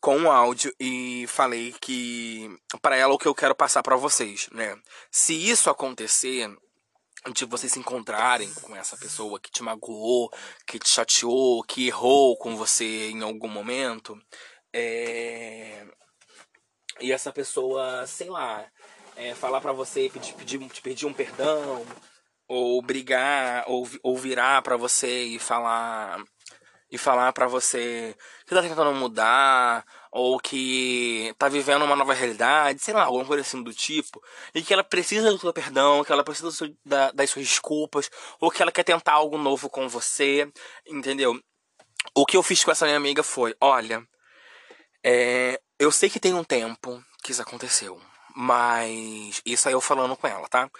com 0.00 0.22
o 0.22 0.30
áudio 0.30 0.72
e 0.78 1.26
falei 1.28 1.74
que 1.80 2.48
para 2.80 2.96
ela 2.96 3.14
o 3.14 3.18
que 3.18 3.26
eu 3.26 3.34
quero 3.34 3.54
passar 3.54 3.82
para 3.82 3.96
vocês, 3.96 4.48
né? 4.52 4.76
Se 5.10 5.34
isso 5.34 5.70
acontecer, 5.70 6.48
de 7.32 7.44
vocês 7.44 7.72
se 7.72 7.78
encontrarem 7.78 8.52
com 8.54 8.74
essa 8.76 8.96
pessoa 8.96 9.40
que 9.40 9.50
te 9.50 9.62
magoou, 9.62 10.30
que 10.66 10.78
te 10.78 10.88
chateou, 10.88 11.62
que 11.62 11.88
errou 11.88 12.36
com 12.36 12.56
você 12.56 13.10
em 13.10 13.22
algum 13.22 13.48
momento, 13.48 14.20
é... 14.72 15.86
e 17.00 17.12
essa 17.12 17.32
pessoa, 17.32 18.06
sei 18.06 18.28
lá, 18.28 18.64
é, 19.16 19.34
falar 19.34 19.60
para 19.60 19.72
você, 19.72 20.10
pedir, 20.12 20.34
pedir, 20.34 20.68
te 20.68 20.82
pedir 20.82 21.06
um 21.06 21.12
perdão, 21.12 21.84
ou 22.48 22.80
brigar, 22.82 23.64
ou, 23.66 23.88
ou 24.02 24.16
virar 24.16 24.62
para 24.62 24.76
você 24.76 25.24
e 25.24 25.38
falar 25.38 26.22
e 26.90 26.96
falar 26.96 27.32
para 27.32 27.48
você 27.48 28.16
que 28.46 28.54
tá 28.54 28.62
tentando 28.62 28.94
mudar 28.94 29.84
ou 30.16 30.38
que 30.40 31.34
tá 31.38 31.48
vivendo 31.48 31.84
uma 31.84 31.96
nova 31.96 32.14
realidade, 32.14 32.80
sei 32.82 32.94
lá, 32.94 33.04
alguma 33.04 33.24
coisa 33.26 33.42
assim 33.42 33.62
do 33.62 33.72
tipo, 33.72 34.22
e 34.54 34.62
que 34.62 34.72
ela 34.72 34.82
precisa 34.84 35.30
do 35.30 35.38
seu 35.38 35.52
perdão, 35.52 36.02
que 36.04 36.12
ela 36.12 36.24
precisa 36.24 36.50
da, 36.84 37.12
das 37.12 37.30
suas 37.30 37.46
desculpas, 37.46 38.10
ou 38.40 38.50
que 38.50 38.62
ela 38.62 38.72
quer 38.72 38.84
tentar 38.84 39.12
algo 39.12 39.36
novo 39.38 39.68
com 39.68 39.88
você, 39.88 40.50
entendeu? 40.86 41.38
O 42.14 42.24
que 42.26 42.36
eu 42.36 42.42
fiz 42.42 42.64
com 42.64 42.70
essa 42.70 42.86
minha 42.86 42.96
amiga 42.96 43.22
foi, 43.22 43.54
olha, 43.60 44.06
É, 45.04 45.60
eu 45.78 45.92
sei 45.92 46.10
que 46.10 46.18
tem 46.18 46.34
um 46.34 46.42
tempo 46.44 47.00
que 47.22 47.30
isso 47.30 47.42
aconteceu. 47.42 48.00
Mas 48.38 49.40
isso 49.46 49.66
aí 49.66 49.72
eu 49.74 49.80
falando 49.80 50.14
com 50.14 50.26
ela, 50.26 50.46
tá? 50.48 50.70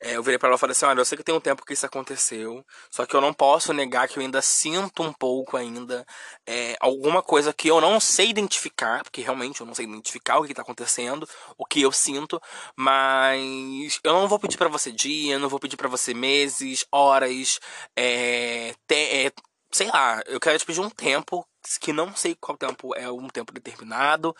É, 0.00 0.16
eu 0.16 0.22
virei 0.22 0.38
pra 0.38 0.48
ela 0.48 0.56
e 0.56 0.58
falei 0.58 0.72
assim, 0.72 0.86
olha, 0.86 1.00
eu 1.00 1.04
sei 1.04 1.18
que 1.18 1.22
tem 1.22 1.34
um 1.34 1.40
tempo 1.40 1.64
que 1.64 1.74
isso 1.74 1.84
aconteceu, 1.86 2.64
só 2.90 3.04
que 3.06 3.14
eu 3.14 3.20
não 3.20 3.34
posso 3.34 3.72
negar 3.72 4.08
que 4.08 4.18
eu 4.18 4.22
ainda 4.22 4.40
sinto 4.42 5.02
um 5.02 5.12
pouco 5.12 5.56
ainda 5.56 6.06
é, 6.46 6.74
alguma 6.80 7.22
coisa 7.22 7.52
que 7.52 7.68
eu 7.68 7.80
não 7.82 8.00
sei 8.00 8.30
identificar, 8.30 9.02
porque 9.04 9.20
realmente 9.20 9.60
eu 9.60 9.66
não 9.66 9.74
sei 9.74 9.84
identificar 9.84 10.38
o 10.38 10.44
que 10.44 10.54
tá 10.54 10.62
acontecendo, 10.62 11.28
o 11.58 11.66
que 11.66 11.82
eu 11.82 11.92
sinto, 11.92 12.40
mas 12.76 14.00
eu 14.02 14.12
não 14.14 14.26
vou 14.26 14.38
pedir 14.38 14.56
para 14.56 14.68
você 14.68 14.90
dia, 14.90 15.38
não 15.38 15.48
vou 15.48 15.60
pedir 15.60 15.76
para 15.76 15.88
você 15.88 16.14
meses, 16.14 16.84
horas, 16.90 17.60
é, 17.96 18.74
te, 18.88 19.26
é, 19.26 19.32
sei 19.70 19.88
lá, 19.88 20.20
eu 20.26 20.40
quero 20.40 20.58
te 20.58 20.64
pedir 20.66 20.80
um 20.80 20.90
tempo 20.90 21.46
que 21.80 21.92
não 21.92 22.14
sei 22.14 22.34
qual 22.34 22.56
tempo 22.56 22.94
é 22.96 23.10
um 23.10 23.28
tempo 23.28 23.52
determinado, 23.52 24.34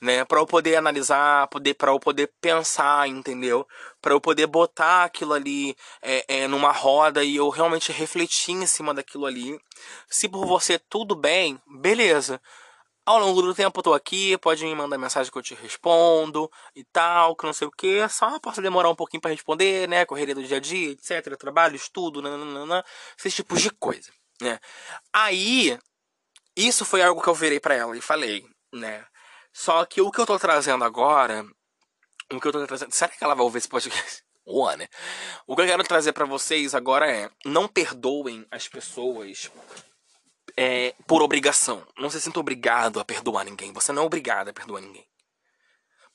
né, 0.00 0.24
para 0.24 0.40
eu 0.40 0.46
poder 0.46 0.76
analisar, 0.76 1.48
poder 1.48 1.74
para 1.74 1.92
eu 1.92 1.98
poder 2.00 2.32
pensar, 2.40 3.08
entendeu? 3.08 3.66
Para 4.00 4.12
eu 4.14 4.20
poder 4.20 4.46
botar 4.46 5.04
aquilo 5.04 5.32
ali 5.32 5.76
é, 6.02 6.42
é, 6.42 6.48
numa 6.48 6.72
roda 6.72 7.24
e 7.24 7.36
eu 7.36 7.48
realmente 7.48 7.92
refletir 7.92 8.54
em 8.54 8.66
cima 8.66 8.92
daquilo 8.94 9.26
ali. 9.26 9.58
Se 10.08 10.28
por 10.28 10.46
você 10.46 10.78
tudo 10.78 11.14
bem, 11.16 11.60
beleza. 11.80 12.40
Ao 13.06 13.20
longo 13.20 13.40
do 13.40 13.54
tempo 13.54 13.78
eu 13.78 13.82
tô 13.84 13.94
aqui, 13.94 14.36
pode 14.38 14.64
me 14.64 14.74
mandar 14.74 14.98
mensagem 14.98 15.30
que 15.30 15.38
eu 15.38 15.42
te 15.42 15.54
respondo 15.54 16.50
e 16.74 16.82
tal, 16.84 17.36
que 17.36 17.46
não 17.46 17.52
sei 17.52 17.68
o 17.68 17.70
que. 17.70 18.08
Só 18.08 18.38
posso 18.40 18.60
demorar 18.60 18.90
um 18.90 18.96
pouquinho 18.96 19.20
para 19.20 19.30
responder, 19.30 19.88
né? 19.88 20.04
Correria 20.04 20.34
do 20.34 20.42
dia 20.42 20.56
a 20.56 20.60
dia, 20.60 20.90
etc. 20.90 21.36
Trabalho, 21.38 21.76
estudo, 21.76 22.20
nananana, 22.20 22.84
esses 23.16 23.32
tipos 23.32 23.62
de 23.62 23.70
coisa, 23.70 24.10
né? 24.42 24.58
Aí 25.12 25.78
isso 26.56 26.84
foi 26.84 27.02
algo 27.02 27.22
que 27.22 27.28
eu 27.28 27.34
virei 27.34 27.60
para 27.60 27.74
ela 27.74 27.96
e 27.96 28.00
falei, 28.00 28.44
né? 28.72 29.04
Só 29.52 29.84
que 29.84 30.00
o 30.00 30.10
que 30.10 30.20
eu 30.20 30.26
tô 30.26 30.38
trazendo 30.38 30.84
agora, 30.84 31.46
o 32.32 32.40
que 32.40 32.48
eu 32.48 32.52
tô 32.52 32.66
trazendo, 32.66 32.92
será 32.92 33.10
que 33.10 33.22
ela 33.22 33.34
vai 33.34 33.44
ouvir 33.44 33.58
esse 33.58 33.68
podcast? 33.68 34.24
Boa, 34.44 34.76
né? 34.76 34.88
O 35.46 35.56
que 35.56 35.62
eu 35.62 35.66
quero 35.66 35.82
trazer 35.82 36.12
para 36.12 36.24
vocês 36.24 36.74
agora 36.74 37.10
é: 37.10 37.30
não 37.44 37.66
perdoem 37.66 38.46
as 38.50 38.68
pessoas 38.68 39.50
é, 40.56 40.94
por 41.06 41.20
obrigação. 41.20 41.86
Não 41.98 42.08
se 42.08 42.20
sinta 42.20 42.38
obrigado 42.38 43.00
a 43.00 43.04
perdoar 43.04 43.44
ninguém. 43.44 43.72
Você 43.72 43.92
não 43.92 44.04
é 44.04 44.06
obrigado 44.06 44.48
a 44.48 44.52
perdoar 44.52 44.80
ninguém. 44.80 45.06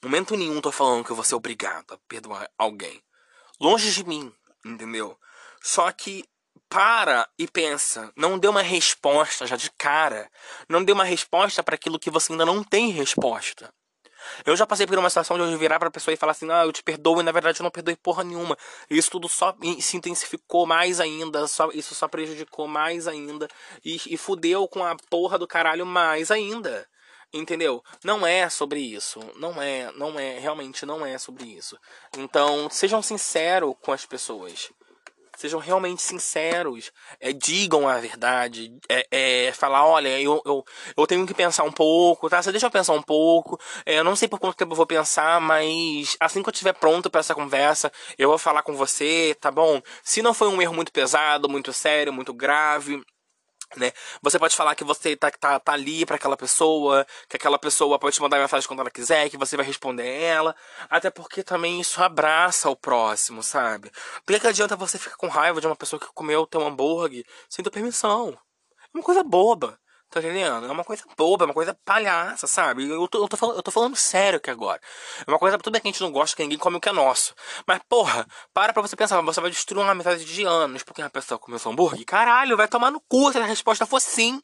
Momento 0.03 0.35
nenhum 0.35 0.61
tô 0.61 0.71
falando 0.71 1.05
que 1.05 1.13
você 1.13 1.33
é 1.33 1.37
obrigado 1.37 1.93
a 1.93 1.97
perdoar 2.07 2.49
alguém. 2.57 3.03
Longe 3.59 3.91
de 3.91 4.03
mim, 4.03 4.33
entendeu? 4.65 5.17
Só 5.61 5.91
que 5.91 6.25
para 6.71 7.27
e 7.37 7.45
pensa. 7.49 8.09
Não 8.15 8.39
dê 8.39 8.47
uma 8.47 8.61
resposta 8.61 9.45
já 9.45 9.57
de 9.57 9.69
cara. 9.71 10.31
Não 10.69 10.81
dê 10.81 10.93
uma 10.93 11.03
resposta 11.03 11.61
para 11.61 11.75
aquilo 11.75 11.99
que 11.99 12.09
você 12.09 12.31
ainda 12.31 12.45
não 12.45 12.63
tem 12.63 12.91
resposta. 12.91 13.69
Eu 14.45 14.55
já 14.55 14.65
passei 14.65 14.87
por 14.87 14.97
uma 14.97 15.09
situação 15.09 15.35
de 15.35 15.43
eu 15.43 15.57
virar 15.57 15.79
pra 15.79 15.91
pessoa 15.91 16.13
e 16.13 16.17
falar 16.17 16.31
assim, 16.31 16.49
ah, 16.49 16.63
eu 16.63 16.71
te 16.71 16.81
perdoo, 16.81 17.19
e 17.19 17.23
na 17.23 17.31
verdade 17.31 17.59
eu 17.59 17.63
não 17.63 17.71
perdoei 17.71 17.97
porra 17.97 18.23
nenhuma. 18.23 18.57
Isso 18.89 19.11
tudo 19.11 19.27
só 19.27 19.53
se 19.81 19.97
intensificou 19.97 20.65
mais 20.65 21.01
ainda, 21.01 21.45
só, 21.45 21.69
isso 21.73 21.93
só 21.93 22.07
prejudicou 22.07 22.67
mais 22.67 23.05
ainda. 23.05 23.49
E, 23.83 23.99
e 24.07 24.15
fudeu 24.15 24.65
com 24.67 24.85
a 24.85 24.95
porra 25.09 25.37
do 25.37 25.47
caralho 25.47 25.85
mais 25.85 26.31
ainda. 26.31 26.87
Entendeu? 27.33 27.83
Não 28.03 28.25
é 28.25 28.49
sobre 28.49 28.79
isso. 28.79 29.19
Não 29.35 29.61
é, 29.61 29.91
não 29.93 30.17
é, 30.17 30.39
realmente 30.39 30.85
não 30.85 31.05
é 31.05 31.17
sobre 31.17 31.45
isso. 31.45 31.77
Então, 32.17 32.69
sejam 32.69 33.01
sinceros 33.01 33.73
com 33.81 33.91
as 33.91 34.05
pessoas. 34.05 34.71
Sejam 35.41 35.59
realmente 35.59 36.03
sinceros. 36.03 36.91
É, 37.19 37.33
digam 37.33 37.89
a 37.89 37.97
verdade. 37.97 38.71
É, 38.87 39.47
é, 39.47 39.51
falar, 39.53 39.83
olha, 39.87 40.21
eu, 40.21 40.39
eu, 40.45 40.63
eu 40.95 41.07
tenho 41.07 41.25
que 41.25 41.33
pensar 41.33 41.63
um 41.63 41.71
pouco, 41.71 42.29
tá? 42.29 42.39
Você 42.43 42.51
deixa 42.51 42.67
eu 42.67 42.71
pensar 42.71 42.93
um 42.93 43.01
pouco. 43.01 43.59
É, 43.83 43.97
eu 43.97 44.03
não 44.03 44.15
sei 44.15 44.27
por 44.27 44.39
quanto 44.39 44.55
tempo 44.55 44.73
eu 44.73 44.75
vou 44.75 44.85
pensar, 44.85 45.41
mas 45.41 46.15
assim 46.19 46.43
que 46.43 46.49
eu 46.49 46.51
estiver 46.51 46.73
pronto 46.73 47.09
para 47.09 47.21
essa 47.21 47.33
conversa, 47.33 47.91
eu 48.19 48.29
vou 48.29 48.37
falar 48.37 48.61
com 48.61 48.75
você, 48.75 49.35
tá 49.41 49.49
bom? 49.49 49.81
Se 50.03 50.21
não 50.21 50.31
foi 50.31 50.47
um 50.47 50.61
erro 50.61 50.75
muito 50.75 50.91
pesado, 50.91 51.49
muito 51.49 51.73
sério, 51.73 52.13
muito 52.13 52.35
grave, 52.35 53.01
né? 53.77 53.91
Você 54.21 54.37
pode 54.39 54.55
falar 54.55 54.75
que 54.75 54.83
você 54.83 55.15
tá, 55.15 55.31
tá, 55.31 55.59
tá 55.59 55.73
ali 55.73 56.05
para 56.05 56.15
aquela 56.15 56.37
pessoa, 56.37 57.05
que 57.29 57.37
aquela 57.37 57.57
pessoa 57.59 57.99
pode 57.99 58.15
te 58.15 58.21
mandar 58.21 58.39
mensagem 58.39 58.67
quando 58.67 58.79
ela 58.81 58.91
quiser, 58.91 59.29
que 59.29 59.37
você 59.37 59.55
vai 59.55 59.65
responder 59.65 60.07
ela. 60.21 60.55
Até 60.89 61.09
porque 61.09 61.43
também 61.43 61.79
isso 61.79 62.01
abraça 62.01 62.69
o 62.69 62.75
próximo, 62.75 63.43
sabe? 63.43 63.91
Por 64.25 64.39
que 64.39 64.47
adianta 64.47 64.75
você 64.75 64.97
ficar 64.97 65.15
com 65.17 65.27
raiva 65.27 65.61
de 65.61 65.67
uma 65.67 65.75
pessoa 65.75 65.99
que 65.99 66.07
comeu 66.13 66.45
teu 66.45 66.61
hambúrguer 66.65 67.25
sem 67.49 67.63
tua 67.63 67.71
permissão? 67.71 68.37
É 68.93 68.97
uma 68.97 69.03
coisa 69.03 69.23
boba. 69.23 69.80
Tá 70.11 70.19
entendendo? 70.19 70.65
É 70.65 70.71
uma 70.71 70.83
coisa 70.83 71.03
boba, 71.17 71.45
é 71.45 71.47
uma 71.47 71.53
coisa 71.53 71.73
palhaça, 71.85 72.45
sabe? 72.45 72.85
Eu 72.85 73.07
tô, 73.07 73.23
eu 73.23 73.29
tô, 73.29 73.37
falando, 73.37 73.55
eu 73.55 73.63
tô 73.63 73.71
falando 73.71 73.95
sério 73.95 74.37
aqui 74.37 74.51
agora. 74.51 74.81
É 75.25 75.31
uma 75.31 75.39
coisa, 75.39 75.57
tudo 75.57 75.71
bem 75.71 75.81
que 75.81 75.87
a 75.87 75.91
gente 75.91 76.01
não 76.01 76.11
gosta 76.11 76.35
que 76.35 76.43
ninguém 76.43 76.57
come 76.57 76.75
o 76.75 76.81
que 76.81 76.89
é 76.89 76.91
nosso. 76.91 77.33
Mas, 77.65 77.79
porra, 77.87 78.27
para 78.53 78.73
pra 78.73 78.81
você 78.81 78.93
pensar, 78.97 79.21
você 79.21 79.39
vai 79.39 79.49
destruir 79.49 79.81
uma 79.81 79.93
amizade 79.93 80.25
de 80.25 80.43
anos 80.43 80.83
porque 80.83 81.01
uma 81.01 81.09
pessoa 81.09 81.39
comeu 81.39 81.57
seu 81.57 81.71
hambúrguer? 81.71 82.03
Caralho, 82.05 82.57
vai 82.57 82.67
tomar 82.67 82.91
no 82.91 82.99
cu 82.99 83.31
se 83.31 83.37
a 83.37 83.45
resposta 83.45 83.85
for 83.85 84.01
sim. 84.01 84.41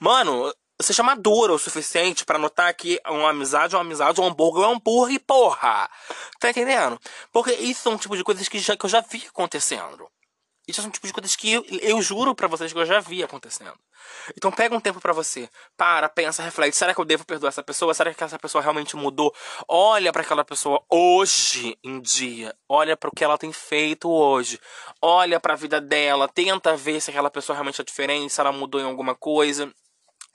Mano, 0.00 0.50
seja 0.80 1.02
madura 1.02 1.52
o 1.52 1.58
suficiente 1.58 2.24
para 2.24 2.38
notar 2.38 2.72
que 2.72 2.98
uma 3.06 3.28
amizade 3.28 3.74
é 3.74 3.78
uma 3.78 3.84
amizade, 3.84 4.22
um 4.22 4.26
hambúrguer 4.26 4.64
é 4.64 4.68
um 4.68 4.72
hambúrguer, 4.76 5.20
porra! 5.26 5.90
Tá 6.40 6.48
entendendo? 6.48 6.98
Porque 7.30 7.52
isso 7.52 7.82
são 7.82 7.92
um 7.92 7.98
tipo 7.98 8.16
de 8.16 8.24
coisas 8.24 8.48
que, 8.48 8.58
já, 8.58 8.74
que 8.74 8.86
eu 8.86 8.90
já 8.90 9.02
vi 9.02 9.22
acontecendo. 9.28 10.08
Isso 10.68 10.80
são 10.80 10.88
um 10.88 10.92
tipo 10.92 11.06
de 11.06 11.12
coisas 11.12 11.34
que 11.34 11.52
eu, 11.52 11.64
eu 11.80 12.00
juro 12.00 12.34
para 12.34 12.46
vocês 12.46 12.72
que 12.72 12.78
eu 12.78 12.86
já 12.86 13.00
vi 13.00 13.22
acontecendo. 13.22 13.74
Então 14.36 14.52
pega 14.52 14.74
um 14.74 14.80
tempo 14.80 15.00
para 15.00 15.12
você. 15.12 15.48
Para, 15.76 16.08
pensa, 16.08 16.42
reflete. 16.42 16.76
Será 16.76 16.94
que 16.94 17.00
eu 17.00 17.04
devo 17.04 17.24
perdoar 17.24 17.48
essa 17.48 17.62
pessoa? 17.62 17.94
Será 17.94 18.12
que 18.14 18.22
essa 18.22 18.38
pessoa 18.38 18.62
realmente 18.62 18.96
mudou? 18.96 19.34
Olha 19.68 20.12
para 20.12 20.22
aquela 20.22 20.44
pessoa 20.44 20.82
hoje 20.88 21.76
em 21.82 22.00
dia. 22.00 22.54
Olha 22.68 22.96
para 22.96 23.08
o 23.08 23.12
que 23.14 23.24
ela 23.24 23.38
tem 23.38 23.52
feito 23.52 24.08
hoje. 24.08 24.60
Olha 25.02 25.40
para 25.40 25.54
a 25.54 25.56
vida 25.56 25.80
dela. 25.80 26.28
Tenta 26.28 26.76
ver 26.76 27.00
se 27.00 27.10
aquela 27.10 27.30
pessoa 27.30 27.54
realmente 27.54 27.80
é 27.80 27.84
diferente, 27.84 28.32
se 28.32 28.40
ela 28.40 28.52
mudou 28.52 28.80
em 28.80 28.84
alguma 28.84 29.14
coisa 29.14 29.72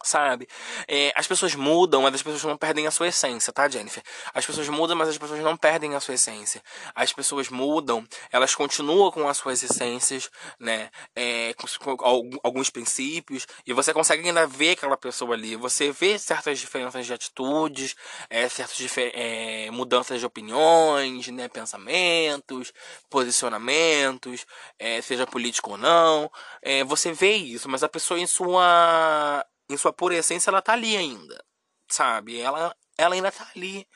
sabe? 0.05 0.47
É, 0.87 1.11
as 1.15 1.27
pessoas 1.27 1.55
mudam, 1.55 2.03
mas 2.03 2.13
as 2.13 2.21
pessoas 2.21 2.43
não 2.43 2.55
perdem 2.55 2.85
a 2.85 2.91
sua 2.91 3.07
essência, 3.07 3.51
tá, 3.51 3.67
Jennifer? 3.67 4.03
As 4.33 4.45
pessoas 4.45 4.69
mudam, 4.69 4.95
mas 4.95 5.09
as 5.09 5.17
pessoas 5.17 5.39
não 5.41 5.57
perdem 5.57 5.95
a 5.95 5.99
sua 5.99 6.13
essência. 6.13 6.61
As 6.93 7.11
pessoas 7.11 7.49
mudam, 7.49 8.05
elas 8.31 8.53
continuam 8.53 9.11
com 9.11 9.27
as 9.27 9.37
suas 9.37 9.63
essências, 9.63 10.29
né? 10.59 10.89
É, 11.15 11.53
com, 11.55 11.97
com, 11.97 12.29
alguns 12.43 12.69
princípios, 12.69 13.47
e 13.65 13.73
você 13.73 13.93
consegue 13.93 14.27
ainda 14.27 14.45
ver 14.45 14.71
aquela 14.71 14.95
pessoa 14.95 15.33
ali. 15.33 15.55
Você 15.55 15.91
vê 15.91 16.19
certas 16.19 16.59
diferenças 16.59 17.05
de 17.05 17.13
atitudes, 17.13 17.95
é, 18.29 18.47
certas 18.47 18.77
é, 18.97 19.71
mudanças 19.71 20.19
de 20.19 20.25
opiniões, 20.25 21.27
né? 21.29 21.47
Pensamentos, 21.47 22.71
posicionamentos, 23.09 24.45
é, 24.77 25.01
seja 25.01 25.25
político 25.25 25.71
ou 25.71 25.77
não. 25.77 26.31
É, 26.61 26.83
você 26.83 27.11
vê 27.11 27.33
isso, 27.33 27.67
mas 27.67 27.83
a 27.83 27.89
pessoa 27.89 28.19
em 28.19 28.27
sua 28.27 29.43
em 29.69 29.77
sua 29.77 29.93
pura 29.93 30.15
essência, 30.15 30.49
ela 30.49 30.61
tá 30.61 30.73
ali 30.73 30.95
ainda. 30.97 31.43
Sabe? 31.89 32.39
Ela, 32.39 32.75
ela 32.97 33.15
ainda 33.15 33.31
tá 33.31 33.47
ali. 33.55 33.87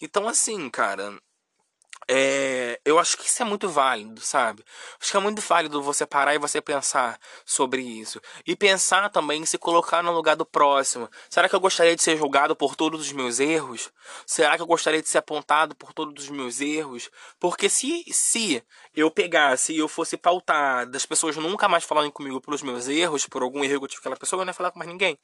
Então, 0.00 0.28
assim, 0.28 0.68
cara. 0.70 1.18
É, 2.08 2.80
eu 2.84 3.00
acho 3.00 3.16
que 3.18 3.26
isso 3.26 3.42
é 3.42 3.44
muito 3.44 3.68
válido, 3.68 4.20
sabe? 4.20 4.64
Acho 5.00 5.10
que 5.10 5.16
é 5.16 5.20
muito 5.20 5.42
válido 5.42 5.82
você 5.82 6.06
parar 6.06 6.34
e 6.36 6.38
você 6.38 6.60
pensar 6.60 7.18
sobre 7.44 7.82
isso. 7.82 8.20
E 8.46 8.54
pensar 8.54 9.10
também 9.10 9.42
em 9.42 9.46
se 9.46 9.58
colocar 9.58 10.02
no 10.04 10.12
lugar 10.12 10.36
do 10.36 10.46
próximo. 10.46 11.10
Será 11.28 11.48
que 11.48 11.54
eu 11.56 11.60
gostaria 11.60 11.96
de 11.96 12.02
ser 12.02 12.16
julgado 12.16 12.54
por 12.54 12.76
todos 12.76 13.00
os 13.00 13.12
meus 13.12 13.40
erros? 13.40 13.90
Será 14.24 14.56
que 14.56 14.62
eu 14.62 14.66
gostaria 14.66 15.02
de 15.02 15.08
ser 15.08 15.18
apontado 15.18 15.74
por 15.74 15.92
todos 15.92 16.24
os 16.24 16.30
meus 16.30 16.60
erros? 16.60 17.10
Porque 17.40 17.68
se, 17.68 18.04
se 18.12 18.62
eu 18.94 19.10
pegasse 19.10 19.72
e 19.74 19.78
eu 19.78 19.88
fosse 19.88 20.16
pautar 20.16 20.88
das 20.88 21.04
pessoas 21.04 21.36
nunca 21.36 21.68
mais 21.68 21.82
falarem 21.82 22.10
comigo 22.10 22.40
pelos 22.40 22.62
meus 22.62 22.86
erros, 22.86 23.26
por 23.26 23.42
algum 23.42 23.64
erro 23.64 23.80
que 23.80 23.84
eu 23.84 23.88
tive 23.88 24.02
com 24.02 24.08
aquela 24.08 24.16
pessoa, 24.16 24.42
eu 24.42 24.44
não 24.44 24.50
ia 24.50 24.54
falar 24.54 24.70
com 24.70 24.78
mais 24.78 24.88
ninguém. 24.90 25.18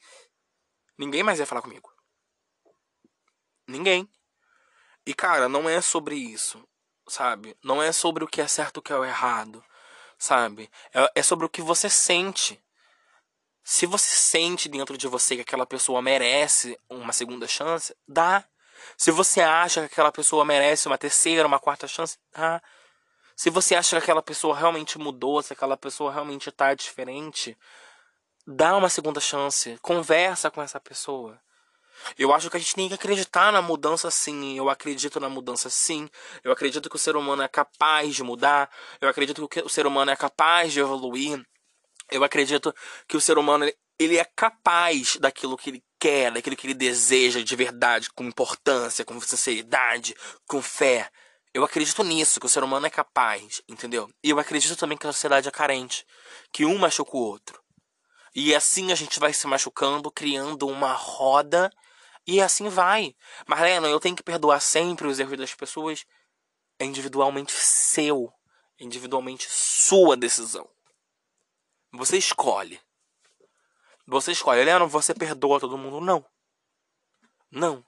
Ninguém 0.97 1.23
mais 1.23 1.39
ia 1.39 1.45
falar 1.45 1.61
comigo. 1.61 1.89
Ninguém. 3.67 4.07
E 5.05 5.13
cara, 5.13 5.47
não 5.47 5.69
é 5.69 5.79
sobre 5.79 6.15
isso 6.15 6.61
sabe? 7.07 7.55
Não 7.63 7.81
é 7.81 7.91
sobre 7.91 8.23
o 8.23 8.27
que 8.27 8.41
é 8.41 8.47
certo 8.47 8.77
e 8.77 8.79
o 8.79 8.81
que 8.81 8.93
é 8.93 8.97
o 8.97 9.05
errado, 9.05 9.63
sabe? 10.17 10.69
É, 10.93 11.11
é 11.15 11.23
sobre 11.23 11.45
o 11.45 11.49
que 11.49 11.61
você 11.61 11.89
sente. 11.89 12.61
Se 13.63 13.85
você 13.85 14.15
sente 14.15 14.67
dentro 14.67 14.97
de 14.97 15.07
você 15.07 15.35
que 15.35 15.41
aquela 15.41 15.65
pessoa 15.65 16.01
merece 16.01 16.77
uma 16.89 17.13
segunda 17.13 17.47
chance, 17.47 17.95
dá. 18.07 18.43
Se 18.97 19.11
você 19.11 19.41
acha 19.41 19.81
que 19.81 19.93
aquela 19.93 20.11
pessoa 20.11 20.43
merece 20.43 20.87
uma 20.87 20.97
terceira, 20.97 21.47
uma 21.47 21.59
quarta 21.59 21.87
chance, 21.87 22.17
dá. 22.33 22.61
Se 23.35 23.49
você 23.49 23.75
acha 23.75 23.97
que 23.97 24.03
aquela 24.03 24.21
pessoa 24.21 24.55
realmente 24.55 24.97
mudou, 24.97 25.41
se 25.41 25.53
aquela 25.53 25.77
pessoa 25.77 26.11
realmente 26.11 26.51
tá 26.51 26.73
diferente, 26.73 27.57
dá 28.45 28.75
uma 28.75 28.89
segunda 28.89 29.19
chance. 29.19 29.77
Conversa 29.81 30.51
com 30.51 30.61
essa 30.61 30.79
pessoa. 30.79 31.39
Eu 32.17 32.33
acho 32.33 32.49
que 32.49 32.57
a 32.57 32.59
gente 32.59 32.75
tem 32.75 32.87
que 32.87 32.93
acreditar 32.93 33.51
na 33.51 33.61
mudança 33.61 34.09
sim. 34.11 34.57
Eu 34.57 34.69
acredito 34.69 35.19
na 35.19 35.29
mudança 35.29 35.69
sim. 35.69 36.09
Eu 36.43 36.51
acredito 36.51 36.89
que 36.89 36.95
o 36.95 36.99
ser 36.99 37.15
humano 37.15 37.43
é 37.43 37.47
capaz 37.47 38.15
de 38.15 38.23
mudar. 38.23 38.69
Eu 38.99 39.09
acredito 39.09 39.47
que 39.47 39.61
o 39.61 39.69
ser 39.69 39.85
humano 39.85 40.11
é 40.11 40.15
capaz 40.15 40.73
de 40.73 40.79
evoluir. 40.79 41.41
Eu 42.11 42.23
acredito 42.23 42.73
que 43.07 43.17
o 43.17 43.21
ser 43.21 43.37
humano 43.37 43.71
ele 43.99 44.17
é 44.17 44.25
capaz 44.35 45.17
daquilo 45.17 45.57
que 45.57 45.69
ele 45.69 45.83
quer, 45.99 46.31
daquilo 46.31 46.55
que 46.55 46.67
ele 46.67 46.73
deseja 46.73 47.41
de 47.41 47.55
verdade, 47.55 48.09
com 48.11 48.23
importância, 48.23 49.05
com 49.05 49.19
sinceridade, 49.21 50.15
com 50.47 50.61
fé. 50.61 51.09
Eu 51.53 51.63
acredito 51.63 52.03
nisso, 52.03 52.39
que 52.39 52.45
o 52.45 52.49
ser 52.49 52.63
humano 52.63 52.87
é 52.87 52.89
capaz, 52.89 53.61
entendeu? 53.69 54.09
E 54.23 54.31
eu 54.31 54.39
acredito 54.39 54.75
também 54.75 54.97
que 54.97 55.05
a 55.05 55.13
sociedade 55.13 55.47
é 55.47 55.51
carente, 55.51 56.05
que 56.51 56.65
um 56.65 56.77
machuca 56.77 57.15
o 57.15 57.19
outro. 57.19 57.61
E 58.35 58.55
assim 58.55 58.91
a 58.91 58.95
gente 58.95 59.19
vai 59.19 59.31
se 59.31 59.45
machucando, 59.45 60.11
criando 60.11 60.67
uma 60.67 60.93
roda, 60.93 61.69
e 62.25 62.41
assim 62.41 62.69
vai. 62.69 63.15
Marlena, 63.47 63.87
eu 63.87 63.99
tenho 63.99 64.15
que 64.15 64.23
perdoar 64.23 64.59
sempre 64.59 65.07
os 65.07 65.19
erros 65.19 65.37
das 65.37 65.53
pessoas. 65.53 66.05
É 66.79 66.85
individualmente 66.85 67.51
seu, 67.53 68.33
individualmente 68.79 69.47
sua 69.49 70.17
decisão. 70.17 70.67
Você 71.91 72.17
escolhe. 72.17 72.79
Você 74.07 74.31
escolhe. 74.31 74.61
Helena, 74.61 74.85
você 74.85 75.13
perdoa 75.13 75.59
todo 75.59 75.77
mundo? 75.77 76.01
Não. 76.01 76.25
Não. 77.51 77.85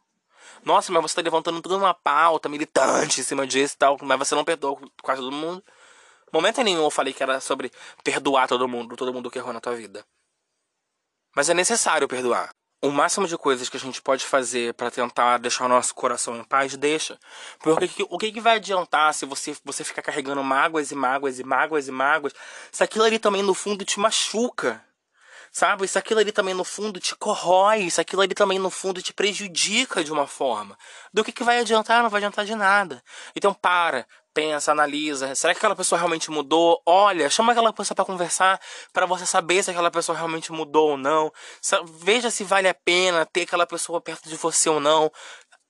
Nossa, 0.64 0.92
mas 0.92 1.02
você 1.02 1.16
tá 1.16 1.22
levantando 1.22 1.62
toda 1.62 1.76
uma 1.78 1.94
pauta 1.94 2.48
militante 2.48 3.22
em 3.22 3.24
cima 3.24 3.48
disso 3.48 3.76
e 3.76 3.78
tal, 3.78 3.98
mas 4.02 4.20
você 4.20 4.36
não 4.36 4.46
perdoa 4.46 4.80
quase 5.02 5.22
todo 5.22 5.32
mundo. 5.32 5.64
Momento 6.32 6.62
nenhum 6.64 6.84
eu 6.84 6.92
falei 6.92 7.14
que 7.14 7.24
era 7.24 7.40
sobre 7.40 7.72
perdoar 8.04 8.48
todo 8.48 8.68
mundo, 8.68 8.96
todo 8.96 9.14
mundo 9.14 9.32
que 9.32 9.38
errou 9.38 9.54
na 9.54 9.62
tua 9.62 9.76
vida. 9.76 10.06
Mas 11.36 11.50
é 11.50 11.54
necessário 11.54 12.08
perdoar. 12.08 12.54
O 12.86 12.92
máximo 12.92 13.28
de 13.28 13.36
coisas 13.36 13.68
que 13.68 13.78
a 13.78 13.80
gente 13.80 14.00
pode 14.00 14.24
fazer 14.24 14.72
para 14.76 14.92
tentar 14.92 15.40
deixar 15.40 15.66
o 15.66 15.68
nosso 15.68 15.96
coração 15.96 16.38
em 16.38 16.44
paz, 16.44 16.78
deixa. 16.78 17.18
Porque 17.58 18.06
o 18.08 18.16
que, 18.20 18.32
que 18.32 18.40
vai 18.40 18.58
adiantar 18.58 19.12
se 19.12 19.26
você, 19.26 19.58
você 19.66 19.84
ficar 19.84 20.04
carregando 20.04 20.44
mágoas 20.44 20.92
e 20.92 20.96
mágoas 20.96 21.40
e 21.40 21.44
mágoas 21.44 21.88
e 21.88 21.92
mágoas, 21.92 22.34
se 22.72 22.84
aquilo 22.84 23.04
ali 23.04 23.18
também 23.18 23.42
no 23.42 23.56
fundo 23.56 23.84
te 23.84 24.00
machuca? 24.00 24.86
Sabe? 25.52 25.84
Isso 25.84 25.98
aquilo 25.98 26.20
ali 26.20 26.32
também 26.32 26.54
no 26.54 26.64
fundo 26.64 27.00
te 27.00 27.16
corrói, 27.16 27.80
isso 27.80 28.00
aquilo 28.00 28.22
ali 28.22 28.36
também 28.36 28.60
no 28.60 28.70
fundo 28.70 29.02
te 29.02 29.12
prejudica 29.12 30.04
de 30.04 30.12
uma 30.12 30.28
forma. 30.28 30.78
Do 31.12 31.24
que, 31.24 31.32
que 31.32 31.44
vai 31.44 31.62
adiantar? 31.62 32.04
Não 32.04 32.10
vai 32.12 32.20
adiantar 32.20 32.46
de 32.46 32.54
nada. 32.54 33.04
Então 33.36 33.52
para, 33.52 34.06
pensa, 34.36 34.74
analisa. 34.74 35.34
Será 35.34 35.54
que 35.54 35.58
aquela 35.58 35.76
pessoa 35.76 35.98
realmente 35.98 36.30
mudou? 36.30 36.82
Olha, 36.86 37.30
chama 37.30 37.54
aquela 37.54 37.72
pessoa 37.72 37.96
para 37.96 38.06
conversar 38.06 38.60
para 38.92 39.06
você 39.06 39.26
saber 39.26 39.64
se 39.64 39.72
aquela 39.72 39.90
pessoa 39.90 40.16
realmente 40.16 40.52
mudou 40.52 40.92
ou 40.92 40.98
não. 40.98 41.32
Veja 41.86 42.30
se 42.30 42.44
vale 42.44 42.68
a 42.68 42.74
pena 42.74 43.26
ter 43.26 43.44
aquela 43.44 43.66
pessoa 43.66 44.02
perto 44.02 44.28
de 44.28 44.36
você 44.36 44.70
ou 44.70 44.82
não. 44.82 45.10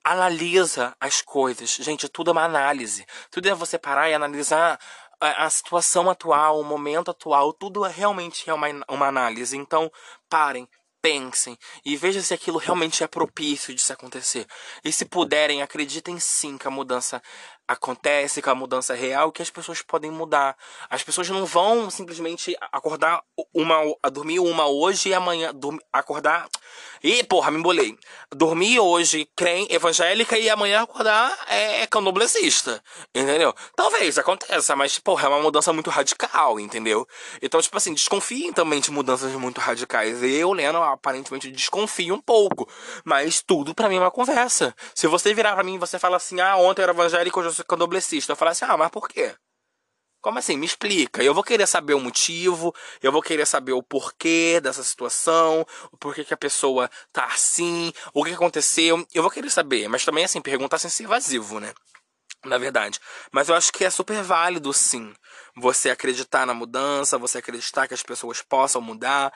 Analisa 0.04 0.96
as 1.00 1.22
coisas. 1.22 1.76
Gente, 1.76 2.10
tudo 2.10 2.32
é 2.32 2.34
uma 2.34 2.44
análise. 2.44 3.06
Tudo 3.30 3.48
é 3.48 3.54
você 3.54 3.78
parar 3.78 4.10
e 4.10 4.16
analisar 4.16 4.80
a, 5.20 5.50
situação 5.50 6.10
atual, 6.10 6.60
o 6.60 6.64
momento 6.64 7.10
atual, 7.10 7.54
tudo 7.54 7.82
realmente 7.84 8.50
é 8.50 8.54
uma, 8.54 8.68
uma 8.90 9.08
análise. 9.08 9.56
Então, 9.56 9.92
parem, 10.30 10.68
pensem 11.06 11.56
e 11.86 11.96
vejam 11.96 12.20
se 12.24 12.34
aquilo 12.34 12.58
realmente 12.58 13.04
é 13.04 13.08
propício 13.08 13.76
de 13.76 13.80
se 13.80 13.94
acontecer. 13.94 14.48
E 14.84 14.92
se 14.92 15.06
puderem, 15.06 15.62
acreditem 15.62 16.20
sim 16.20 16.58
que 16.58 16.68
a 16.68 16.72
mudança 16.72 17.22
acontece, 17.68 18.42
que 18.42 18.50
a 18.50 18.56
mudança 18.56 18.94
é 18.94 18.98
real, 18.98 19.32
que 19.32 19.44
as 19.44 19.52
pessoas 19.52 19.84
podem 19.84 20.10
mudar. 20.10 20.58
As 20.90 21.04
pessoas 21.04 21.30
não 21.30 21.46
vão 21.46 21.92
simplesmente 21.92 22.58
acordar 22.72 23.22
uma, 23.54 23.82
dormir 24.12 24.40
uma 24.40 24.66
hoje 24.66 25.10
e 25.10 25.14
amanhã 25.14 25.52
acordar. 25.94 26.50
E, 27.04 27.24
porra, 27.24 27.52
me 27.52 27.60
embolei. 27.60 27.98
Dormir 28.34 28.80
hoje, 28.80 29.28
crem, 29.36 29.68
evangélica 29.70 30.38
e 30.38 30.50
amanhã 30.50 30.82
acordar 30.82 31.38
é, 31.48 31.84
é. 31.84 31.88
Entendeu? 33.14 33.54
Talvez 33.76 34.18
aconteça, 34.18 34.76
mas, 34.76 35.00
porra, 35.00 35.26
é 35.26 35.30
uma 35.30 35.42
mudança 35.42 35.72
muito 35.72 35.90
radical, 35.90 36.60
entendeu? 36.60 37.08
Então, 37.42 37.62
tipo 37.62 37.78
assim, 37.78 37.94
desconfiem 37.94 38.52
também 38.52 38.80
de 38.80 38.92
mudanças 38.92 39.32
muito 39.34 39.60
radicais. 39.62 40.22
Eu, 40.24 40.52
Leno, 40.52 40.82
aparentemente 40.84 41.52
desconfio 41.52 42.16
um 42.16 42.22
pouco. 42.22 42.68
Mas 43.04 43.42
tudo 43.42 43.74
para 43.74 43.90
mim 43.90 43.98
é 43.98 44.00
uma 44.00 44.12
conversa. 44.12 44.76
Se 44.94 45.08
você 45.08 45.34
virar 45.34 45.54
para 45.54 45.64
mim 45.64 45.76
e 45.76 45.80
você 45.80 46.00
fala 46.00 46.18
assim, 46.18 46.40
ah, 46.40 46.58
ontem 46.58 46.82
eu 46.82 46.84
era 46.84 46.92
evangélico, 46.92 47.40
hoje 47.40 47.50
eu 47.50 47.54
sou 47.54 47.66
candomblessista. 47.66 48.34
Eu 48.34 48.36
falo 48.36 48.52
assim, 48.52 48.66
ah, 48.66 48.78
mas 48.78 48.90
por 48.90 49.08
quê? 49.08 49.36
Como 50.26 50.40
assim? 50.40 50.58
Me 50.58 50.66
explica. 50.66 51.24
Eu 51.24 51.36
vou 51.36 51.44
querer 51.44 51.68
saber 51.68 51.94
o 51.94 52.00
motivo, 52.00 52.74
eu 53.00 53.12
vou 53.12 53.22
querer 53.22 53.46
saber 53.46 53.74
o 53.74 53.84
porquê 53.84 54.60
dessa 54.60 54.82
situação, 54.82 55.64
o 55.92 55.98
porquê 55.98 56.26
que 56.26 56.34
a 56.34 56.38
pessoa 56.38 56.90
tá 57.14 57.26
assim, 57.26 57.94
o 58.12 58.24
que 58.26 58.34
aconteceu. 58.34 59.06
Eu 59.14 59.22
vou 59.22 59.30
querer 59.30 59.52
saber, 59.52 59.88
mas 59.88 60.04
também 60.04 60.24
assim, 60.24 60.42
perguntar 60.42 60.80
sem 60.80 60.90
ser 60.90 61.04
invasivo, 61.04 61.60
né? 61.60 61.76
Na 62.44 62.58
verdade. 62.58 63.00
Mas 63.32 63.50
eu 63.50 63.56
acho 63.56 63.72
que 63.72 63.86
é 63.86 63.90
super 63.92 64.24
válido, 64.24 64.74
sim. 64.74 65.14
Você 65.58 65.92
acreditar 65.92 66.48
na 66.48 66.56
mudança, 66.56 67.20
você 67.20 67.38
acreditar 67.38 67.88
que 67.88 67.94
as 67.94 68.02
pessoas 68.02 68.42
possam 68.42 68.82
mudar, 68.82 69.32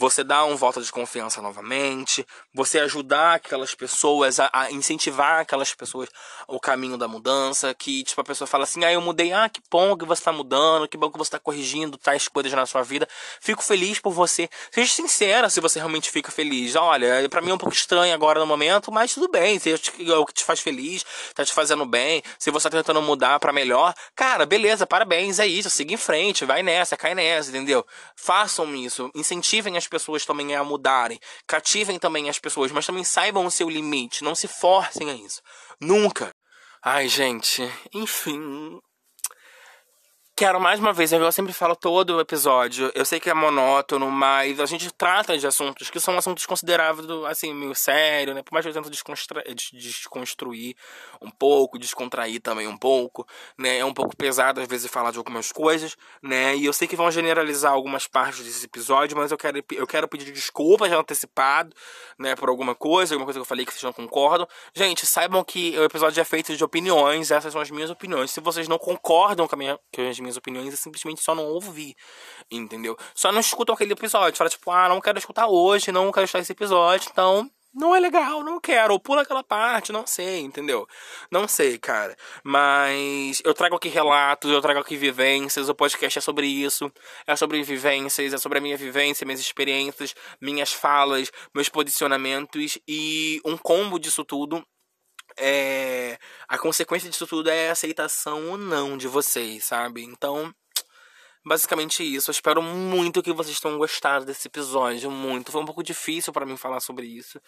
você 0.00 0.24
dar 0.24 0.46
um 0.46 0.56
voto 0.56 0.80
de 0.80 0.90
confiança 0.90 1.42
novamente, 1.42 2.26
você 2.54 2.80
ajudar 2.80 3.34
aquelas 3.34 3.74
pessoas, 3.74 4.40
a, 4.40 4.48
a, 4.50 4.72
incentivar 4.72 5.40
aquelas 5.40 5.74
pessoas 5.74 6.08
o 6.48 6.58
caminho 6.58 6.96
da 6.96 7.06
mudança, 7.06 7.74
que 7.74 8.02
tipo 8.02 8.18
a 8.18 8.24
pessoa 8.24 8.48
fala 8.48 8.64
assim, 8.64 8.82
ah, 8.82 8.90
eu 8.90 9.00
mudei, 9.02 9.30
ah, 9.34 9.46
que 9.46 9.60
bom 9.70 9.94
que 9.98 10.06
você 10.06 10.22
está 10.22 10.32
mudando, 10.32 10.88
que 10.88 10.96
bom 10.96 11.10
que 11.10 11.18
você 11.18 11.28
está 11.28 11.38
corrigindo 11.38 11.98
tais 11.98 12.28
coisas 12.28 12.50
na 12.50 12.64
sua 12.64 12.82
vida, 12.82 13.06
fico 13.42 13.62
feliz 13.62 14.00
por 14.00 14.10
você. 14.10 14.48
Seja 14.70 14.90
sincera 14.90 15.50
se 15.50 15.60
você 15.60 15.78
realmente 15.78 16.10
fica 16.10 16.32
feliz. 16.32 16.76
Olha, 16.76 17.28
para 17.28 17.42
mim 17.42 17.50
é 17.50 17.54
um 17.54 17.58
pouco 17.58 17.74
estranho 17.74 18.14
agora 18.14 18.40
no 18.40 18.46
momento, 18.46 18.90
mas 18.90 19.12
tudo 19.12 19.28
bem, 19.28 19.58
se 19.58 19.70
é 19.70 20.16
o 20.16 20.24
que 20.24 20.32
te 20.32 20.44
faz 20.44 20.60
feliz, 20.60 21.04
tá 21.34 21.44
te 21.44 21.52
fazendo 21.52 21.84
bem, 21.84 22.22
se 22.38 22.50
você 22.50 22.70
tá 22.70 22.78
tentando 22.78 23.02
mudar 23.02 23.38
para 23.38 23.52
melhor, 23.52 23.92
cara, 24.16 24.46
beleza, 24.46 24.86
parabéns, 24.86 25.38
é 25.38 25.46
isso, 25.46 25.68
siga 25.68 25.92
em 25.92 25.98
frente, 25.98 26.46
vai 26.46 26.62
nessa, 26.62 26.96
cai 26.96 27.14
nessa, 27.14 27.50
entendeu? 27.50 27.84
Façam 28.16 28.74
isso, 28.74 29.10
incentivem 29.14 29.76
as 29.76 29.89
pessoas 29.90 30.24
também 30.24 30.54
a 30.54 30.64
mudarem. 30.64 31.20
Cativem 31.46 31.98
também 31.98 32.30
as 32.30 32.38
pessoas, 32.38 32.72
mas 32.72 32.86
também 32.86 33.04
saibam 33.04 33.44
o 33.44 33.50
seu 33.50 33.68
limite. 33.68 34.24
Não 34.24 34.34
se 34.34 34.48
forcem 34.48 35.10
a 35.10 35.14
isso. 35.14 35.42
Nunca. 35.80 36.30
Ai, 36.82 37.08
gente. 37.08 37.62
Enfim, 37.92 38.80
Quero 40.40 40.58
mais 40.58 40.80
uma 40.80 40.90
vez, 40.90 41.12
eu 41.12 41.30
sempre 41.30 41.52
falo 41.52 41.76
todo 41.76 42.18
episódio. 42.18 42.90
Eu 42.94 43.04
sei 43.04 43.20
que 43.20 43.28
é 43.28 43.34
monótono, 43.34 44.10
mas 44.10 44.58
a 44.58 44.64
gente 44.64 44.90
trata 44.90 45.36
de 45.36 45.46
assuntos 45.46 45.90
que 45.90 46.00
são 46.00 46.16
assuntos 46.16 46.46
considerados, 46.46 47.06
assim, 47.26 47.52
meio 47.52 47.74
sério, 47.74 48.32
né? 48.32 48.42
Por 48.42 48.54
mais 48.54 48.64
que 48.64 48.70
eu 48.70 48.72
tento 48.72 48.88
desconstruir 48.90 50.74
um 51.20 51.30
pouco, 51.30 51.78
descontrair 51.78 52.40
também 52.40 52.66
um 52.66 52.78
pouco, 52.78 53.26
né? 53.58 53.80
É 53.80 53.84
um 53.84 53.92
pouco 53.92 54.16
pesado 54.16 54.62
às 54.62 54.66
vezes 54.66 54.90
falar 54.90 55.10
de 55.10 55.18
algumas 55.18 55.52
coisas, 55.52 55.94
né? 56.22 56.56
E 56.56 56.64
eu 56.64 56.72
sei 56.72 56.88
que 56.88 56.96
vão 56.96 57.10
generalizar 57.10 57.72
algumas 57.72 58.06
partes 58.06 58.42
desse 58.42 58.64
episódio, 58.64 59.18
mas 59.18 59.30
eu 59.30 59.36
quero, 59.36 59.62
eu 59.72 59.86
quero 59.86 60.08
pedir 60.08 60.32
desculpas 60.32 60.88
já 60.88 60.98
antecipado, 60.98 61.76
né? 62.18 62.34
Por 62.34 62.48
alguma 62.48 62.74
coisa, 62.74 63.12
alguma 63.12 63.26
coisa 63.26 63.38
que 63.38 63.42
eu 63.42 63.46
falei 63.46 63.66
que 63.66 63.72
vocês 63.72 63.82
não 63.82 63.92
concordam. 63.92 64.48
Gente, 64.74 65.04
saibam 65.04 65.44
que 65.44 65.78
o 65.78 65.84
episódio 65.84 66.18
é 66.18 66.24
feito 66.24 66.56
de 66.56 66.64
opiniões, 66.64 67.30
essas 67.30 67.52
são 67.52 67.60
as 67.60 67.70
minhas 67.70 67.90
opiniões. 67.90 68.30
Se 68.30 68.40
vocês 68.40 68.66
não 68.66 68.78
concordam 68.78 69.46
com, 69.46 69.54
a 69.54 69.58
minha, 69.58 69.78
as 69.98 70.18
minhas 70.18 70.29
minhas 70.30 70.36
opiniões 70.36 70.72
e 70.72 70.76
simplesmente 70.76 71.20
só 71.20 71.34
não 71.34 71.44
ouvir, 71.44 71.94
entendeu? 72.50 72.96
Só 73.14 73.32
não 73.32 73.40
escutam 73.40 73.74
aquele 73.74 73.92
episódio, 73.92 74.38
fala 74.38 74.50
tipo, 74.50 74.70
ah, 74.70 74.88
não 74.88 75.00
quero 75.00 75.18
escutar 75.18 75.48
hoje, 75.48 75.92
não 75.92 76.12
quero 76.12 76.24
escutar 76.24 76.40
esse 76.40 76.52
episódio, 76.52 77.08
então 77.10 77.50
não 77.72 77.94
é 77.94 78.00
legal, 78.00 78.42
não 78.42 78.58
quero, 78.60 78.94
ou 78.94 79.00
pula 79.00 79.22
aquela 79.22 79.44
parte, 79.44 79.92
não 79.92 80.04
sei, 80.04 80.40
entendeu? 80.40 80.88
Não 81.30 81.46
sei, 81.46 81.78
cara. 81.78 82.16
Mas 82.42 83.40
eu 83.44 83.54
trago 83.54 83.76
aqui 83.76 83.88
relatos, 83.88 84.50
eu 84.50 84.60
trago 84.60 84.80
aqui 84.80 84.96
vivências, 84.96 85.68
o 85.68 85.74
podcast 85.74 86.18
é 86.18 86.22
sobre 86.22 86.48
isso, 86.48 86.90
é 87.26 87.36
sobre 87.36 87.62
vivências, 87.62 88.32
é 88.34 88.38
sobre 88.38 88.58
a 88.58 88.60
minha 88.60 88.76
vivência, 88.76 89.24
minhas 89.24 89.40
experiências, 89.40 90.14
minhas 90.40 90.72
falas, 90.72 91.30
meus 91.54 91.68
posicionamentos 91.68 92.78
e 92.88 93.40
um 93.44 93.56
combo 93.56 93.98
disso 94.00 94.24
tudo 94.24 94.64
é, 95.36 96.18
a 96.48 96.58
consequência 96.58 97.08
disso 97.08 97.26
tudo 97.26 97.50
é 97.50 97.68
a 97.68 97.72
aceitação 97.72 98.50
ou 98.50 98.58
não 98.58 98.96
de 98.96 99.08
vocês, 99.08 99.64
sabe? 99.64 100.02
Então, 100.04 100.54
basicamente 101.44 102.02
isso. 102.02 102.30
Eu 102.30 102.32
espero 102.32 102.62
muito 102.62 103.22
que 103.22 103.32
vocês 103.32 103.60
tenham 103.60 103.78
gostado 103.78 104.24
desse 104.24 104.48
episódio, 104.48 105.10
muito. 105.10 105.52
Foi 105.52 105.62
um 105.62 105.66
pouco 105.66 105.82
difícil 105.82 106.32
para 106.32 106.46
mim 106.46 106.56
falar 106.56 106.80
sobre 106.80 107.06
isso, 107.06 107.40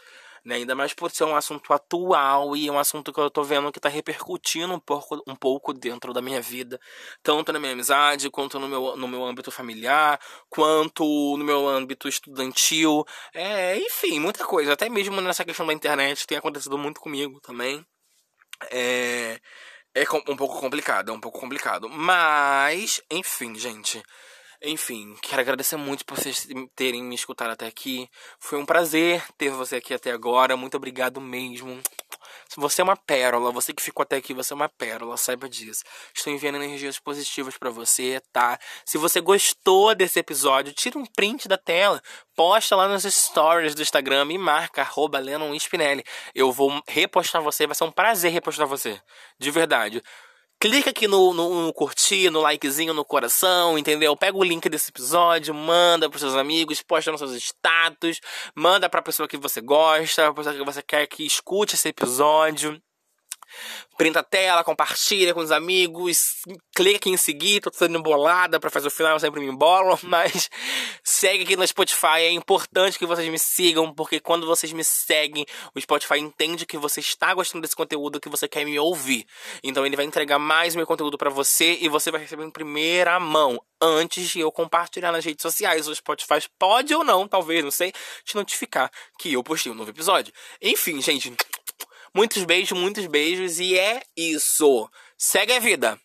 né? 0.45 0.57
Ainda 0.57 0.75
mais 0.75 0.93
por 0.93 1.11
ser 1.11 1.25
um 1.25 1.37
assunto 1.37 1.73
atual 1.73 2.57
e 2.57 2.71
um 2.71 2.79
assunto 2.79 3.13
que 3.13 3.21
eu 3.21 3.31
tô 3.31 3.43
vendo 3.43 3.71
que 3.73 3.81
tá 3.81 3.89
repercutindo 3.89 4.75
um 4.75 4.81
pouco, 4.81 5.23
um 5.27 5.37
pouco 5.37 5.73
dentro 5.73 6.13
da 6.13 6.21
minha 6.23 6.41
vida, 6.41 6.81
tanto 7.23 7.53
na 7.53 7.59
minha 7.59 7.73
amizade, 7.73 8.31
quanto 8.31 8.59
no 8.59 8.69
meu, 8.69 8.97
no 8.97 9.09
meu 9.09 9.25
âmbito 9.25 9.51
familiar, 9.51 10.21
quanto 10.49 11.05
no 11.37 11.45
meu 11.45 11.69
âmbito 11.69 12.09
estudantil. 12.09 13.05
É, 13.35 13.77
enfim, 13.79 14.19
muita 14.21 14.45
coisa. 14.45 14.73
Até 14.73 14.89
mesmo 14.89 15.21
nessa 15.21 15.45
questão 15.45 15.67
da 15.67 15.73
internet 15.73 16.27
tem 16.27 16.39
acontecido 16.39 16.77
muito 16.79 17.01
comigo 17.01 17.41
também. 17.41 17.85
É, 18.71 19.41
é 19.95 20.05
um 20.29 20.37
pouco 20.37 20.59
complicado, 20.61 21.11
é 21.11 21.15
um 21.15 21.21
pouco 21.21 21.39
complicado. 21.41 21.89
Mas, 21.89 23.01
enfim, 23.11 23.55
gente. 23.55 24.03
Enfim, 24.65 25.17
quero 25.21 25.41
agradecer 25.41 25.77
muito 25.77 26.05
por 26.05 26.17
vocês 26.17 26.47
terem 26.77 27.03
me 27.03 27.17
escutado 27.17 27.51
até 27.51 27.67
aqui. 27.67 28.09
Foi 28.39 28.57
um 28.57 28.65
prazer 28.65 29.21
ter 29.37 29.51
você 29.51 29.77
aqui 29.77 29.93
até 29.93 30.13
agora. 30.13 30.57
Muito 30.57 30.77
obrigado 30.77 31.21
mesmo. 31.21 31.83
Você 32.57 32.81
é 32.81 32.85
uma 32.85 32.97
pérola, 32.97 33.51
você 33.51 33.73
que 33.73 33.83
ficou 33.83 34.05
até 34.05 34.17
aqui, 34.17 34.33
você 34.33 34.53
é 34.53 34.57
uma 34.57 34.69
pérola, 34.69 35.17
saiba 35.17 35.49
disso. 35.49 35.83
Estou 36.15 36.33
enviando 36.33 36.63
energias 36.63 36.99
positivas 36.99 37.57
para 37.57 37.71
você, 37.71 38.21
tá? 38.33 38.59
Se 38.85 38.99
você 38.99 39.21
gostou 39.21 39.95
desse 39.97 40.21
episódio, 40.21 40.73
tira 40.73 40.99
um 40.99 41.07
print 41.07 41.49
da 41.49 41.57
tela, 41.57 42.01
posta 42.37 42.77
lá 42.77 42.87
nos 42.87 43.03
stories 43.03 43.75
do 43.75 43.83
Instagram 43.83 44.27
e 44.31 44.39
marca 44.39 44.83
arroba 44.83 45.19
Lennon 45.19 45.55
Spinelli. 45.59 46.05
Eu 46.35 46.53
vou 46.53 46.81
repostar 46.87 47.43
você, 47.43 47.67
vai 47.67 47.75
ser 47.75 47.85
um 47.85 47.91
prazer 47.91 48.31
repostar 48.31 48.67
você. 48.67 49.01
De 49.39 49.51
verdade. 49.51 50.03
Clica 50.63 50.91
aqui 50.91 51.09
no, 51.09 51.35
no, 51.35 51.67
no, 51.67 51.73
curtir, 51.73 52.31
no 52.31 52.41
likezinho, 52.41 52.95
no 52.95 53.05
coração, 53.05 53.77
entendeu? 53.77 54.17
Pega 54.17 54.39
o 54.39 54.45
link 54.45 54.69
desse 54.69 54.91
episódio, 54.91 55.53
manda 55.53 56.09
pros 56.09 56.21
seus 56.21 56.37
amigos, 56.37 56.81
posta 56.81 57.11
nos 57.11 57.19
seus 57.19 57.33
status, 57.33 58.21
manda 58.55 58.89
pra 58.89 59.03
pessoa 59.03 59.27
que 59.27 59.37
você 59.37 59.61
gosta, 59.61 60.23
pra 60.23 60.35
pessoa 60.35 60.55
que 60.55 60.65
você 60.65 60.81
quer 60.81 61.09
que 61.09 61.27
escute 61.27 61.75
esse 61.75 61.89
episódio. 61.89 62.81
Printa 63.97 64.21
a 64.21 64.23
tela, 64.23 64.65
compartilha 64.65 65.35
com 65.35 65.41
os 65.41 65.51
amigos, 65.51 66.37
clica 66.75 67.09
em 67.09 67.17
seguir, 67.17 67.61
tô 67.61 67.71
sendo 67.73 67.99
embolada 67.99 68.59
pra 68.59 68.71
fazer 68.71 68.89
o 68.89 68.91
final, 68.91 69.13
eu 69.13 69.21
sempre 69.21 69.41
me 69.41 69.47
embolo, 69.47 69.99
mas 70.03 70.51
segue 71.05 71.45
aqui 71.45 71.57
no 71.57 71.67
Spotify, 71.67 72.21
é 72.21 72.31
importante 72.31 72.99
que 72.99 73.07
vocês 73.07 73.29
me 73.29 73.39
sigam, 73.39 73.95
porque 73.95 74.19
quando 74.19 74.47
vocês 74.47 74.73
me 74.73 74.83
seguem, 74.83 75.45
o 75.75 75.81
Spotify 75.81 76.19
entende 76.19 76.67
que 76.67 76.79
você 76.79 77.01
está 77.01 77.33
gostando 77.35 77.63
desse 77.63 77.77
conteúdo, 77.77 78.21
que 78.21 78.29
você 78.29 78.49
quer 78.49 78.65
me 78.65 78.79
ouvir. 78.79 79.27
Então 79.63 79.85
ele 79.85 79.97
vai 79.97 80.05
entregar 80.05 80.39
mais 80.39 80.75
meu 80.75 80.87
conteúdo 80.87 81.19
para 81.19 81.31
você 81.31 81.79
e 81.81 81.89
você 81.89 82.11
vai 82.11 82.21
receber 82.21 82.45
em 82.45 82.51
primeira 82.51 83.21
mão, 83.21 83.61
antes 83.81 84.29
de 84.31 84.41
eu 84.41 84.51
compartilhar 84.51 85.13
nas 85.13 85.25
redes 85.25 85.43
sociais. 85.43 85.89
O 85.89 85.95
Spotify 85.95 86.41
pode 86.59 86.95
ou 86.95 87.05
não, 87.05 87.27
talvez, 87.27 87.63
não 87.65 87.71
sei, 87.71 87.93
te 88.25 88.35
notificar 88.37 88.91
que 89.19 89.33
eu 89.33 89.43
postei 89.43 89.71
um 89.71 89.75
novo 89.75 89.91
episódio. 89.91 90.33
Enfim, 90.61 91.01
gente, 91.01 91.35
Muitos 92.15 92.45
beijos, 92.45 92.79
muitos 92.79 93.07
beijos 93.07 93.59
e 93.59 93.79
é 93.79 94.03
isso. 94.15 94.87
Segue 95.17 95.55
a 95.55 95.59
vida. 95.59 95.99